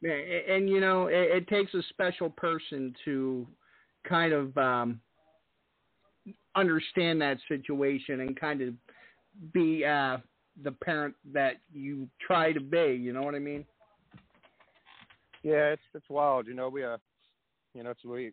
Yeah, 0.03 0.11
a- 0.11 0.55
and 0.55 0.69
you 0.69 0.79
know, 0.79 1.07
it, 1.07 1.15
it 1.37 1.47
takes 1.47 1.73
a 1.73 1.81
special 1.89 2.29
person 2.29 2.93
to 3.05 3.47
kind 4.07 4.33
of 4.33 4.55
um, 4.55 4.99
understand 6.55 7.21
that 7.21 7.37
situation 7.47 8.21
and 8.21 8.39
kind 8.39 8.61
of 8.61 8.73
be 9.53 9.85
uh, 9.85 10.17
the 10.63 10.71
parent 10.71 11.15
that 11.33 11.53
you 11.73 12.07
try 12.25 12.51
to 12.51 12.59
be. 12.59 12.99
You 12.99 13.13
know 13.13 13.21
what 13.23 13.35
I 13.35 13.39
mean? 13.39 13.65
Yeah, 15.43 15.69
it's 15.69 15.81
it's 15.93 16.09
wild. 16.09 16.47
You 16.47 16.53
know, 16.53 16.69
we 16.69 16.83
uh, 16.83 16.97
you 17.73 17.83
know, 17.83 17.91
it's 17.91 18.03
we 18.05 18.31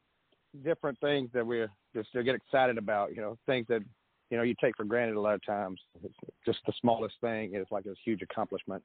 different 0.65 0.99
things 1.01 1.31
that 1.33 1.47
we 1.47 1.65
just 1.95 2.09
get 2.13 2.35
excited 2.35 2.79
about. 2.79 3.15
You 3.15 3.23
know, 3.23 3.39
things 3.47 3.67
that 3.69 3.83
you 4.31 4.37
know 4.37 4.43
you 4.43 4.55
take 4.61 4.77
for 4.77 4.85
granted 4.85 5.17
a 5.17 5.21
lot 5.21 5.35
of 5.35 5.45
times. 5.45 5.81
It's 6.05 6.15
just 6.45 6.59
the 6.67 6.73
smallest 6.81 7.15
thing 7.21 7.55
is 7.55 7.67
like 7.71 7.87
a 7.87 7.95
huge 8.05 8.23
accomplishment. 8.23 8.83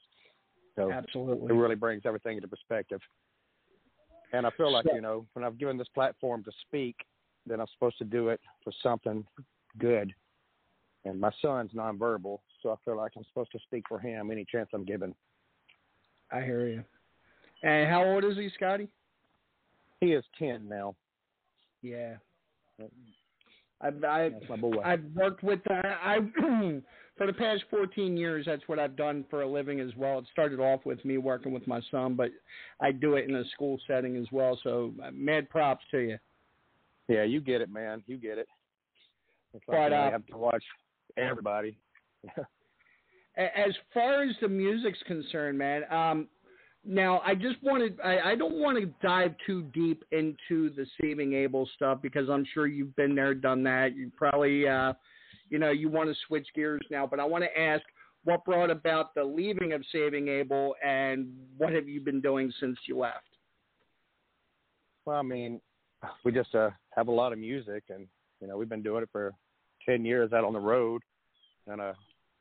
So 0.76 0.92
Absolutely. 0.92 1.54
it 1.54 1.58
really 1.58 1.76
brings 1.76 2.04
everything 2.06 2.38
into 2.38 2.48
perspective. 2.48 3.00
And 4.32 4.48
I 4.48 4.50
feel 4.52 4.72
like 4.72 4.86
So- 4.86 4.96
you 4.96 5.02
know 5.02 5.26
when 5.34 5.44
I've 5.44 5.58
given 5.58 5.78
this 5.78 5.90
platform 5.90 6.44
to 6.46 6.52
speak, 6.68 6.96
then 7.46 7.60
I'm 7.60 7.68
supposed 7.74 7.98
to 8.00 8.06
do 8.06 8.30
it 8.30 8.40
for 8.64 8.72
something 8.82 9.26
good. 9.80 10.14
And 11.06 11.20
my 11.20 11.32
son's 11.42 11.72
nonverbal, 11.74 12.40
so 12.62 12.72
I 12.72 12.76
feel 12.86 12.98
like 12.98 13.12
I'm 13.18 13.26
supposed 13.26 13.52
to 13.52 13.60
speak 13.60 13.84
for 13.90 14.00
him 14.00 14.32
any 14.32 14.46
chance 14.50 14.70
I'm 14.74 14.86
given. 14.86 15.14
I 16.32 16.42
hear 16.42 16.68
you. 16.68 16.84
And 17.62 17.90
how 17.90 18.04
old 18.04 18.24
is 18.24 18.38
he, 18.38 18.50
Scotty? 18.56 18.88
He 20.00 20.14
is 20.14 20.24
ten 20.38 20.68
now. 20.68 20.96
Yeah. 21.82 22.16
I've 23.82 24.04
I, 24.04 24.30
That's 24.30 24.50
my 24.50 24.56
boy. 24.56 24.82
I've 24.84 25.04
worked 25.14 25.44
with 25.44 25.60
uh, 25.70 25.74
I 25.74 26.20
for 27.18 27.28
the 27.28 27.34
past 27.34 27.64
14 27.70 28.18
years. 28.18 28.46
That's 28.46 28.64
what 28.68 28.80
I've 28.80 28.96
done 28.96 29.26
for 29.30 29.42
a 29.42 29.48
living 29.48 29.80
as 29.80 29.92
well. 29.98 30.20
It 30.20 30.26
started 30.32 30.60
off 30.60 30.86
with 30.86 31.04
me 31.06 31.18
working 31.18 31.52
with 31.52 31.68
my 31.68 31.82
son, 31.92 32.16
but 32.16 32.30
I 32.82 32.92
do 32.92 33.16
it 33.16 33.30
in 33.30 33.36
a 33.36 33.46
school 33.50 33.80
setting 33.88 34.16
as 34.18 34.26
well. 34.32 34.58
So 34.64 34.94
uh, 35.04 35.12
mad 35.14 35.50
props 35.50 35.84
to 35.92 36.00
you. 36.00 36.18
Yeah, 37.08 37.24
you 37.24 37.42
get 37.42 37.62
it, 37.62 37.70
man. 37.70 38.04
You 38.08 38.18
get 38.18 38.38
it. 38.38 38.48
It's 39.54 39.64
like 39.68 39.78
But, 39.78 39.92
you, 39.92 39.98
uh, 39.98 40.12
have 40.12 40.26
to 40.28 40.38
watch 40.38 40.64
everybody. 41.18 41.78
As 43.38 43.74
far 43.94 44.24
as 44.24 44.36
the 44.42 44.48
music's 44.48 45.02
concerned, 45.08 45.58
man. 45.58 45.92
Um, 45.92 46.28
now 46.86 47.22
I 47.26 47.34
just 47.34 47.62
wanted 47.64 47.98
I, 48.04 48.32
I 48.32 48.36
don't 48.36 48.60
want 48.60 48.78
to 48.78 48.86
dive 49.02 49.34
too 49.46 49.64
deep 49.74 50.04
into 50.12 50.70
the 50.76 50.86
Saving 51.02 51.34
Abel 51.34 51.68
stuff 51.76 52.00
because 52.02 52.30
I'm 52.30 52.46
sure 52.54 52.68
you've 52.68 52.96
been 52.96 53.16
there, 53.16 53.34
done 53.34 53.64
that. 53.64 53.96
You 53.96 54.12
probably 54.16 54.68
uh, 54.68 54.94
you 55.50 55.60
know 55.60 55.72
you 55.72 55.90
want 55.90 56.10
to 56.10 56.16
switch 56.28 56.48
gears 56.54 56.86
now, 56.92 57.08
but 57.08 57.20
I 57.20 57.26
want 57.26 57.44
to 57.44 57.60
ask 57.60 57.84
what 58.26 58.46
brought 58.46 58.70
about 58.70 59.16
the 59.16 59.24
leaving 59.24 59.74
of 59.74 59.84
Saving 59.92 60.28
Abel 60.28 60.76
and 60.86 61.28
what 61.58 61.74
have 61.74 61.88
you 61.88 62.02
been 62.02 62.22
doing 62.22 62.52
since 62.60 62.78
you 62.88 62.98
left? 62.98 63.28
Well, 65.06 65.18
I 65.18 65.24
mean, 65.24 65.60
we 66.24 66.32
just 66.32 66.54
uh, 66.56 66.70
have 66.96 67.08
a 67.08 67.12
lot 67.12 67.34
of 67.34 67.40
music, 67.40 67.84
and 67.90 68.08
you 68.42 68.48
know, 68.48 68.58
we've 68.58 68.70
been 68.70 68.84
doing 68.84 69.04
it 69.04 69.10
for 69.12 69.34
ten 69.86 70.06
years 70.06 70.34
out 70.34 70.44
on 70.44 70.54
the 70.54 70.60
road, 70.60 71.02
and 71.68 71.82
uh, 71.82 71.94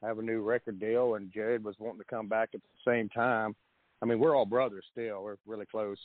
I 0.03 0.07
have 0.07 0.19
a 0.19 0.23
new 0.23 0.43
record 0.43 0.81
deal. 0.81 1.15
And 1.15 1.33
Jared 1.33 1.65
was 1.65 1.77
wanting 1.79 2.01
to 2.01 2.07
come 2.07 2.29
back 2.29 2.51
at 2.55 2.61
the 2.61 2.91
same 2.91 3.09
time. 3.09 3.55
I 4.01 4.07
mean, 4.07 4.19
we're 4.19 4.37
all 4.37 4.47
brothers 4.47 4.85
still. 4.91 5.23
We're 5.23 5.37
really 5.47 5.67
close, 5.67 5.99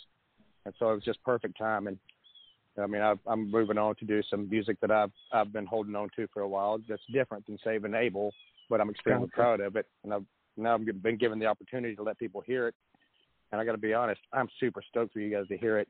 and 0.65 0.73
so 0.77 0.91
it 0.91 0.95
was 0.95 1.03
just 1.03 1.23
perfect 1.23 1.57
timing. 1.57 1.99
I 2.79 2.85
mean, 2.85 3.01
I've, 3.01 3.17
I'm 3.25 3.49
moving 3.49 3.79
on 3.79 3.95
to 3.95 4.05
do 4.05 4.21
some 4.29 4.47
music 4.49 4.77
that 4.81 4.91
I've 4.91 5.11
I've 5.31 5.51
been 5.51 5.65
holding 5.65 5.95
on 5.95 6.09
to 6.15 6.27
for 6.33 6.41
a 6.41 6.47
while. 6.47 6.77
That's 6.87 7.01
different 7.11 7.45
than 7.47 7.57
Saving 7.63 7.95
Abel, 7.95 8.31
but 8.69 8.79
I'm 8.79 8.89
extremely 8.89 9.27
Gotcha. 9.27 9.35
proud 9.35 9.59
of 9.61 9.75
it. 9.75 9.87
And 10.03 10.13
I've 10.13 10.25
now 10.57 10.75
I've 10.75 11.01
been 11.01 11.17
given 11.17 11.39
the 11.39 11.47
opportunity 11.47 11.95
to 11.95 12.03
let 12.03 12.19
people 12.19 12.41
hear 12.41 12.67
it. 12.67 12.75
And 13.51 13.61
I 13.61 13.65
got 13.65 13.71
to 13.71 13.77
be 13.77 13.93
honest, 13.93 14.19
I'm 14.33 14.49
super 14.59 14.83
stoked 14.87 15.13
for 15.13 15.19
you 15.19 15.31
guys 15.31 15.47
to 15.47 15.57
hear 15.57 15.79
it. 15.79 15.87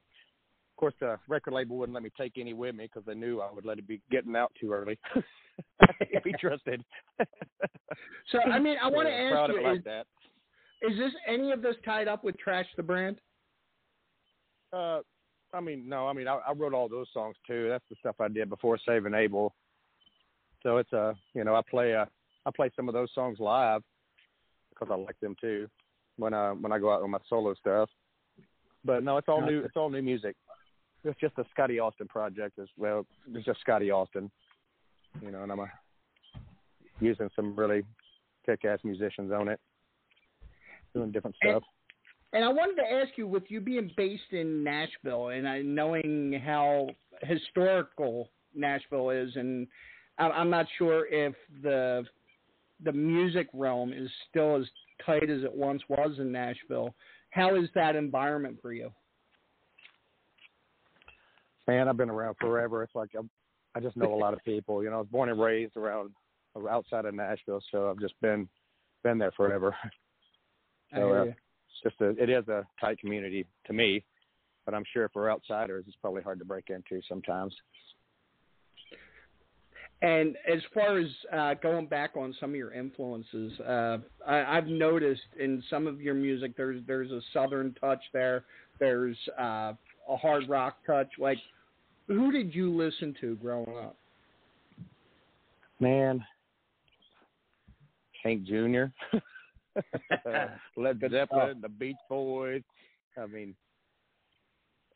Of 0.77 0.79
course, 0.79 0.93
the 0.99 1.17
record 1.27 1.55
label 1.55 1.75
wouldn't 1.77 1.95
let 1.95 2.03
me 2.03 2.11
take 2.15 2.33
any 2.37 2.53
with 2.53 2.75
me 2.75 2.83
because 2.83 3.03
they 3.07 3.15
knew 3.15 3.41
I 3.41 3.51
would 3.51 3.65
let 3.65 3.79
it 3.79 3.87
be 3.87 3.99
getting 4.11 4.35
out 4.35 4.51
too 4.61 4.71
early. 4.71 4.99
I 5.81 5.87
can't 6.11 6.23
be 6.23 6.33
trusted. 6.39 6.83
So 8.31 8.39
I 8.39 8.59
mean, 8.59 8.75
I 8.79 8.87
want 8.89 9.07
to 9.07 9.11
Yeah, 9.11 9.37
ask 9.39 9.49
you: 9.49 9.57
it 9.57 9.61
is, 9.61 9.65
like 9.65 9.83
that. 9.85 10.05
is 10.83 10.97
this 10.99 11.13
any 11.25 11.51
of 11.51 11.63
this 11.63 11.75
tied 11.83 12.07
up 12.07 12.23
with 12.23 12.37
Trash 12.37 12.67
the 12.75 12.83
Brand? 12.83 13.19
Uh, 14.71 14.99
I 15.53 15.61
mean, 15.61 15.89
no, 15.89 16.07
I 16.07 16.13
mean, 16.13 16.27
I, 16.27 16.39
I 16.47 16.51
wrote 16.51 16.73
all 16.73 16.89
those 16.89 17.07
songs 17.11 17.35
too. 17.47 17.69
That's 17.69 17.85
the 17.89 17.95
stuff 17.99 18.17
I 18.19 18.27
did 18.27 18.49
before 18.49 18.77
Saving 18.85 19.15
Abel. 19.15 19.55
So 20.61 20.77
it's 20.77 20.91
a, 20.93 21.15
you 21.33 21.43
know, 21.43 21.55
I 21.55 21.61
play 21.67 21.95
uh, 21.95 22.05
I 22.45 22.51
play 22.55 22.69
some 22.75 22.87
of 22.87 22.93
those 22.93 23.09
songs 23.15 23.39
live 23.39 23.81
because 24.69 24.89
I 24.91 24.95
like 24.95 25.19
them 25.21 25.35
too 25.41 25.67
when 26.17 26.35
I 26.35 26.51
when 26.51 26.71
I 26.71 26.77
go 26.77 26.91
out 26.93 27.01
on 27.01 27.09
my 27.09 27.19
solo 27.27 27.55
stuff. 27.55 27.89
But 28.85 29.03
no, 29.03 29.17
it's 29.17 29.29
all 29.29 29.41
new. 29.41 29.61
It's 29.61 29.77
all 29.77 29.89
new 29.89 30.03
music. 30.03 30.35
It's 31.07 31.19
just 31.19 31.37
a 31.37 31.45
Scotty 31.51 31.79
Austin 31.79 32.07
project 32.07 32.59
as 32.59 32.67
well. 32.77 33.05
It's 33.33 33.45
just 33.45 33.61
Scotty 33.61 33.91
Austin, 33.91 34.29
you 35.21 35.31
know, 35.31 35.43
and 35.43 35.51
I'm 35.51 35.59
uh 35.59 35.67
using 36.99 37.29
some 37.35 37.55
really 37.55 37.83
kick-ass 38.45 38.79
musicians 38.83 39.31
on 39.31 39.47
it, 39.49 39.59
doing 40.93 41.11
different 41.11 41.35
stuff. 41.43 41.63
And 42.33 42.43
I 42.43 42.49
wanted 42.49 42.75
to 42.77 42.91
ask 42.91 43.17
you, 43.17 43.27
with 43.27 43.43
you 43.49 43.61
being 43.61 43.91
based 43.95 44.31
in 44.31 44.63
Nashville 44.63 45.29
and 45.29 45.47
I 45.47 45.61
knowing 45.61 46.41
how 46.45 46.89
historical 47.21 48.29
Nashville 48.53 49.11
is, 49.11 49.35
and 49.35 49.67
I- 50.17 50.31
I'm 50.31 50.49
not 50.49 50.67
sure 50.77 51.05
if 51.07 51.35
the 51.61 52.05
the 52.81 52.91
music 52.91 53.47
realm 53.53 53.91
is 53.91 54.11
still 54.29 54.55
as 54.57 54.69
tight 55.03 55.29
as 55.31 55.43
it 55.43 55.51
once 55.51 55.81
was 55.89 56.19
in 56.19 56.31
Nashville. 56.31 56.93
How 57.31 57.55
is 57.55 57.69
that 57.73 57.95
environment 57.95 58.59
for 58.61 58.71
you? 58.71 58.91
Man, 61.67 61.87
I've 61.87 61.97
been 61.97 62.09
around 62.09 62.35
forever. 62.39 62.83
It's 62.83 62.95
like 62.95 63.09
I'm, 63.17 63.29
I 63.75 63.79
just 63.79 63.97
know 63.97 64.13
a 64.13 64.15
lot 64.15 64.33
of 64.33 64.39
people. 64.45 64.83
You 64.83 64.89
know, 64.89 64.97
I 64.97 64.99
was 64.99 65.07
born 65.11 65.29
and 65.29 65.39
raised 65.39 65.75
around 65.75 66.11
outside 66.69 67.05
of 67.05 67.13
Nashville, 67.13 67.61
so 67.71 67.89
I've 67.89 67.99
just 67.99 68.19
been 68.21 68.47
been 69.03 69.17
there 69.17 69.31
forever. 69.31 69.75
So 70.95 71.11
uh, 71.11 71.23
it's 71.23 71.35
just 71.83 71.99
a 71.99 72.11
it 72.11 72.29
is 72.29 72.47
a 72.47 72.65
tight 72.79 72.97
community 72.99 73.45
to 73.65 73.73
me, 73.73 74.05
but 74.65 74.73
I'm 74.73 74.85
sure 74.93 75.09
for 75.09 75.29
outsiders 75.29 75.83
it's 75.85 75.97
probably 76.01 76.21
hard 76.21 76.39
to 76.39 76.45
break 76.45 76.69
into 76.69 77.01
sometimes. 77.09 77.53
And 80.01 80.37
as 80.47 80.61
far 80.73 80.99
as 80.99 81.07
uh, 81.33 81.55
going 81.55 81.87
back 81.87 82.11
on 82.15 82.35
some 82.39 82.51
of 82.51 82.55
your 82.55 82.71
influences, 82.71 83.59
uh, 83.59 83.97
I, 84.25 84.57
I've 84.57 84.67
noticed 84.67 85.21
in 85.39 85.63
some 85.69 85.87
of 85.87 85.99
your 85.99 86.13
music 86.13 86.55
there's 86.55 86.81
there's 86.85 87.11
a 87.11 87.21
southern 87.33 87.73
touch 87.81 88.01
there. 88.13 88.45
There's 88.79 89.17
uh, 89.39 89.73
a 90.07 90.17
hard 90.17 90.47
rock 90.47 90.77
touch. 90.85 91.09
Like, 91.17 91.39
who 92.07 92.31
did 92.31 92.53
you 92.53 92.75
listen 92.75 93.15
to 93.21 93.35
growing 93.35 93.77
up? 93.77 93.95
Man, 95.79 96.25
Hank 98.23 98.45
Jr., 98.45 98.85
uh, 99.13 100.47
Led 100.77 100.99
Zeppelin, 100.99 101.61
the 101.61 101.69
Beach 101.69 101.95
Boys. 102.09 102.63
I 103.17 103.27
mean, 103.27 103.55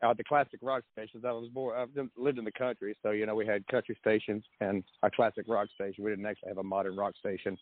uh, 0.04 0.14
the 0.14 0.24
classic 0.24 0.60
rock 0.62 0.84
stations. 0.92 1.24
I 1.26 1.32
was 1.32 1.50
born. 1.50 1.78
I've 1.78 1.90
lived 2.18 2.40
in 2.40 2.46
the 2.46 2.52
country, 2.52 2.96
so 3.04 3.12
you 3.12 3.26
know 3.26 3.36
we 3.36 3.46
had 3.46 3.66
country 3.68 3.96
stations 4.00 4.44
and 4.60 4.84
a 5.04 5.12
classic 5.12 5.46
rock 5.48 5.68
station. 5.76 6.04
We 6.04 6.10
didn't 6.10 6.26
actually 6.26 6.50
have 6.50 6.58
a 6.58 6.64
modern 6.64 6.96
rock 6.96 7.14
station. 7.20 7.58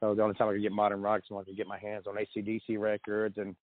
So 0.00 0.14
the 0.14 0.22
only 0.22 0.34
time 0.34 0.48
I 0.48 0.52
could 0.52 0.62
get 0.62 0.72
modern 0.72 1.00
rock 1.00 1.22
is 1.24 1.30
when 1.30 1.40
I 1.40 1.44
could 1.44 1.56
get 1.56 1.66
my 1.66 1.78
hands 1.78 2.04
on 2.06 2.16
ACDC 2.16 2.78
records, 2.78 3.38
and 3.38 3.56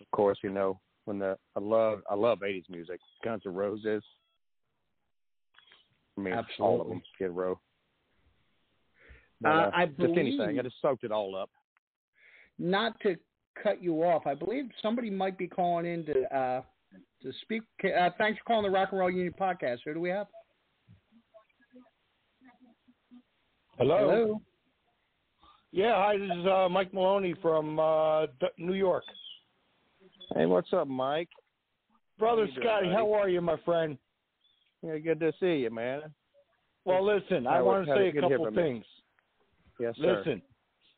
of 0.00 0.10
course, 0.10 0.38
you 0.42 0.50
know, 0.50 0.78
when 1.06 1.18
the 1.18 1.38
I 1.56 1.60
love 1.60 2.00
I 2.10 2.14
love 2.14 2.40
'80s 2.40 2.68
music, 2.68 3.00
Guns 3.24 3.42
N' 3.46 3.54
Roses. 3.54 4.02
I 6.20 6.24
mean, 6.24 6.34
all 6.34 6.40
of 6.40 6.46
Absolutely. 6.48 6.92
them, 6.94 7.02
Skid 7.14 7.30
Row. 7.30 7.60
But, 9.40 9.48
Uh, 9.48 9.52
uh, 9.52 9.70
I 9.74 9.86
just 9.86 10.00
anything. 10.00 10.36
believe- 10.38 10.58
I 10.58 10.62
just 10.62 10.80
soaked 10.80 11.04
it 11.04 11.12
all 11.12 11.34
up. 11.34 11.50
Not 12.58 12.98
to 13.00 13.16
cut 13.54 13.82
you 13.82 14.02
off, 14.04 14.26
I 14.26 14.34
believe 14.34 14.70
somebody 14.82 15.10
might 15.10 15.38
be 15.38 15.48
calling 15.48 15.86
in 15.86 16.04
to 16.06 16.36
uh, 16.36 16.62
to 17.22 17.32
speak. 17.42 17.62
Uh, 17.84 18.10
thanks 18.18 18.38
for 18.38 18.44
calling 18.44 18.64
the 18.64 18.70
Rock 18.70 18.90
and 18.92 18.98
Roll 19.00 19.10
Union 19.10 19.32
podcast. 19.38 19.78
Who 19.84 19.94
do 19.94 20.00
we 20.00 20.10
have? 20.10 20.26
Hello. 23.78 23.98
Hello. 23.98 24.42
Yeah, 25.72 25.94
hi. 25.96 26.18
This 26.18 26.30
is 26.36 26.46
uh, 26.46 26.68
Mike 26.68 26.92
Maloney 26.92 27.34
from 27.40 27.78
uh, 27.78 28.26
New 28.58 28.74
York. 28.74 29.04
Hey, 30.34 30.46
what's 30.46 30.72
up, 30.72 30.86
Mike? 30.88 31.28
Brother 32.18 32.42
How 32.42 32.46
you 32.48 32.52
doing, 32.54 32.66
Scotty, 32.66 32.88
how 32.88 33.12
are 33.14 33.28
you, 33.28 33.40
my 33.40 33.56
friend? 33.64 33.96
Yeah, 34.82 34.98
good 34.98 35.20
to 35.20 35.32
see 35.40 35.56
you, 35.62 35.70
man. 35.70 36.02
Well, 36.84 37.04
listen, 37.04 37.46
I 37.46 37.56
How- 37.56 37.64
want 37.64 37.86
to 37.86 37.94
say 37.94 38.08
a 38.08 38.12
couple 38.12 38.46
you. 38.46 38.50
things. 38.52 38.84
Yes, 39.78 39.96
sir. 39.96 40.18
Listen, 40.18 40.42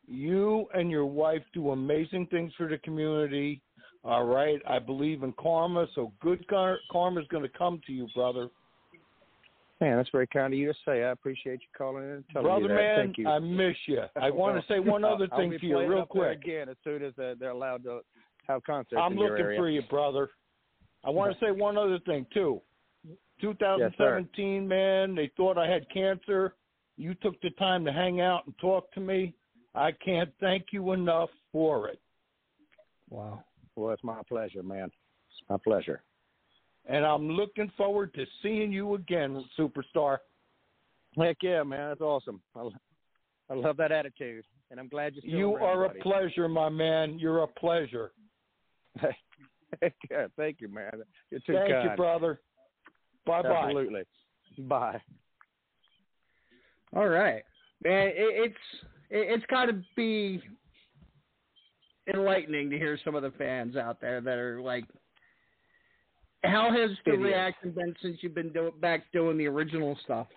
you 0.07 0.67
and 0.73 0.89
your 0.89 1.05
wife 1.05 1.43
do 1.53 1.71
amazing 1.71 2.27
things 2.27 2.53
for 2.55 2.67
the 2.67 2.77
community. 2.79 3.61
All 4.05 4.25
right, 4.25 4.61
I 4.67 4.79
believe 4.79 5.23
in 5.23 5.31
karma, 5.33 5.87
so 5.95 6.11
good 6.19 6.45
karma 6.47 7.21
is 7.21 7.27
going 7.27 7.43
to 7.43 7.57
come 7.57 7.79
to 7.87 7.93
you, 7.93 8.07
brother. 8.13 8.49
Man, 9.79 9.97
that's 9.97 10.09
very 10.09 10.27
kind 10.27 10.53
of 10.53 10.59
you 10.59 10.67
to 10.67 10.79
say. 10.85 11.03
I 11.03 11.11
appreciate 11.11 11.61
you 11.61 11.67
calling 11.77 12.03
in 12.03 12.09
and 12.11 12.23
telling 12.31 12.45
brother 12.45 12.61
me 12.63 12.67
that. 12.69 12.75
man, 12.75 13.05
Thank 13.05 13.17
you. 13.17 13.27
I 13.27 13.39
miss 13.39 13.75
you. 13.87 14.01
I 14.15 14.29
want 14.31 14.55
to 14.59 14.73
say 14.73 14.79
one 14.79 15.03
other 15.03 15.27
thing 15.35 15.57
to 15.57 15.65
you, 15.65 15.79
real 15.87 16.05
quick. 16.05 16.37
again, 16.41 16.69
as 16.69 16.77
soon 16.83 17.03
as 17.03 17.17
uh, 17.17 17.35
they're 17.39 17.49
allowed 17.51 17.83
to 17.83 18.01
have 18.47 18.63
concerts 18.63 19.01
I'm 19.01 19.15
looking 19.15 19.55
for 19.57 19.69
you, 19.69 19.81
brother. 19.89 20.29
I 21.05 21.09
want 21.09 21.33
to 21.37 21.45
say 21.45 21.51
one 21.51 21.77
other 21.77 21.99
thing 21.99 22.25
too. 22.33 22.61
2017, 23.41 24.67
man, 24.67 25.15
they 25.15 25.31
thought 25.35 25.57
I 25.57 25.69
had 25.69 25.89
cancer. 25.93 26.55
You 26.97 27.13
took 27.15 27.39
the 27.41 27.49
time 27.51 27.83
to 27.85 27.91
hang 27.91 28.21
out 28.21 28.45
and 28.45 28.55
talk 28.59 28.91
to 28.93 28.99
me. 28.99 29.33
I 29.75 29.91
can't 29.91 30.29
thank 30.39 30.67
you 30.71 30.91
enough 30.93 31.29
for 31.51 31.87
it. 31.89 31.99
Wow. 33.09 33.43
Well, 33.75 33.93
it's 33.93 34.03
my 34.03 34.21
pleasure, 34.27 34.63
man. 34.63 34.85
It's 34.85 35.49
my 35.49 35.57
pleasure. 35.63 36.03
And 36.85 37.05
I'm 37.05 37.29
looking 37.29 37.71
forward 37.77 38.13
to 38.13 38.25
seeing 38.41 38.71
you 38.71 38.95
again, 38.95 39.43
superstar. 39.57 40.17
Heck 41.17 41.37
yeah, 41.41 41.63
man. 41.63 41.89
That's 41.89 42.01
awesome. 42.01 42.41
I, 42.55 42.69
I 43.49 43.55
love 43.55 43.77
that 43.77 43.91
attitude, 43.91 44.45
and 44.69 44.79
I'm 44.79 44.89
glad 44.89 45.13
you're 45.13 45.21
still 45.21 45.37
You 45.37 45.55
are 45.55 45.85
a 45.85 45.93
pleasure, 46.01 46.47
my 46.47 46.69
man. 46.69 47.17
You're 47.19 47.43
a 47.43 47.47
pleasure. 47.47 48.11
Yeah, 50.11 50.27
thank 50.37 50.61
you, 50.61 50.67
man. 50.67 50.91
You're 51.31 51.39
too 51.41 51.53
Thank 51.53 51.71
kind. 51.71 51.89
you, 51.89 51.95
brother. 51.95 52.39
Bye 53.25 53.41
bye. 53.41 53.49
Absolutely. 53.49 54.03
Bye. 54.59 55.01
All 56.95 57.07
right, 57.07 57.43
man. 57.83 58.07
It, 58.07 58.13
it's 58.17 58.55
it, 59.09 59.27
it's 59.29 59.45
got 59.47 59.65
to 59.65 59.81
be 59.95 60.41
enlightening 62.13 62.69
to 62.69 62.77
hear 62.77 62.99
some 63.03 63.15
of 63.15 63.23
the 63.23 63.31
fans 63.31 63.75
out 63.75 64.01
there 64.01 64.21
that 64.21 64.37
are 64.37 64.61
like, 64.61 64.83
"How 66.43 66.69
has 66.71 66.91
the 67.05 67.13
Idiots. 67.13 67.23
reaction 67.23 67.71
been 67.71 67.95
since 68.01 68.17
you've 68.21 68.35
been 68.35 68.51
do- 68.53 68.73
back 68.81 69.11
doing 69.11 69.37
the 69.37 69.47
original 69.47 69.97
stuff?" 70.03 70.27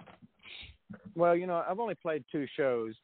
Well, 1.15 1.35
you 1.35 1.47
know, 1.47 1.65
I've 1.69 1.81
only 1.81 1.97
played 1.97 2.25
two 2.31 2.47
shows 2.57 2.95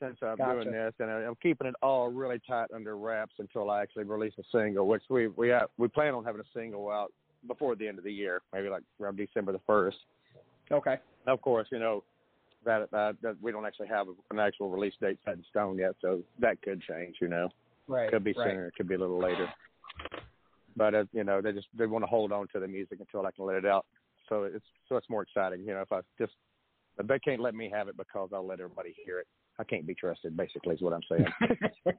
since 0.00 0.16
I'm 0.22 0.36
Gotcha. 0.36 0.62
doing 0.64 0.72
this, 0.72 0.94
and 0.98 1.10
I- 1.10 1.24
I'm 1.24 1.36
keeping 1.42 1.66
it 1.66 1.74
all 1.82 2.10
really 2.10 2.40
tight 2.46 2.68
under 2.74 2.96
wraps 2.96 3.34
until 3.38 3.70
I 3.70 3.82
actually 3.82 4.04
release 4.04 4.34
a 4.38 4.42
single, 4.50 4.86
which 4.88 5.02
we 5.10 5.28
we 5.28 5.48
have, 5.50 5.68
we 5.78 5.88
plan 5.88 6.14
on 6.14 6.24
having 6.24 6.40
a 6.40 6.58
single 6.58 6.90
out 6.90 7.12
before 7.46 7.74
the 7.76 7.86
end 7.88 7.98
of 7.98 8.04
the 8.04 8.12
year, 8.12 8.42
maybe 8.52 8.68
like 8.68 8.82
around 9.00 9.16
December 9.16 9.52
the 9.52 9.60
first. 9.66 9.98
Okay. 10.70 10.96
Of 11.26 11.40
course, 11.42 11.68
you 11.70 11.78
know 11.78 12.02
that 12.64 12.82
uh, 12.92 13.12
that 13.22 13.36
we 13.40 13.52
don't 13.52 13.66
actually 13.66 13.88
have 13.88 14.06
an 14.30 14.38
actual 14.38 14.70
release 14.70 14.94
date 15.00 15.18
set 15.24 15.34
in 15.34 15.44
stone 15.50 15.78
yet, 15.78 15.94
so 16.00 16.22
that 16.40 16.60
could 16.62 16.82
change. 16.82 17.16
You 17.20 17.28
know, 17.28 17.48
Right. 17.88 18.10
could 18.10 18.24
be 18.24 18.34
right. 18.36 18.50
sooner, 18.50 18.66
it 18.66 18.74
could 18.74 18.88
be 18.88 18.94
a 18.94 18.98
little 18.98 19.20
later. 19.20 19.48
But 20.76 20.94
uh, 20.94 21.04
you 21.12 21.24
know, 21.24 21.40
they 21.40 21.52
just 21.52 21.68
they 21.76 21.86
want 21.86 22.02
to 22.02 22.08
hold 22.08 22.32
on 22.32 22.48
to 22.52 22.60
the 22.60 22.68
music 22.68 22.98
until 23.00 23.26
I 23.26 23.30
can 23.30 23.46
let 23.46 23.56
it 23.56 23.64
out. 23.64 23.86
So 24.28 24.44
it's 24.44 24.64
so 24.88 24.96
it's 24.96 25.08
more 25.08 25.22
exciting. 25.22 25.60
You 25.60 25.74
know, 25.74 25.80
if 25.80 25.92
I 25.92 26.00
just 26.18 26.32
they 27.02 27.18
can't 27.18 27.40
let 27.40 27.54
me 27.54 27.70
have 27.72 27.88
it 27.88 27.96
because 27.96 28.30
I'll 28.32 28.46
let 28.46 28.60
everybody 28.60 28.94
hear 29.04 29.20
it. 29.20 29.26
I 29.58 29.64
can't 29.64 29.86
be 29.86 29.94
trusted, 29.94 30.36
basically, 30.36 30.74
is 30.74 30.82
what 30.82 30.92
I'm 30.92 31.00
saying. 31.10 31.26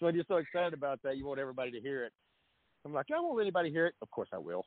so 0.00 0.08
you're 0.08 0.24
so 0.26 0.36
excited 0.36 0.74
about 0.74 1.00
that, 1.02 1.16
you 1.16 1.26
want 1.26 1.38
everybody 1.38 1.70
to 1.70 1.80
hear 1.80 2.04
it. 2.04 2.12
I'm 2.88 2.94
like, 2.94 3.06
I 3.14 3.20
won't 3.20 3.36
let 3.36 3.42
anybody 3.42 3.70
hear 3.70 3.86
it. 3.86 3.94
Of 4.00 4.10
course 4.10 4.28
I 4.32 4.38
will. 4.38 4.64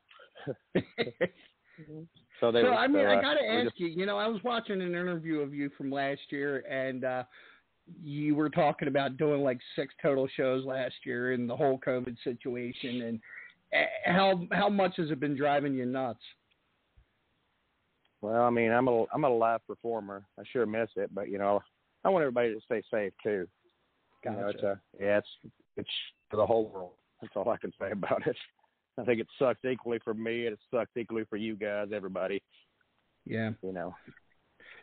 so 0.76 2.52
they. 2.52 2.62
so 2.62 2.70
were- 2.70 2.74
I 2.74 2.86
mean, 2.86 3.02
so, 3.04 3.08
I 3.08 3.16
uh, 3.16 3.20
got 3.20 3.34
to 3.34 3.44
ask 3.44 3.64
just- 3.70 3.80
you. 3.80 3.88
You 3.88 4.06
know, 4.06 4.16
I 4.16 4.28
was 4.28 4.40
watching 4.44 4.80
an 4.80 4.88
interview 4.88 5.40
of 5.40 5.52
you 5.52 5.70
from 5.76 5.90
last 5.90 6.20
year, 6.30 6.64
and 6.70 7.04
uh 7.04 7.24
you 8.02 8.36
were 8.36 8.48
talking 8.48 8.86
about 8.86 9.16
doing 9.16 9.42
like 9.42 9.58
six 9.74 9.92
total 10.00 10.28
shows 10.36 10.64
last 10.64 10.94
year 11.04 11.32
in 11.32 11.48
the 11.48 11.56
whole 11.56 11.80
COVID 11.84 12.16
situation, 12.22 13.02
and 13.02 13.20
uh, 13.74 13.86
how 14.12 14.46
how 14.52 14.68
much 14.68 14.96
has 14.98 15.10
it 15.10 15.18
been 15.18 15.36
driving 15.36 15.74
you 15.74 15.84
nuts? 15.84 16.20
Well, 18.20 18.42
I 18.42 18.50
mean, 18.50 18.70
I'm 18.70 18.86
a 18.86 19.04
I'm 19.12 19.24
a 19.24 19.28
live 19.28 19.66
performer. 19.66 20.24
I 20.38 20.44
sure 20.52 20.64
miss 20.64 20.90
it, 20.96 21.10
but 21.12 21.28
you 21.28 21.38
know, 21.38 21.60
I 22.04 22.08
want 22.08 22.22
everybody 22.22 22.54
to 22.54 22.60
stay 22.60 22.82
safe 22.88 23.12
too. 23.22 23.48
You 24.24 24.30
know, 24.30 24.48
it's 24.48 24.62
a 24.62 24.80
yeah, 25.00 25.18
it's 25.18 25.52
it's 25.76 25.90
for 26.30 26.36
the 26.36 26.46
whole 26.46 26.68
world. 26.68 26.92
That's 27.22 27.32
all 27.36 27.48
I 27.48 27.56
can 27.56 27.72
say 27.80 27.92
about 27.92 28.26
it. 28.26 28.36
I 29.00 29.04
think 29.04 29.20
it 29.20 29.28
sucks 29.38 29.64
equally 29.64 30.00
for 30.04 30.12
me, 30.12 30.46
and 30.46 30.52
it 30.52 30.58
sucks 30.70 30.90
equally 30.98 31.24
for 31.30 31.36
you 31.36 31.56
guys, 31.56 31.88
everybody. 31.94 32.42
Yeah. 33.24 33.52
You 33.62 33.72
know. 33.72 33.94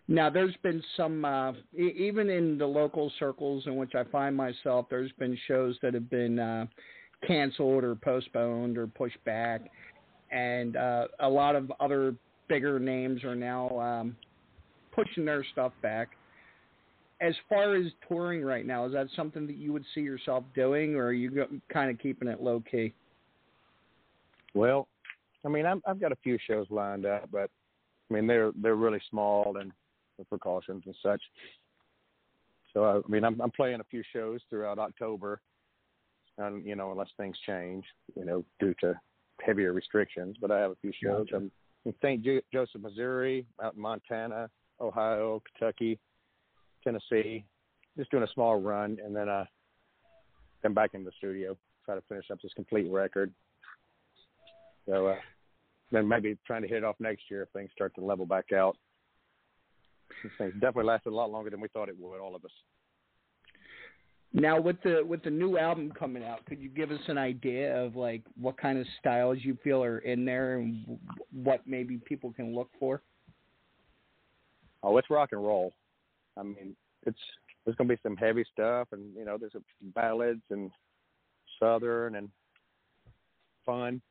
Now, 0.07 0.31
there's 0.31 0.55
been 0.63 0.81
some, 0.97 1.23
uh, 1.23 1.51
e- 1.77 1.93
even 1.95 2.31
in 2.31 2.57
the 2.57 2.65
local 2.65 3.11
circles 3.19 3.67
in 3.67 3.75
which 3.75 3.93
I 3.93 4.05
find 4.05 4.35
myself, 4.35 4.87
there's 4.89 5.11
been 5.19 5.37
shows 5.47 5.77
that 5.83 5.93
have 5.93 6.09
been 6.09 6.39
uh, 6.39 6.65
canceled 7.27 7.83
or 7.83 7.93
postponed 7.93 8.79
or 8.79 8.87
pushed 8.87 9.23
back, 9.25 9.61
and 10.31 10.75
uh, 10.75 11.07
a 11.19 11.29
lot 11.29 11.55
of 11.55 11.71
other 11.79 12.15
bigger 12.47 12.79
names 12.79 13.23
are 13.23 13.35
now 13.35 13.69
um, 13.79 14.15
pushing 14.91 15.25
their 15.25 15.45
stuff 15.51 15.73
back. 15.83 16.09
As 17.21 17.33
far 17.49 17.75
as 17.75 17.85
touring 18.07 18.43
right 18.43 18.65
now, 18.65 18.85
is 18.85 18.93
that 18.93 19.07
something 19.15 19.45
that 19.47 19.57
you 19.57 19.73
would 19.73 19.83
see 19.93 20.01
yourself 20.01 20.43
doing, 20.55 20.95
or 20.95 21.07
are 21.07 21.13
you 21.13 21.29
go- 21.29 21.59
kind 21.71 21.91
of 21.91 21.99
keeping 21.99 22.29
it 22.29 22.41
low 22.41 22.63
key? 22.71 22.93
Well, 24.53 24.87
I 25.45 25.49
mean, 25.49 25.65
I'm, 25.65 25.81
I've 25.85 25.99
got 25.99 26.11
a 26.11 26.17
few 26.23 26.37
shows 26.47 26.67
lined 26.69 27.05
up, 27.05 27.29
but 27.31 27.49
I 28.09 28.13
mean, 28.13 28.25
they're 28.25 28.51
they're 28.61 28.75
really 28.75 29.01
small 29.09 29.57
and 29.57 29.71
with 30.17 30.29
precautions 30.29 30.83
and 30.85 30.95
such. 31.03 31.21
So 32.73 32.83
I, 32.83 32.97
I 32.97 33.01
mean, 33.07 33.23
I'm 33.23 33.39
I'm 33.41 33.51
playing 33.51 33.81
a 33.81 33.85
few 33.85 34.03
shows 34.13 34.41
throughout 34.49 34.79
October, 34.79 35.41
and 36.37 36.65
you 36.65 36.75
know, 36.75 36.91
unless 36.91 37.09
things 37.17 37.37
change, 37.45 37.83
you 38.15 38.25
know, 38.25 38.45
due 38.59 38.73
to 38.81 38.99
heavier 39.41 39.73
restrictions. 39.73 40.37
But 40.39 40.51
I 40.51 40.59
have 40.59 40.71
a 40.71 40.77
few 40.81 40.91
shows. 41.03 41.25
Gotcha. 41.25 41.35
I'm 41.37 41.51
in 41.85 41.93
St. 42.01 42.25
Joseph, 42.53 42.81
Missouri, 42.81 43.45
out 43.63 43.75
in 43.75 43.81
Montana, 43.81 44.49
Ohio, 44.81 45.41
Kentucky, 45.51 45.97
Tennessee, 46.83 47.45
just 47.97 48.11
doing 48.11 48.23
a 48.23 48.33
small 48.33 48.61
run, 48.61 48.97
and 49.03 49.15
then 49.15 49.29
uh, 49.29 49.45
then 50.63 50.73
back 50.73 50.91
in 50.93 51.03
the 51.03 51.11
studio, 51.17 51.57
try 51.85 51.95
to 51.95 52.01
finish 52.07 52.25
up 52.31 52.41
this 52.41 52.53
complete 52.53 52.89
record. 52.89 53.31
So 54.85 55.07
uh, 55.07 55.15
then 55.91 56.07
maybe 56.07 56.37
trying 56.45 56.61
to 56.61 56.67
hit 56.67 56.77
it 56.77 56.83
off 56.83 56.95
next 56.99 57.23
year 57.29 57.43
if 57.43 57.49
things 57.49 57.69
start 57.73 57.93
to 57.95 58.01
level 58.01 58.25
back 58.25 58.51
out. 58.53 58.77
This 60.23 60.31
thing's 60.37 60.53
definitely 60.53 60.85
lasted 60.85 61.09
a 61.09 61.15
lot 61.15 61.31
longer 61.31 61.49
than 61.49 61.61
we 61.61 61.67
thought 61.69 61.89
it 61.89 61.95
would, 61.99 62.19
all 62.19 62.35
of 62.35 62.43
us. 62.43 62.51
Now 64.31 64.61
with 64.61 64.77
the 64.83 65.01
with 65.03 65.23
the 65.23 65.29
new 65.31 65.57
album 65.57 65.91
coming 65.97 66.23
out, 66.23 66.45
could 66.45 66.59
you 66.59 66.69
give 66.69 66.91
us 66.91 66.99
an 67.07 67.17
idea 67.17 67.75
of 67.75 67.95
like 67.95 68.21
what 68.39 68.57
kind 68.57 68.77
of 68.77 68.85
styles 68.99 69.39
you 69.41 69.57
feel 69.63 69.83
are 69.83 69.99
in 69.99 70.23
there 70.23 70.59
and 70.59 70.85
what 71.31 71.65
maybe 71.65 71.97
people 71.97 72.31
can 72.33 72.53
look 72.53 72.69
for? 72.79 73.01
Oh, 74.83 74.97
it's 74.97 75.09
rock 75.09 75.29
and 75.31 75.43
roll. 75.43 75.73
I 76.37 76.43
mean, 76.43 76.75
it's 77.05 77.19
there's 77.65 77.75
gonna 77.75 77.89
be 77.89 77.99
some 78.03 78.17
heavy 78.17 78.45
stuff, 78.51 78.87
and 78.91 79.15
you 79.15 79.25
know, 79.25 79.37
there's 79.37 79.53
some 79.53 79.63
ballads 79.95 80.41
and 80.49 80.71
southern 81.59 82.15
and 82.15 82.29
fun. 83.65 84.01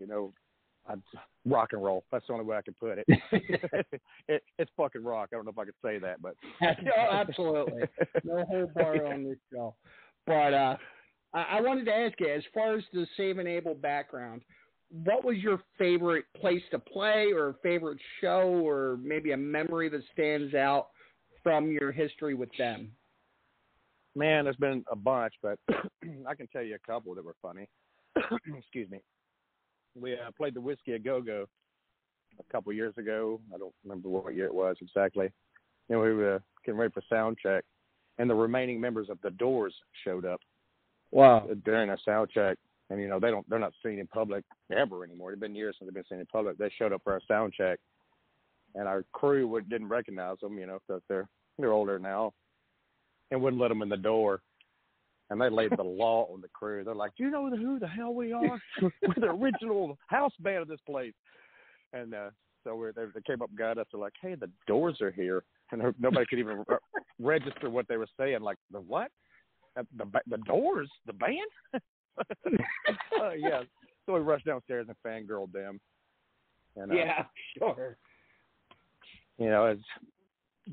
You 0.00 0.06
know, 0.06 0.32
I, 0.88 0.94
rock 1.46 1.72
and 1.72 1.82
roll. 1.82 2.04
That's 2.10 2.26
the 2.26 2.32
only 2.32 2.44
way 2.44 2.56
I 2.56 2.62
can 2.62 2.74
put 2.74 2.98
it. 2.98 3.06
it. 4.28 4.42
It's 4.58 4.70
fucking 4.76 5.04
rock. 5.04 5.30
I 5.32 5.36
don't 5.36 5.44
know 5.44 5.52
if 5.52 5.58
I 5.58 5.64
could 5.64 5.74
say 5.82 5.98
that, 5.98 6.20
but 6.20 6.34
no, 6.60 7.10
absolutely. 7.10 7.82
No 8.24 8.44
whole 8.44 8.70
bar 8.74 9.06
on 9.06 9.24
this 9.24 9.38
show. 9.52 9.74
But 10.26 10.54
uh 10.54 10.76
I, 11.34 11.58
I 11.58 11.60
wanted 11.60 11.84
to 11.86 11.94
ask 11.94 12.18
you, 12.20 12.32
as 12.32 12.42
far 12.54 12.76
as 12.76 12.84
the 12.92 13.06
Saving 13.16 13.46
Abel 13.46 13.74
background, 13.74 14.42
what 15.04 15.24
was 15.24 15.38
your 15.38 15.60
favorite 15.76 16.24
place 16.40 16.62
to 16.70 16.78
play 16.78 17.32
or 17.34 17.56
favorite 17.62 17.98
show 18.20 18.62
or 18.64 18.98
maybe 19.02 19.32
a 19.32 19.36
memory 19.36 19.88
that 19.88 20.02
stands 20.12 20.54
out 20.54 20.88
from 21.44 21.70
your 21.70 21.92
history 21.92 22.34
with 22.34 22.48
them? 22.58 22.90
Man, 24.16 24.44
there's 24.44 24.56
been 24.56 24.84
a 24.90 24.96
bunch, 24.96 25.34
but 25.42 25.58
I 26.28 26.34
can 26.34 26.48
tell 26.48 26.62
you 26.62 26.74
a 26.74 26.86
couple 26.86 27.14
that 27.14 27.24
were 27.24 27.36
funny. 27.40 27.68
Excuse 28.58 28.90
me. 28.90 29.00
We 30.00 30.14
uh, 30.14 30.30
played 30.36 30.54
the 30.54 30.60
Whisky 30.60 30.92
a 30.94 30.98
Go 30.98 31.20
Go 31.20 31.46
a 32.40 32.52
couple 32.52 32.72
years 32.72 32.94
ago. 32.98 33.40
I 33.54 33.58
don't 33.58 33.74
remember 33.84 34.08
what 34.08 34.34
year 34.34 34.46
it 34.46 34.54
was 34.54 34.76
exactly. 34.80 35.30
And 35.88 36.00
we 36.00 36.12
were 36.12 36.42
getting 36.64 36.80
ready 36.80 36.92
for 36.92 37.02
sound 37.08 37.36
check, 37.40 37.64
and 38.18 38.28
the 38.28 38.34
remaining 38.34 38.80
members 38.80 39.08
of 39.10 39.18
the 39.22 39.30
Doors 39.30 39.74
showed 40.04 40.24
up 40.24 40.40
Wow. 41.10 41.48
during 41.64 41.90
our 41.90 41.98
sound 42.04 42.30
check. 42.30 42.56
And 42.90 43.00
you 43.00 43.08
know 43.08 43.18
they 43.18 43.30
don't 43.30 43.48
they're 43.48 43.58
not 43.58 43.72
seen 43.84 43.98
in 43.98 44.06
public 44.06 44.44
ever 44.70 45.04
anymore. 45.04 45.32
It's 45.32 45.40
been 45.40 45.54
years 45.54 45.76
since 45.78 45.88
they've 45.88 45.94
been 45.94 46.04
seen 46.08 46.20
in 46.20 46.26
public. 46.26 46.58
They 46.58 46.70
showed 46.76 46.92
up 46.92 47.02
for 47.02 47.14
our 47.14 47.20
sound 47.26 47.54
check, 47.54 47.78
and 48.74 48.88
our 48.88 49.04
crew 49.12 49.46
would, 49.48 49.68
didn't 49.68 49.88
recognize 49.88 50.38
them. 50.40 50.58
You 50.58 50.66
know, 50.66 50.78
because 50.86 51.02
they're 51.08 51.28
they're 51.58 51.72
older 51.72 51.98
now, 51.98 52.32
and 53.30 53.40
wouldn't 53.40 53.60
let 53.60 53.68
them 53.68 53.82
in 53.82 53.88
the 53.88 53.96
door. 53.96 54.40
And 55.30 55.40
they 55.40 55.48
laid 55.48 55.72
the 55.76 55.82
law 55.82 56.28
on 56.32 56.40
the 56.40 56.48
crew. 56.48 56.84
They're 56.84 56.94
like, 56.94 57.12
"Do 57.16 57.24
you 57.24 57.30
know 57.30 57.48
who 57.50 57.78
the 57.78 57.88
hell 57.88 58.14
we 58.14 58.32
are? 58.32 58.60
We're 58.82 59.14
the 59.16 59.30
original 59.30 59.98
house 60.08 60.32
band 60.40 60.62
of 60.62 60.68
this 60.68 60.80
place." 60.86 61.14
And 61.92 62.14
uh, 62.14 62.30
so 62.64 62.74
we're, 62.74 62.92
they, 62.92 63.04
they 63.14 63.20
came 63.24 63.40
up 63.40 63.50
and 63.50 63.58
got 63.58 63.78
us. 63.78 63.86
They're 63.92 64.00
like, 64.00 64.14
"Hey, 64.20 64.34
the 64.34 64.50
Doors 64.66 65.00
are 65.00 65.12
here," 65.12 65.44
and 65.70 65.82
nobody 65.98 66.26
could 66.26 66.38
even 66.38 66.64
re- 66.66 66.76
register 67.20 67.70
what 67.70 67.86
they 67.88 67.96
were 67.96 68.08
saying. 68.18 68.40
Like, 68.40 68.58
the 68.72 68.80
what? 68.80 69.10
Uh, 69.78 69.82
The 69.96 70.06
the 70.28 70.38
Doors, 70.38 70.90
the 71.06 71.12
band? 71.12 71.38
uh, 71.74 73.30
yeah. 73.36 73.62
So 74.06 74.14
we 74.14 74.20
rushed 74.20 74.46
downstairs 74.46 74.86
and 74.88 74.96
fangirled 75.06 75.52
them. 75.52 75.80
And, 76.76 76.92
uh, 76.92 76.94
Yeah, 76.94 77.24
sure. 77.58 77.96
You 79.38 79.48
know, 79.48 79.66
it's 79.66 79.82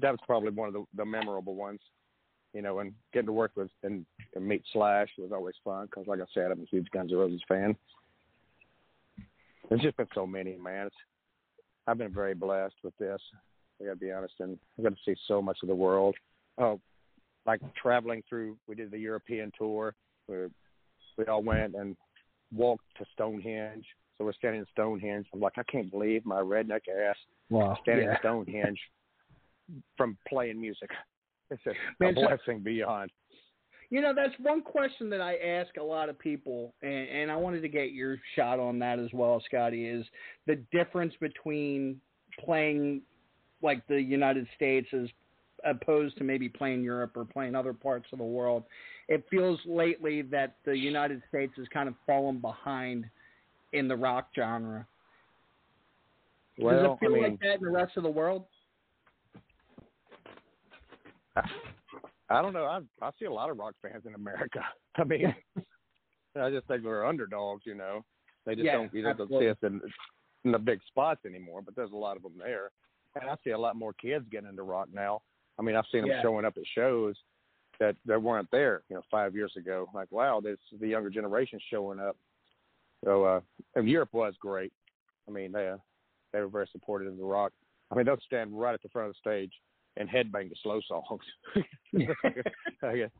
that 0.02 0.12
was 0.12 0.20
probably 0.26 0.52
one 0.52 0.68
of 0.68 0.74
the, 0.74 0.84
the 0.96 1.06
memorable 1.06 1.56
ones. 1.56 1.80
You 2.54 2.62
know, 2.62 2.80
and 2.80 2.94
getting 3.14 3.28
to 3.28 3.32
work 3.32 3.52
with 3.56 3.70
and, 3.84 4.06
and 4.36 4.46
meet 4.46 4.62
Slash 4.74 5.08
was 5.18 5.32
always 5.32 5.56
fun 5.64 5.86
because, 5.86 6.06
like 6.06 6.20
I 6.20 6.26
said, 6.34 6.52
I'm 6.52 6.60
a 6.60 6.66
huge 6.66 6.90
Guns 6.92 7.14
N' 7.14 7.18
Roses 7.18 7.42
fan. 7.48 7.78
There's 9.70 9.82
just 9.82 9.96
been 9.96 10.08
so 10.14 10.28
many, 10.28 10.58
man. 10.58 10.88
It's, 10.88 10.96
I've 11.88 11.98
been 11.98 12.14
very 12.14 12.34
blessed 12.34 12.76
with 12.84 12.94
this. 12.98 13.22
I 13.80 13.86
got 13.86 13.92
to 13.92 13.96
be 13.96 14.12
honest, 14.12 14.34
and 14.40 14.58
I 14.78 14.82
got 14.82 14.90
to 14.90 15.02
see 15.06 15.16
so 15.30 15.42
much 15.42 15.60
of 15.64 15.70
the 15.70 15.76
world. 15.76 16.14
Oh, 16.58 16.82
like 17.46 17.62
traveling 17.74 18.22
through, 18.28 18.58
we 18.68 18.76
did 18.76 18.92
the 18.92 19.00
European 19.00 19.52
tour. 19.58 19.96
We 20.28 21.26
all 21.30 21.44
went 21.44 21.76
and 21.76 21.96
walked 22.54 22.84
to 22.98 23.06
Stonehenge. 23.14 23.86
So 24.22 24.26
we're 24.26 24.34
standing 24.34 24.60
in 24.62 24.68
Stonehenge. 24.72 25.26
I'm 25.34 25.40
like, 25.40 25.58
I 25.58 25.64
can't 25.64 25.90
believe 25.90 26.28
my 26.28 26.40
redneck 26.40 26.82
ass 26.88 27.16
Wow. 27.50 27.76
standing 27.82 28.06
Yeah. 28.06 28.12
in 28.12 28.18
Stonehenge 28.20 28.80
from 29.98 30.16
playing 30.30 30.62
music. 30.62 30.90
It's 31.50 31.62
a, 31.66 31.72
a 31.72 31.74
Man, 32.00 32.16
so- 32.16 32.28
blessing 32.28 32.60
beyond. 32.60 33.12
You 33.90 34.00
know, 34.00 34.14
that's 34.16 34.34
one 34.40 34.62
question 34.62 35.10
that 35.10 35.20
I 35.20 35.36
ask 35.36 35.76
a 35.76 35.84
lot 35.84 36.08
of 36.08 36.18
people, 36.18 36.74
and, 36.82 37.10
and 37.10 37.30
I 37.32 37.36
wanted 37.36 37.60
to 37.64 37.68
get 37.68 37.92
your 37.92 38.18
shot 38.38 38.58
on 38.58 38.80
that 38.80 39.00
as 39.00 39.10
well, 39.12 39.44
Scotty. 39.48 39.86
Is 39.86 40.06
the 40.48 40.56
difference 40.72 41.14
between 41.20 42.00
playing 42.40 43.02
like 43.62 43.86
the 43.88 44.02
United 44.02 44.48
States 44.56 44.88
as 44.94 45.10
opposed 45.66 46.18
to 46.20 46.24
maybe 46.24 46.48
playing 46.48 46.84
Europe 46.84 47.18
or 47.18 47.26
playing 47.26 47.54
other 47.54 47.74
parts 47.74 48.06
of 48.14 48.20
the 48.20 48.24
world? 48.24 48.64
It 49.10 49.26
feels 49.30 49.60
lately 49.66 50.22
that 50.22 50.56
the 50.64 50.78
United 50.78 51.22
States 51.28 51.52
has 51.58 51.68
kind 51.74 51.90
of 51.90 51.96
fallen 52.08 52.38
behind 52.40 53.10
in 53.74 53.88
the 53.88 53.96
rock 53.96 54.30
genre. 54.36 54.86
Well, 56.60 56.84
Does 56.84 56.92
it 56.94 57.00
feel 57.00 57.12
I 57.12 57.14
mean, 57.14 57.24
like 57.32 57.40
that 57.40 57.56
in 57.56 57.62
the 57.64 57.70
rest 57.70 57.98
of 57.98 58.04
the 58.04 58.10
world? 58.10 58.46
I 62.30 62.42
don't 62.42 62.54
know. 62.54 62.66
I 62.66 62.80
I 63.06 63.12
see 63.20 63.26
a 63.26 63.32
lot 63.34 63.50
of 63.50 63.58
rock 63.58 63.74
fans 63.82 64.04
in 64.06 64.16
America. 64.16 64.62
I 64.96 65.04
mean, 65.04 65.34
I 66.40 66.50
just 66.50 66.68
think 66.68 66.84
we're 66.84 67.06
underdogs. 67.06 67.64
You 67.66 67.76
know, 67.76 68.04
they 68.46 68.56
just 68.56 68.66
Yeah, 68.66 68.74
don't 68.74 68.94
you 68.94 69.04
just 69.04 69.18
don't 69.18 69.30
see 69.30 69.50
us 69.50 69.58
in 69.64 69.82
in 70.44 70.52
the 70.52 70.60
big 70.60 70.80
spots 70.88 71.22
anymore. 71.26 71.62
But 71.62 71.76
there's 71.76 71.92
a 71.92 71.98
lot 71.98 72.18
of 72.18 72.24
them 72.24 72.34
there, 72.38 72.72
and 73.20 73.30
I 73.30 73.36
see 73.44 73.52
a 73.52 73.58
lot 73.58 73.76
more 73.76 73.94
kids 73.94 74.26
getting 74.32 74.50
into 74.50 74.64
rock 74.64 74.88
now. 74.94 75.22
I 75.60 75.62
mean, 75.62 75.76
I've 75.76 75.86
seen 75.92 76.02
them 76.02 76.12
Yeah. 76.12 76.22
showing 76.22 76.46
up 76.46 76.58
at 76.58 76.64
shows 76.74 77.16
that 77.80 77.96
that 78.06 78.22
weren't 78.22 78.50
there, 78.52 78.84
you 78.90 78.96
know, 78.96 79.04
five 79.10 79.36
years 79.36 79.54
ago. 79.58 79.90
Like, 79.94 80.12
wow, 80.12 80.40
this 80.42 80.58
the 80.80 80.88
younger 80.88 81.10
generation 81.10 81.60
showing 81.70 82.00
up. 82.00 82.18
So, 83.04 83.24
uh, 83.26 83.42
and 83.76 83.88
Europe 83.90 84.14
was 84.14 84.34
great. 84.40 84.72
I 85.28 85.32
mean, 85.32 85.52
they 85.52 85.68
uh, 85.70 85.78
they 86.34 86.40
were 86.40 86.48
very 86.48 86.68
supportive 86.72 87.08
of 87.12 87.18
the 87.18 87.24
rock. 87.24 87.52
I 87.92 87.96
mean, 87.96 88.06
they'll 88.06 88.18
stand 88.26 88.58
right 88.58 88.74
at 88.74 88.82
the 88.82 88.90
front 88.90 89.10
of 89.10 89.16
the 89.16 89.20
stage 89.30 89.52
and 89.98 90.08
headbang 90.10 90.50
the 90.50 90.56
slow 90.64 90.80
songs. 90.88 91.22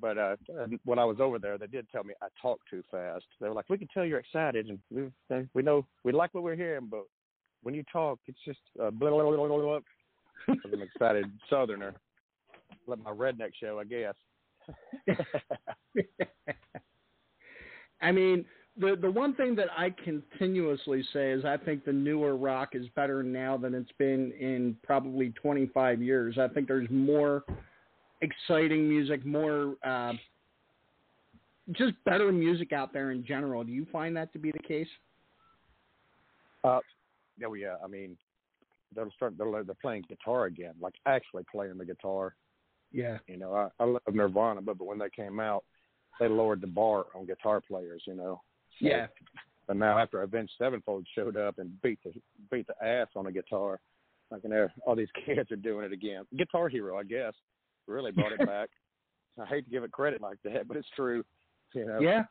But 0.00 0.18
uh, 0.18 0.36
when 0.84 0.98
I 0.98 1.04
was 1.04 1.20
over 1.20 1.38
there, 1.38 1.58
they 1.58 1.68
did 1.68 1.88
tell 1.90 2.02
me 2.02 2.12
I 2.20 2.26
talk 2.42 2.58
too 2.68 2.82
fast. 2.90 3.24
They 3.40 3.48
were 3.48 3.54
like, 3.54 3.70
"We 3.70 3.78
can 3.78 3.86
tell 3.94 4.04
you're 4.04 4.18
excited, 4.18 4.68
and 4.68 4.80
we 4.90 5.46
we 5.54 5.62
know 5.62 5.86
we 6.02 6.10
like 6.10 6.34
what 6.34 6.42
we're 6.42 6.56
hearing, 6.56 6.88
but 6.90 7.04
when 7.62 7.72
you 7.74 7.84
talk, 7.92 8.18
it's 8.26 8.40
just 8.44 8.58
uh, 8.82 8.90
blah 8.90 9.10
blah 9.12 9.22
blah 9.22 9.36
blah 9.36 9.58
blah." 9.58 9.80
'Cause 10.46 10.58
I'm 10.64 10.72
an 10.74 10.82
excited 10.82 11.26
Southerner. 11.48 11.94
Let 12.86 12.98
my 12.98 13.10
redneck 13.12 13.52
show, 13.54 13.78
I 13.78 13.84
guess. 13.84 14.14
I 18.00 18.12
mean, 18.12 18.44
the 18.78 18.96
the 19.00 19.10
one 19.10 19.34
thing 19.34 19.54
that 19.56 19.68
I 19.76 19.90
continuously 20.04 21.02
say 21.12 21.30
is 21.30 21.44
I 21.44 21.56
think 21.56 21.84
the 21.84 21.92
newer 21.92 22.36
rock 22.36 22.70
is 22.74 22.86
better 22.94 23.22
now 23.22 23.56
than 23.56 23.74
it's 23.74 23.92
been 23.98 24.32
in 24.32 24.76
probably 24.82 25.30
25 25.30 26.02
years. 26.02 26.36
I 26.38 26.48
think 26.48 26.68
there's 26.68 26.88
more 26.90 27.44
exciting 28.20 28.88
music, 28.88 29.24
more 29.24 29.76
uh, 29.84 30.12
just 31.72 31.94
better 32.04 32.30
music 32.32 32.72
out 32.72 32.92
there 32.92 33.10
in 33.12 33.24
general. 33.24 33.64
Do 33.64 33.72
you 33.72 33.86
find 33.90 34.16
that 34.16 34.32
to 34.34 34.38
be 34.38 34.52
the 34.52 34.58
case? 34.58 34.88
Uh, 36.64 36.80
oh 37.46 37.54
yeah, 37.54 37.76
I 37.82 37.86
mean, 37.86 38.16
they'll 38.94 39.10
start. 39.16 39.34
They're, 39.38 39.64
they're 39.64 39.74
playing 39.80 40.04
guitar 40.08 40.46
again, 40.46 40.74
like 40.80 40.94
actually 41.06 41.44
playing 41.50 41.78
the 41.78 41.84
guitar. 41.84 42.34
Yeah. 42.92 43.18
You 43.26 43.36
know, 43.36 43.52
I, 43.52 43.68
I 43.82 43.86
love 43.86 44.02
Nirvana, 44.12 44.62
but, 44.62 44.78
but 44.78 44.86
when 44.86 44.98
they 44.98 45.10
came 45.14 45.40
out, 45.40 45.64
they 46.20 46.28
lowered 46.28 46.60
the 46.60 46.66
bar 46.66 47.06
on 47.14 47.26
guitar 47.26 47.60
players. 47.60 48.02
You 48.06 48.14
know. 48.14 48.40
So- 48.80 48.86
Yeah. 48.88 49.06
But 49.66 49.76
now 49.78 49.98
after 49.98 50.22
Avenged 50.22 50.52
Sevenfold 50.58 51.04
showed 51.14 51.36
up 51.36 51.58
and 51.58 51.80
beat 51.82 51.98
the 52.04 52.12
beat 52.52 52.66
the 52.68 52.84
ass 52.86 53.08
on 53.16 53.26
a 53.26 53.32
guitar, 53.32 53.80
like 54.30 54.44
and 54.44 54.52
they're- 54.52 54.72
all 54.86 54.94
these 54.94 55.10
kids 55.26 55.50
are 55.50 55.56
doing 55.56 55.84
it 55.84 55.92
again. 55.92 56.24
Guitar 56.36 56.68
Hero, 56.68 56.96
I 56.98 57.02
guess, 57.04 57.32
really 57.88 58.12
brought 58.12 58.32
it 58.32 58.38
back. 58.46 58.68
I 59.40 59.44
hate 59.44 59.64
to 59.64 59.70
give 59.70 59.82
it 59.84 59.92
credit 59.92 60.20
like 60.22 60.38
that, 60.44 60.66
but 60.68 60.76
it's 60.76 60.88
true. 60.94 61.24
You 61.74 61.84
know. 61.86 61.98
Yeah. 62.00 62.24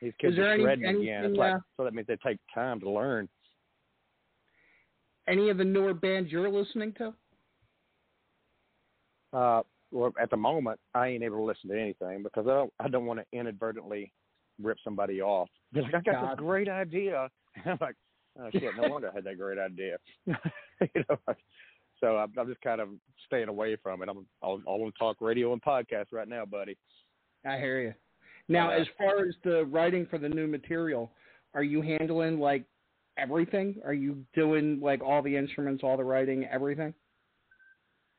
These 0.00 0.14
kids 0.18 0.36
are 0.38 0.52
any- 0.52 0.62
shredding 0.64 0.84
again. 0.84 0.96
anything, 0.96 1.30
It's 1.30 1.38
like 1.38 1.54
uh, 1.54 1.58
so 1.76 1.84
that 1.84 1.94
means 1.94 2.06
they 2.08 2.16
take 2.16 2.38
time 2.54 2.80
to 2.80 2.90
learn. 2.90 3.28
Any 5.28 5.50
of 5.50 5.58
the 5.58 5.64
newer 5.64 5.94
bands 5.94 6.32
you're 6.32 6.48
listening 6.50 6.92
to? 6.94 7.14
Uh, 9.32 9.62
well, 9.92 10.12
at 10.20 10.30
the 10.30 10.36
moment, 10.36 10.80
I 10.94 11.08
ain't 11.08 11.22
able 11.22 11.38
to 11.38 11.44
listen 11.44 11.70
to 11.70 11.80
anything 11.80 12.22
because 12.22 12.46
I 12.46 12.54
don't. 12.54 12.72
I 12.80 12.88
don't 12.88 13.06
want 13.06 13.20
to 13.20 13.38
inadvertently 13.38 14.12
rip 14.60 14.78
somebody 14.82 15.20
off. 15.20 15.48
They're 15.72 15.82
like, 15.82 15.94
I 15.94 16.00
got 16.00 16.14
God. 16.14 16.30
this 16.32 16.38
great 16.38 16.68
idea. 16.68 17.28
And 17.56 17.66
I'm 17.66 17.78
like, 17.80 17.96
oh 18.40 18.48
shit, 18.52 18.72
no 18.80 18.88
wonder 18.88 19.10
I 19.10 19.14
had 19.14 19.24
that 19.24 19.38
great 19.38 19.58
idea. 19.58 19.96
you 20.26 21.04
know. 21.08 21.34
So 22.00 22.16
I'm, 22.16 22.32
I'm 22.36 22.48
just 22.48 22.60
kind 22.62 22.80
of 22.80 22.88
staying 23.26 23.48
away 23.48 23.76
from 23.80 24.02
it. 24.02 24.08
I'm 24.08 24.26
all, 24.40 24.60
all 24.66 24.84
on 24.84 24.92
talk 24.98 25.18
radio 25.20 25.52
and 25.52 25.62
podcast 25.62 26.06
right 26.10 26.28
now, 26.28 26.44
buddy. 26.44 26.76
I 27.46 27.58
hear 27.58 27.80
you. 27.80 27.94
Now, 28.48 28.70
Uh, 28.70 28.80
as 28.80 28.86
far 28.98 29.24
as 29.24 29.34
the 29.44 29.64
writing 29.66 30.06
for 30.06 30.18
the 30.18 30.28
new 30.28 30.46
material, 30.46 31.12
are 31.54 31.62
you 31.62 31.80
handling 31.80 32.40
like 32.40 32.64
everything? 33.18 33.80
Are 33.84 33.92
you 33.92 34.24
doing 34.34 34.80
like 34.80 35.02
all 35.02 35.22
the 35.22 35.36
instruments, 35.36 35.84
all 35.84 35.96
the 35.96 36.04
writing, 36.04 36.46
everything? 36.50 36.92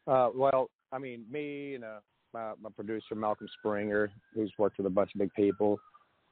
Uh, 0.07 0.29
well, 0.33 0.69
I 0.93 0.99
mean, 0.99 1.25
me 1.29 1.75
and 1.75 1.83
uh, 1.83 1.99
my, 2.33 2.53
my 2.61 2.69
producer 2.69 3.15
Malcolm 3.15 3.47
Springer, 3.59 4.11
who's 4.33 4.51
worked 4.57 4.77
with 4.77 4.87
a 4.87 4.91
bunch 4.91 5.11
of 5.15 5.19
big 5.19 5.33
people, 5.33 5.79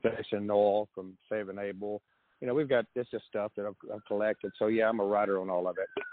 Jason 0.04 0.48
Null 0.48 0.88
from 0.94 1.18
Saving 1.30 1.58
Abel. 1.58 2.02
You 2.40 2.48
know, 2.48 2.54
we've 2.54 2.70
got 2.70 2.86
it's 2.96 3.10
just 3.10 3.26
stuff 3.28 3.52
that 3.58 3.66
I've, 3.66 3.76
I've 3.94 4.06
collected. 4.06 4.52
So 4.58 4.68
yeah, 4.68 4.88
I'm 4.88 5.00
a 5.00 5.06
writer 5.06 5.42
on 5.42 5.50
all 5.50 5.68
of 5.68 5.78
it. 5.78 6.04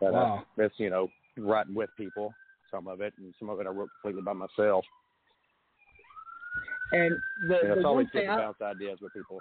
But 0.00 0.12
Wow. 0.12 0.44
uh, 0.58 0.64
it's 0.64 0.74
you 0.78 0.90
know 0.90 1.08
writing 1.38 1.74
with 1.74 1.90
people, 1.96 2.34
some 2.70 2.88
of 2.88 3.00
it, 3.00 3.14
and 3.18 3.32
some 3.38 3.48
of 3.48 3.60
it 3.60 3.66
I 3.66 3.70
wrote 3.70 3.88
completely 4.00 4.22
by 4.22 4.32
myself. 4.32 4.84
And 6.92 7.16
the, 7.48 7.54
You 7.62 7.68
know, 7.68 7.74
the 7.74 7.80
it's 7.80 7.86
always 7.86 8.06
good 8.12 8.26
to 8.26 8.36
bounce 8.36 8.60
ideas 8.60 8.98
with 9.00 9.12
people. 9.12 9.40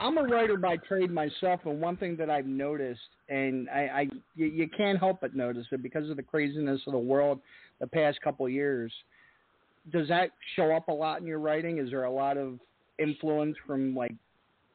I'm 0.00 0.16
a 0.18 0.22
writer 0.22 0.56
by 0.56 0.76
trade 0.76 1.10
myself, 1.10 1.60
and 1.64 1.80
one 1.80 1.96
thing 1.96 2.16
that 2.16 2.30
I've 2.30 2.46
noticed, 2.46 3.00
and 3.28 3.68
I, 3.70 3.80
I 3.80 4.00
you, 4.36 4.46
you 4.46 4.68
can't 4.68 4.98
help 4.98 5.20
but 5.20 5.34
notice 5.34 5.66
it 5.72 5.82
because 5.82 6.08
of 6.08 6.16
the 6.16 6.22
craziness 6.22 6.80
of 6.86 6.92
the 6.92 6.98
world 6.98 7.40
the 7.80 7.86
past 7.86 8.20
couple 8.22 8.46
of 8.46 8.52
years. 8.52 8.92
Does 9.92 10.08
that 10.08 10.30
show 10.54 10.74
up 10.74 10.88
a 10.88 10.92
lot 10.92 11.20
in 11.20 11.26
your 11.26 11.38
writing? 11.38 11.78
Is 11.78 11.90
there 11.90 12.04
a 12.04 12.10
lot 12.10 12.36
of 12.36 12.58
influence 12.98 13.56
from 13.66 13.94
like 13.94 14.14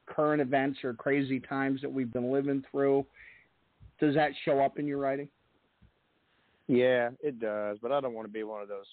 current 0.06 0.42
events 0.42 0.80
or 0.84 0.94
crazy 0.94 1.40
times 1.40 1.82
that 1.82 1.92
we've 1.92 2.12
been 2.12 2.32
living 2.32 2.64
through? 2.72 3.06
Does 4.00 4.16
that 4.16 4.32
show 4.44 4.60
up 4.60 4.80
in 4.80 4.88
your 4.88 4.98
writing? 4.98 5.30
Yeah, 6.68 7.10
it 7.22 7.40
does, 7.40 7.78
but 7.82 7.92
I 7.92 8.02
don't 8.02 8.14
want 8.14 8.28
to 8.28 8.34
be 8.34 8.44
one 8.44 8.62
of 8.62 8.68
those 8.68 8.86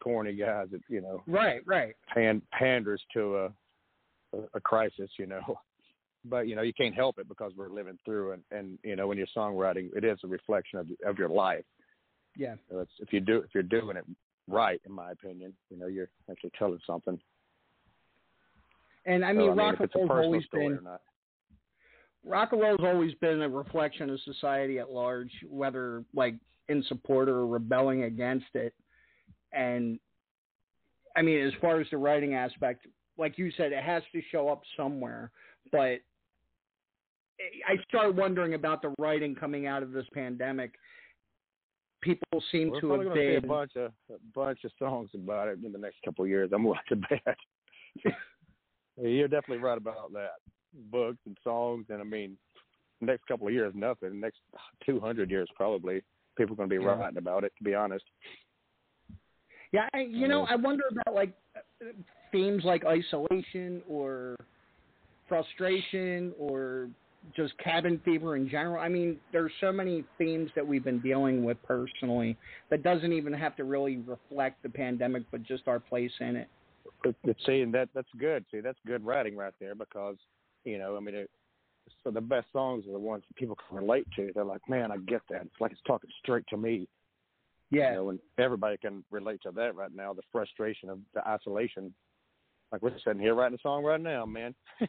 corny 0.00 0.34
guys 0.34 0.68
that 0.70 0.80
you 0.88 1.00
know 1.00 1.22
Right, 1.26 1.62
right. 1.66 1.94
pan, 2.14 2.40
panders 2.52 3.00
to 3.14 3.36
a, 3.36 3.52
a 4.54 4.60
crisis, 4.60 5.10
you 5.18 5.26
know. 5.26 5.58
But 6.24 6.48
you 6.48 6.56
know 6.56 6.62
you 6.62 6.74
can't 6.74 6.96
help 6.96 7.20
it 7.20 7.28
because 7.28 7.52
we're 7.56 7.70
living 7.70 7.96
through, 8.04 8.32
and 8.32 8.42
and 8.50 8.76
you 8.82 8.96
know 8.96 9.06
when 9.06 9.16
you're 9.16 9.28
songwriting, 9.34 9.88
it 9.96 10.04
is 10.04 10.18
a 10.24 10.26
reflection 10.26 10.80
of 10.80 10.88
of 11.06 11.16
your 11.16 11.28
life. 11.28 11.64
Yeah. 12.36 12.56
So 12.68 12.80
it's, 12.80 12.90
if 12.98 13.12
you 13.12 13.20
do 13.20 13.36
if 13.36 13.50
you're 13.54 13.62
doing 13.62 13.96
it 13.96 14.04
right, 14.48 14.80
in 14.84 14.92
my 14.92 15.12
opinion, 15.12 15.54
you 15.70 15.78
know 15.78 15.86
you're 15.86 16.10
actually 16.28 16.50
telling 16.58 16.80
something. 16.84 17.18
And 19.06 19.24
I 19.24 19.32
So, 19.32 19.38
mean, 19.38 19.56
rock 19.56 19.76
and 19.78 19.90
roll's 19.94 20.10
always 20.10 20.44
been 20.52 20.80
rock 22.24 22.52
and 22.52 22.60
roll's 22.60 22.80
always 22.82 23.14
been 23.14 23.40
a 23.42 23.48
reflection 23.48 24.10
of 24.10 24.20
society 24.22 24.78
at 24.78 24.90
large, 24.90 25.30
whether 25.48 26.04
like 26.14 26.34
in 26.68 26.82
support 26.84 27.28
or 27.28 27.46
rebelling 27.46 28.02
against 28.02 28.54
it. 28.54 28.74
And 29.52 29.98
I 31.16 31.22
mean, 31.22 31.46
as 31.46 31.52
far 31.60 31.80
as 31.80 31.86
the 31.90 31.96
writing 31.96 32.34
aspect, 32.34 32.86
like 33.18 33.36
you 33.36 33.50
said, 33.56 33.72
it 33.72 33.82
has 33.82 34.02
to 34.12 34.22
show 34.30 34.48
up 34.48 34.62
somewhere. 34.76 35.30
But 35.70 36.00
I 37.66 37.76
start 37.88 38.14
wondering 38.14 38.54
about 38.54 38.82
the 38.82 38.94
writing 38.98 39.34
coming 39.34 39.66
out 39.66 39.82
of 39.82 39.92
this 39.92 40.06
pandemic. 40.14 40.74
People 42.00 42.42
seem 42.52 42.70
We're 42.70 42.80
to 42.80 42.90
have 42.90 43.04
going 43.04 43.16
see 43.16 43.34
a 43.34 43.40
bunch 43.40 43.72
of 43.76 43.92
a 44.08 44.18
bunch 44.34 44.60
of 44.64 44.70
songs 44.78 45.10
about 45.14 45.48
it 45.48 45.58
in 45.64 45.72
the 45.72 45.78
next 45.78 45.96
couple 46.04 46.24
of 46.24 46.30
years. 46.30 46.50
I'm 46.52 46.64
willing 46.64 46.80
to 46.88 46.96
bet. 46.96 47.36
You're 48.96 49.28
definitely 49.28 49.62
right 49.62 49.78
about 49.78 50.12
that. 50.12 50.36
Books 50.90 51.18
and 51.26 51.36
songs, 51.42 51.86
and 51.88 52.00
I 52.00 52.04
mean, 52.04 52.36
next 53.00 53.26
couple 53.26 53.48
of 53.48 53.52
years, 53.52 53.72
nothing. 53.74 54.20
Next 54.20 54.38
200 54.86 55.30
years, 55.30 55.48
probably 55.56 56.02
people 56.36 56.54
are 56.54 56.56
going 56.56 56.68
to 56.68 56.78
be 56.78 56.82
Yeah. 56.82 56.90
writing 56.90 57.18
about 57.18 57.44
it. 57.44 57.52
To 57.58 57.64
be 57.64 57.74
honest. 57.74 58.04
Yeah, 59.72 59.88
I, 59.92 60.00
you 60.00 60.28
know, 60.28 60.46
I 60.48 60.56
wonder 60.56 60.84
about 60.90 61.14
like 61.14 61.34
themes 62.32 62.64
like 62.64 62.84
isolation 62.84 63.82
or 63.88 64.36
frustration 65.28 66.32
or 66.38 66.88
just 67.36 67.56
cabin 67.58 68.00
fever 68.04 68.36
in 68.36 68.48
general. 68.48 68.80
I 68.80 68.88
mean, 68.88 69.18
there's 69.32 69.52
so 69.60 69.72
many 69.72 70.04
themes 70.16 70.50
that 70.54 70.66
we've 70.66 70.84
been 70.84 71.00
dealing 71.00 71.44
with 71.44 71.58
personally 71.64 72.36
that 72.70 72.82
doesn't 72.82 73.12
even 73.12 73.32
have 73.32 73.56
to 73.56 73.64
really 73.64 73.98
reflect 73.98 74.62
the 74.62 74.68
pandemic, 74.68 75.24
but 75.30 75.42
just 75.42 75.68
our 75.68 75.80
place 75.80 76.12
in 76.20 76.36
it. 76.36 76.48
See, 77.44 77.60
and 77.60 77.72
that 77.74 77.90
that's 77.94 78.08
good. 78.18 78.44
See, 78.50 78.60
that's 78.60 78.78
good 78.86 79.04
writing 79.04 79.36
right 79.36 79.52
there 79.60 79.74
because 79.74 80.16
you 80.64 80.78
know, 80.78 80.96
I 80.96 81.00
mean, 81.00 81.14
it, 81.14 81.30
so 82.04 82.10
the 82.10 82.20
best 82.20 82.46
songs 82.52 82.86
are 82.86 82.92
the 82.92 82.98
ones 82.98 83.22
that 83.28 83.36
people 83.36 83.56
can 83.68 83.78
relate 83.78 84.06
to. 84.16 84.30
They're 84.34 84.44
like, 84.44 84.60
man, 84.68 84.90
I 84.90 84.96
get 84.98 85.22
that. 85.30 85.42
It's 85.42 85.60
like 85.60 85.72
it's 85.72 85.80
talking 85.86 86.10
straight 86.22 86.44
to 86.50 86.56
me. 86.56 86.88
Yeah. 87.70 87.90
You 87.90 87.96
know, 87.96 88.10
and 88.10 88.18
everybody 88.38 88.76
can 88.78 89.04
relate 89.10 89.40
to 89.42 89.50
that 89.52 89.74
right 89.74 89.94
now. 89.94 90.12
The 90.12 90.22
frustration 90.32 90.88
of 90.88 90.98
the 91.14 91.26
isolation. 91.26 91.92
Like 92.70 92.82
we're 92.82 92.92
sitting 93.04 93.20
here 93.20 93.34
writing 93.34 93.58
a 93.58 93.62
song 93.62 93.84
right 93.84 94.00
now, 94.00 94.26
man. 94.26 94.54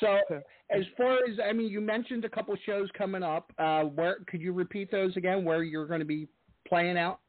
So, 0.00 0.18
as 0.70 0.84
far 0.96 1.18
as 1.28 1.38
I 1.46 1.52
mean, 1.52 1.68
you 1.68 1.80
mentioned 1.80 2.24
a 2.24 2.28
couple 2.28 2.56
shows 2.64 2.88
coming 2.96 3.22
up. 3.22 3.52
Uh, 3.58 3.82
where 3.82 4.18
could 4.26 4.40
you 4.40 4.52
repeat 4.52 4.90
those 4.90 5.16
again? 5.16 5.44
Where 5.44 5.62
you're 5.62 5.86
going 5.86 6.00
to 6.00 6.06
be 6.06 6.28
playing 6.66 6.96
out? 6.96 7.20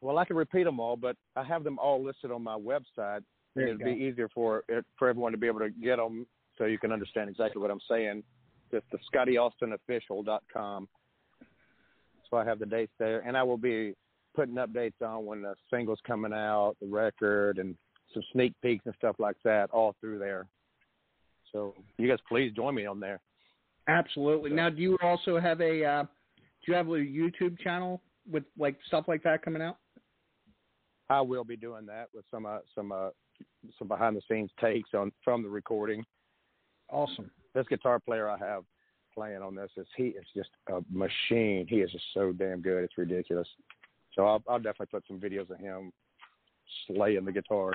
Well, 0.00 0.18
I 0.18 0.24
can 0.24 0.36
repeat 0.36 0.64
them 0.64 0.78
all, 0.78 0.96
but 0.96 1.16
I 1.34 1.42
have 1.44 1.64
them 1.64 1.78
all 1.78 2.04
listed 2.04 2.30
on 2.30 2.42
my 2.42 2.56
website. 2.56 3.22
It'd 3.56 3.78
be 3.78 3.92
easier 3.92 4.28
for 4.34 4.64
for 4.98 5.08
everyone 5.08 5.32
to 5.32 5.38
be 5.38 5.46
able 5.46 5.60
to 5.60 5.70
get 5.70 5.96
them, 5.96 6.26
so 6.58 6.66
you 6.66 6.78
can 6.78 6.92
understand 6.92 7.30
exactly 7.30 7.62
what 7.62 7.70
I'm 7.70 7.80
saying. 7.88 8.22
It's 8.70 8.86
the 8.92 8.98
ScottyAustinOfficial.com. 9.14 10.88
So 12.28 12.36
I 12.36 12.44
have 12.44 12.58
the 12.58 12.66
dates 12.66 12.92
there, 12.98 13.20
and 13.20 13.36
I 13.36 13.42
will 13.42 13.56
be 13.56 13.94
putting 14.36 14.54
updates 14.56 15.02
on 15.02 15.24
when 15.24 15.42
the 15.42 15.54
singles 15.70 15.98
coming 16.06 16.32
out, 16.32 16.76
the 16.80 16.86
record, 16.86 17.58
and 17.58 17.74
some 18.14 18.22
sneak 18.32 18.52
peeks 18.62 18.84
and 18.86 18.94
stuff 18.98 19.16
like 19.18 19.36
that, 19.44 19.70
all 19.70 19.96
through 20.00 20.18
there. 20.18 20.46
So 21.52 21.74
you 21.98 22.08
guys, 22.08 22.18
please 22.28 22.52
join 22.52 22.74
me 22.74 22.86
on 22.86 23.00
there. 23.00 23.20
Absolutely. 23.88 24.50
Now, 24.50 24.68
do 24.68 24.82
you 24.82 24.98
also 25.02 25.40
have 25.40 25.60
a 25.60 25.84
uh, 25.84 26.02
do 26.02 26.72
you 26.72 26.74
have 26.74 26.88
a 26.88 26.90
YouTube 26.90 27.58
channel 27.60 28.02
with 28.30 28.44
like 28.58 28.76
stuff 28.86 29.04
like 29.08 29.22
that 29.22 29.42
coming 29.42 29.62
out? 29.62 29.78
I 31.08 31.20
will 31.20 31.44
be 31.44 31.56
doing 31.56 31.86
that 31.86 32.08
with 32.12 32.24
some 32.30 32.46
uh, 32.46 32.58
some 32.74 32.92
uh, 32.92 33.10
some 33.78 33.88
behind 33.88 34.16
the 34.16 34.22
scenes 34.28 34.50
takes 34.60 34.90
on 34.92 35.12
from 35.24 35.42
the 35.42 35.48
recording. 35.48 36.04
Awesome. 36.90 37.30
This 37.54 37.66
guitar 37.68 37.98
player 37.98 38.28
I 38.28 38.38
have 38.38 38.64
playing 39.14 39.40
on 39.40 39.54
this 39.54 39.70
is 39.76 39.86
he 39.96 40.08
is 40.08 40.24
just 40.36 40.50
a 40.68 40.80
machine. 40.90 41.66
He 41.68 41.76
is 41.76 41.90
just 41.90 42.04
so 42.12 42.32
damn 42.32 42.60
good. 42.60 42.84
It's 42.84 42.98
ridiculous. 42.98 43.48
So 44.16 44.26
I'll, 44.26 44.42
I'll 44.48 44.58
definitely 44.58 44.86
put 44.86 45.04
some 45.06 45.20
videos 45.20 45.50
of 45.50 45.58
him 45.58 45.92
slaying 46.86 47.24
the 47.24 47.32
guitar. 47.32 47.72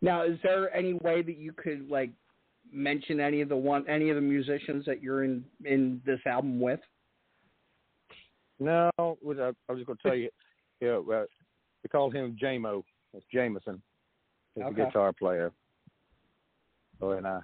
Now, 0.00 0.22
is 0.22 0.38
there 0.42 0.74
any 0.74 0.94
way 0.94 1.22
that 1.22 1.36
you 1.36 1.52
could 1.52 1.90
like 1.90 2.10
mention 2.72 3.20
any 3.20 3.40
of 3.40 3.48
the 3.48 3.56
one 3.56 3.86
any 3.88 4.10
of 4.10 4.16
the 4.16 4.22
musicians 4.22 4.84
that 4.86 5.02
you're 5.02 5.24
in 5.24 5.44
in 5.64 6.00
this 6.06 6.20
album 6.24 6.60
with? 6.60 6.80
No, 8.58 8.90
I, 8.98 9.06
I 9.06 9.12
was 9.22 9.76
just 9.76 9.86
going 9.86 9.98
to 9.98 10.02
tell 10.02 10.14
you, 10.14 10.30
Yeah, 10.80 10.96
uh, 10.98 11.24
we 11.82 11.88
call 11.90 12.10
him 12.10 12.36
Jamo. 12.40 12.82
It's 13.12 13.26
Jameson. 13.32 13.82
He's 14.54 14.64
Okay. 14.64 14.74
the 14.74 14.84
guitar 14.86 15.12
player. 15.12 15.52
So 17.00 17.12
and 17.12 17.26
I 17.26 17.40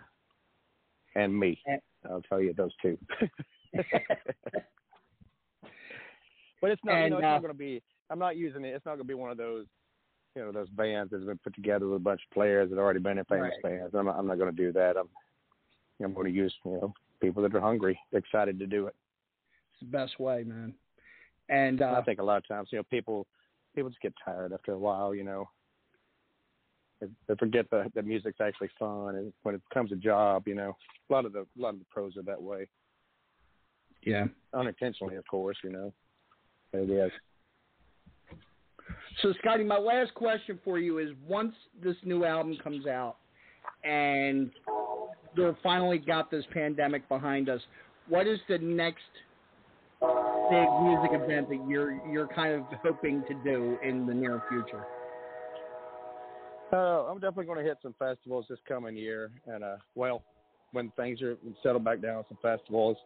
and 1.17 1.39
me. 1.39 1.61
And- 1.67 1.81
I'll 2.11 2.23
tell 2.23 2.41
you 2.41 2.53
those 2.53 2.73
two. 2.83 2.99
but 6.63 6.71
it's 6.71 6.81
not. 6.85 7.03
you 7.03 7.11
know, 7.11 7.19
it's 7.19 7.25
uh, 7.25 7.29
not 7.29 7.43
going 7.43 7.53
to 7.53 7.59
be. 7.59 7.83
I'm 8.09 8.19
not 8.19 8.37
using 8.37 8.65
it. 8.65 8.75
It's 8.75 8.87
not 8.87 8.93
going 8.93 9.07
to 9.07 9.09
be 9.09 9.15
one 9.15 9.31
of 9.31 9.37
those. 9.37 9.67
You 10.35 10.43
know, 10.43 10.53
those 10.53 10.71
bands 10.71 11.11
that's 11.11 11.25
been 11.25 11.39
put 11.45 11.55
together 11.55 11.87
with 11.87 11.97
a 11.97 12.03
bunch 12.03 12.23
of 12.27 12.33
players 12.33 12.71
that 12.71 12.77
have 12.77 12.83
already 12.83 13.01
been 13.01 13.19
in 13.19 13.25
famous 13.27 13.53
Right. 13.63 13.81
bands. 13.81 13.95
I'm 13.95 14.07
not, 14.07 14.17
I'm 14.19 14.27
not 14.27 14.39
going 14.39 14.51
to 14.51 14.57
do 14.57 14.73
that. 14.73 14.97
I'm. 14.97 15.09
I'm 16.03 16.15
going 16.15 16.27
to 16.27 16.33
use 16.33 16.53
you 16.65 16.73
know 16.73 16.95
people 17.21 17.43
that 17.43 17.55
are 17.55 17.61
hungry, 17.61 17.99
excited 18.13 18.59
to 18.59 18.67
do 18.67 18.87
it. 18.87 18.95
It's 19.73 19.81
the 19.81 19.97
best 19.97 20.19
way, 20.19 20.43
man. 20.43 20.75
And 21.49 21.83
uh, 21.83 21.97
I 21.99 22.03
think 22.03 22.19
a 22.19 22.25
lot 22.25 22.39
of 22.39 22.49
times, 22.49 22.69
you 22.73 22.79
know, 22.79 22.85
people 22.85 23.27
people 23.75 23.91
just 23.91 24.01
get 24.01 24.15
tired 24.25 24.53
after 24.53 24.73
a 24.73 24.79
while. 24.79 25.15
You 25.15 25.25
know, 25.25 25.49
they, 27.01 27.09
they 27.29 27.35
forget 27.37 27.67
that 27.71 27.93
the 27.95 28.03
music's 28.03 28.41
actually 28.41 28.71
fun, 28.79 29.17
and 29.17 29.33
when 29.43 29.55
it 29.55 29.63
becomes 29.69 29.93
a 29.93 29.97
job, 29.97 30.49
you 30.49 30.55
know, 30.55 30.77
a 31.09 31.13
lot 31.13 31.25
of 31.25 31.33
the 31.33 31.41
a 31.41 31.61
lot 31.61 31.75
of 31.75 31.79
the 31.79 31.87
pros 31.91 32.17
are 32.17 32.23
that 32.23 32.43
way, 32.43 32.67
yeah. 34.03 34.27
unintentionally, 34.55 35.17
of 35.17 35.27
course. 35.27 35.59
You 35.63 35.71
know, 35.71 35.93
it 36.73 36.91
is. 36.91 37.11
So, 39.21 39.33
Scotty, 39.41 39.65
my 39.65 39.79
last 39.79 40.15
question 40.15 40.59
for 40.65 40.79
you 40.79 40.99
is: 40.99 41.11
once 41.27 41.55
this 41.83 41.97
new 42.05 42.25
album 42.25 42.57
comes 42.63 42.87
out, 42.87 43.17
and 43.85 44.51
they're 45.37 45.57
finally 45.63 45.99
got 45.99 46.31
this 46.31 46.45
pandemic 46.53 47.09
behind 47.09 47.49
us, 47.49 47.61
what 48.09 48.27
is 48.27 48.39
the 48.49 48.59
next 48.59 49.03
big 50.01 50.69
music 50.83 51.11
event 51.13 51.49
that 51.49 51.65
you're 51.69 52.05
you're 52.09 52.29
kind 52.29 52.55
of 52.55 52.63
hoping 52.83 53.23
to 53.29 53.35
do 53.45 53.79
in 53.83 54.07
the 54.07 54.15
near 54.15 54.43
future? 54.49 54.85
Uh, 56.73 57.05
I'm 57.05 57.19
definitely 57.19 57.45
going 57.45 57.59
to 57.59 57.65
hit 57.65 57.77
some 57.83 57.95
festivals 57.99 58.47
this 58.49 58.59
coming 58.67 58.97
year, 58.97 59.31
and 59.47 59.63
uh, 59.63 59.77
well, 59.95 60.23
when 60.73 60.91
things 60.97 61.21
are 61.21 61.37
settled 61.63 61.85
back 61.85 62.01
down, 62.01 62.25
some 62.29 62.39
festivals, 62.41 62.97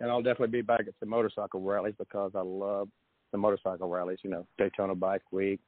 and 0.00 0.10
I'll 0.10 0.22
definitely 0.22 0.58
be 0.58 0.62
back 0.62 0.80
at 0.80 0.94
the 1.00 1.06
motorcycle 1.06 1.60
rallies 1.60 1.94
because 1.98 2.32
I 2.34 2.42
love 2.42 2.88
the 3.32 3.38
motorcycle 3.38 3.88
rallies. 3.88 4.18
You 4.22 4.30
know, 4.30 4.46
Daytona 4.58 4.94
Bike 4.94 5.22
Week, 5.32 5.60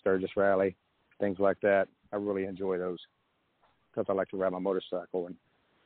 Sturgis 0.00 0.30
Rally, 0.36 0.76
things 1.20 1.38
like 1.38 1.60
that. 1.62 1.88
I 2.12 2.16
really 2.16 2.44
enjoy 2.44 2.78
those 2.78 2.98
because 3.90 4.06
I 4.08 4.12
like 4.12 4.28
to 4.28 4.36
ride 4.36 4.52
my 4.52 4.58
motorcycle, 4.58 5.26
and 5.26 5.34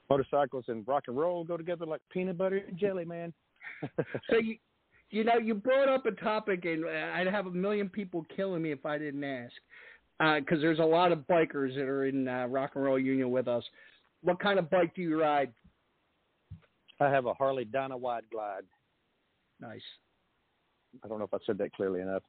motorcycles 0.09 0.65
and 0.69 0.87
rock 0.87 1.05
and 1.07 1.17
roll 1.17 1.45
go 1.45 1.57
together 1.57 1.87
like 1.87 2.01
peanut 2.12 2.37
butter 2.37 2.62
and 2.67 2.77
jelly, 2.77 3.05
man. 3.05 3.33
So 4.29 4.37
you 4.37 4.57
you 5.11 5.25
know 5.25 5.39
you 5.39 5.55
brought 5.55 5.89
up 5.89 6.07
a 6.07 6.12
topic, 6.12 6.65
and 6.65 6.85
I'd 6.87 7.27
have 7.27 7.47
a 7.47 7.51
million 7.51 7.89
people 7.89 8.27
killing 8.35 8.62
me 8.62 8.73
if 8.73 8.85
I 8.85 8.99
didn't 8.99 9.25
ask, 9.25 9.53
because 10.19 10.61
there's 10.61 10.79
a 10.79 10.85
lot 10.85 11.12
of 11.12 11.21
bikers 11.21 11.75
that 11.75 11.85
are 11.85 12.07
in 12.07 12.29
uh, 12.29 12.47
Rock 12.47 12.73
and 12.75 12.85
Roll 12.85 12.99
Union 12.99 13.31
with 13.31 13.49
us. 13.49 13.65
What 14.23 14.39
kind 14.41 14.59
of 14.59 14.69
bike 14.71 14.95
do 14.95 15.03
you 15.03 15.21
ride? 15.21 15.53
I 17.01 17.10
have 17.10 17.27
a 17.27 17.35
Harley 17.35 17.64
Dyna 17.64 17.97
Wide 17.97 18.24
Glide. 18.31 18.64
Nice. 19.60 19.82
I 21.05 21.09
don't 21.09 21.18
know 21.18 21.24
if 21.24 21.35
I 21.35 21.39
said 21.47 21.59
that 21.59 21.72
clearly 21.72 22.01
enough. 22.01 22.22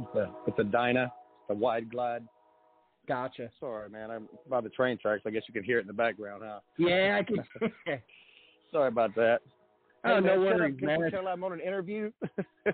It's 0.00 0.14
a, 0.14 0.30
it's 0.46 0.58
a 0.58 0.64
Dyna, 0.64 1.12
a 1.48 1.54
wide 1.54 1.90
glide. 1.90 2.22
Gotcha. 3.08 3.50
Sorry, 3.58 3.88
man. 3.90 4.10
I'm 4.10 4.28
by 4.48 4.60
the 4.60 4.68
train 4.68 4.96
tracks. 4.98 5.22
I 5.26 5.30
guess 5.30 5.42
you 5.48 5.54
can 5.54 5.64
hear 5.64 5.78
it 5.78 5.82
in 5.82 5.86
the 5.88 5.92
background, 5.92 6.42
huh? 6.46 6.60
Yeah, 6.76 7.18
I 7.20 7.24
can. 7.24 7.42
Sorry 8.70 8.88
about 8.88 9.14
that. 9.16 9.38
Oh, 10.04 10.14
Hey, 10.16 10.20
no 10.20 10.22
man, 10.38 10.40
worries, 10.40 10.76
man. 10.80 11.10
Tell 11.10 11.26
I'm 11.26 11.42
on 11.42 11.52
an 11.52 11.60
interview. 11.60 12.12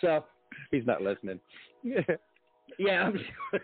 so 0.00 0.24
He's 0.70 0.86
not 0.86 1.02
listening. 1.02 1.38
yeah, 1.84 3.02
I'm 3.02 3.18
sure. 3.50 3.60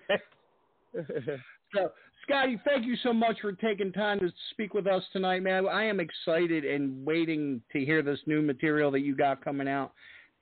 so 1.75 1.91
Scotty, 2.23 2.61
thank 2.65 2.87
you 2.87 2.97
so 3.03 3.13
much 3.13 3.41
for 3.41 3.53
taking 3.53 3.93
time 3.93 4.21
to 4.21 4.33
speak 4.51 4.75
with 4.75 4.87
us 4.87 5.03
tonight, 5.13 5.43
man. 5.43 5.67
I 5.67 5.85
am 5.85 6.01
excited 6.01 6.65
and 6.65 7.05
waiting 7.05 7.61
to 7.73 7.85
hear 7.85 8.03
this 8.03 8.21
new 8.27 8.43
material 8.43 8.91
that 8.93 9.01
you 9.01 9.17
got 9.17 9.45
coming 9.45 9.69
out. 9.69 9.93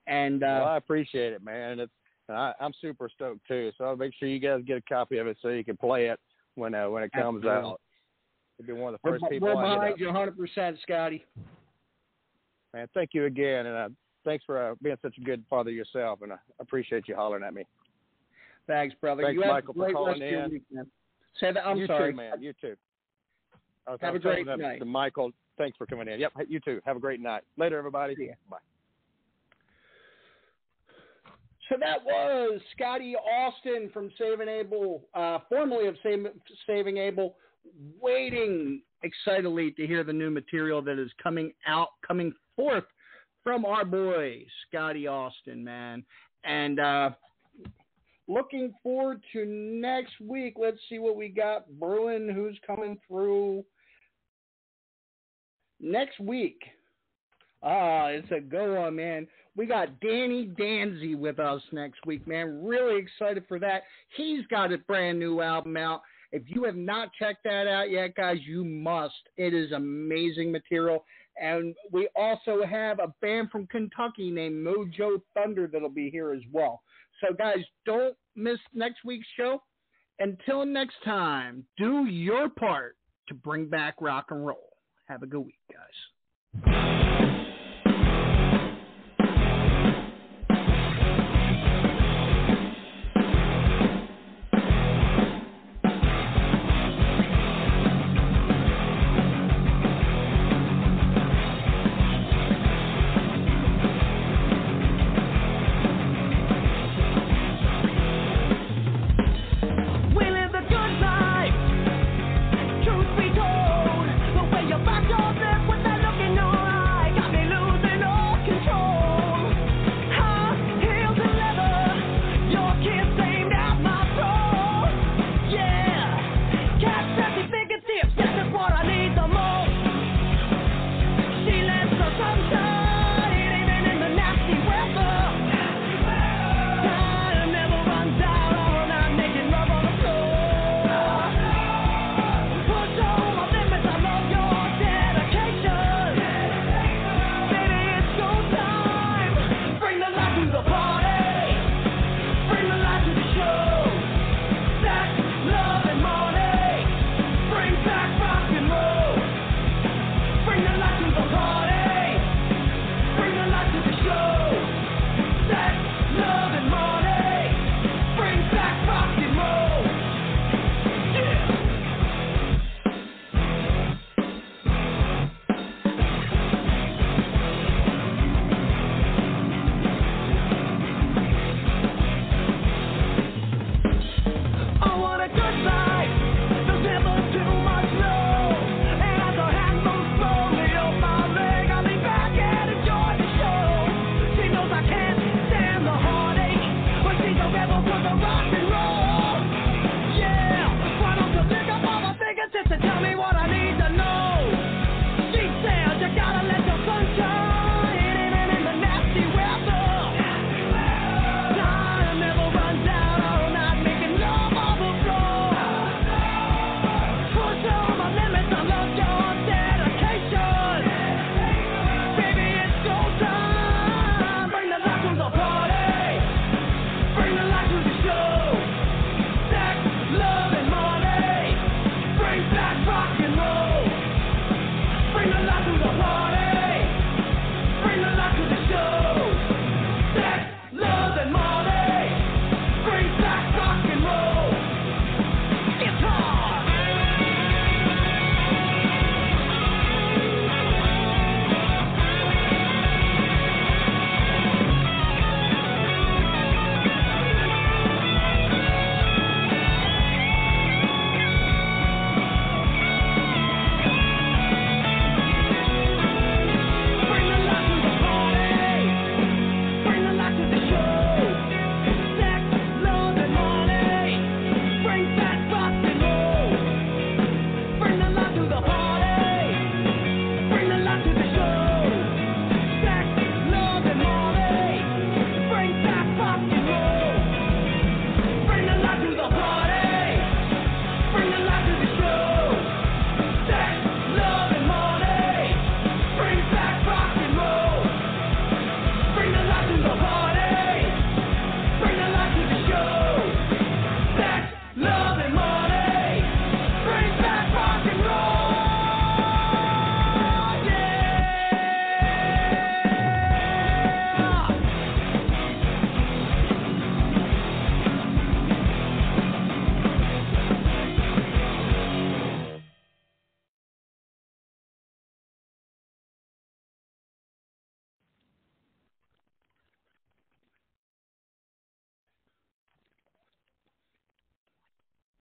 And 0.06 0.42
uh, 0.42 0.60
well, 0.60 0.68
I 0.68 0.76
appreciate 0.76 1.32
it, 1.32 1.44
man. 1.44 1.80
It's 1.80 1.92
and 2.30 2.38
I, 2.38 2.52
I'm 2.60 2.72
super 2.80 3.10
stoked 3.12 3.46
too. 3.48 3.72
So 3.76 3.84
I'll 3.84 3.96
make 3.96 4.12
sure 4.18 4.28
you 4.28 4.38
guys 4.38 4.62
get 4.64 4.76
a 4.76 4.82
copy 4.82 5.18
of 5.18 5.26
it 5.26 5.36
so 5.42 5.48
you 5.48 5.64
can 5.64 5.76
play 5.76 6.06
it 6.06 6.20
when 6.54 6.74
uh, 6.74 6.88
when 6.88 7.02
it 7.02 7.10
comes 7.12 7.44
Absolutely. 7.44 7.50
out. 7.50 7.80
You'll 8.58 8.66
be 8.66 8.72
one 8.80 8.94
of 8.94 9.00
the 9.00 9.10
we're, 9.10 9.18
first 9.18 9.30
people 9.30 9.48
we're 9.48 9.60
behind 9.60 9.98
you 9.98 10.06
100, 10.06 10.38
percent 10.38 10.78
Scotty. 10.82 11.24
Man, 12.72 12.86
thank 12.94 13.10
you 13.14 13.24
again, 13.24 13.66
and 13.66 13.76
uh, 13.76 13.88
thanks 14.24 14.44
for 14.44 14.70
uh, 14.70 14.74
being 14.80 14.96
such 15.02 15.16
a 15.18 15.20
good 15.22 15.44
father 15.50 15.70
yourself, 15.70 16.20
and 16.22 16.32
I 16.32 16.36
appreciate 16.60 17.08
you 17.08 17.16
hollering 17.16 17.42
at 17.42 17.52
me. 17.52 17.64
Thanks, 18.70 18.94
brother. 19.00 19.24
Thanks, 19.24 19.34
you 19.34 19.42
have 19.42 19.50
Michael, 19.50 19.70
a 19.70 19.74
for 19.74 19.80
great 19.80 19.94
calling 19.94 20.12
rest 20.12 20.22
of 20.22 20.30
your 20.30 20.44
in. 20.44 20.50
week, 20.52 20.62
man. 20.70 20.86
Say 21.40 21.52
that. 21.52 21.66
I'm 21.66 21.76
you 21.76 21.88
sorry, 21.88 22.12
too, 22.12 22.16
man. 22.16 22.40
You 22.40 22.52
too. 22.60 22.76
I 23.88 23.96
Have 24.00 24.14
a 24.14 24.18
great 24.20 24.46
night. 24.46 24.78
To 24.78 24.84
Michael, 24.84 25.32
thanks 25.58 25.76
for 25.76 25.86
coming 25.86 26.06
in. 26.06 26.20
Yep, 26.20 26.32
you 26.48 26.60
too. 26.60 26.80
Have 26.84 26.96
a 26.96 27.00
great 27.00 27.20
night. 27.20 27.42
Later, 27.58 27.78
everybody. 27.78 28.14
Bye. 28.48 28.58
So 31.68 31.76
that 31.80 32.04
was 32.04 32.60
Scotty 32.76 33.16
Austin 33.16 33.90
from 33.92 34.12
Saving 34.16 34.48
Abel, 34.48 35.02
uh, 35.14 35.38
formerly 35.48 35.88
of 35.88 35.96
Saving, 36.02 36.32
Saving 36.66 36.98
Abel, 36.98 37.34
waiting 38.00 38.82
excitedly 39.02 39.72
to 39.72 39.86
hear 39.86 40.04
the 40.04 40.12
new 40.12 40.30
material 40.30 40.80
that 40.82 40.98
is 41.00 41.10
coming 41.20 41.52
out, 41.66 41.88
coming 42.06 42.32
forth 42.54 42.84
from 43.42 43.64
our 43.64 43.84
boy 43.84 44.44
Scotty 44.68 45.08
Austin, 45.08 45.64
man. 45.64 46.04
And 46.44 46.78
uh, 46.78 47.10
looking 48.30 48.72
forward 48.82 49.20
to 49.32 49.44
next 49.44 50.20
week. 50.20 50.54
Let's 50.58 50.78
see 50.88 50.98
what 50.98 51.16
we 51.16 51.28
got 51.28 51.66
brewing. 51.78 52.28
Who's 52.32 52.58
coming 52.66 52.98
through 53.06 53.64
next 55.80 56.20
week? 56.20 56.60
Ah, 57.62 58.06
it's 58.06 58.30
a 58.30 58.40
go 58.40 58.90
man. 58.90 59.26
We 59.56 59.66
got 59.66 60.00
Danny 60.00 60.50
Danzi 60.58 61.18
with 61.18 61.38
us 61.38 61.60
next 61.72 62.06
week, 62.06 62.26
man. 62.26 62.64
Really 62.64 62.98
excited 62.98 63.44
for 63.48 63.58
that. 63.58 63.82
He's 64.16 64.46
got 64.46 64.72
a 64.72 64.78
brand 64.78 65.18
new 65.18 65.40
album 65.40 65.76
out. 65.76 66.02
If 66.32 66.42
you 66.46 66.62
have 66.64 66.76
not 66.76 67.10
checked 67.18 67.42
that 67.44 67.66
out 67.66 67.90
yet, 67.90 68.14
guys, 68.14 68.38
you 68.46 68.64
must. 68.64 69.14
It 69.36 69.52
is 69.52 69.72
amazing 69.72 70.52
material. 70.52 71.04
And 71.40 71.74
we 71.90 72.08
also 72.14 72.64
have 72.64 73.00
a 73.00 73.12
band 73.20 73.50
from 73.50 73.66
Kentucky 73.66 74.30
named 74.30 74.64
Mojo 74.64 75.20
Thunder 75.34 75.66
that'll 75.66 75.88
be 75.88 76.10
here 76.10 76.32
as 76.32 76.42
well. 76.52 76.82
So, 77.20 77.34
guys, 77.34 77.64
don't 77.86 78.16
miss 78.36 78.58
next 78.74 79.04
week's 79.04 79.26
show. 79.36 79.62
Until 80.18 80.66
next 80.66 80.96
time, 81.04 81.64
do 81.78 82.06
your 82.06 82.48
part 82.48 82.96
to 83.28 83.34
bring 83.34 83.68
back 83.68 83.94
rock 84.00 84.26
and 84.30 84.46
roll. 84.46 84.68
Have 85.08 85.22
a 85.22 85.26
good 85.26 85.40
week, 85.40 85.60
guys. 85.72 87.09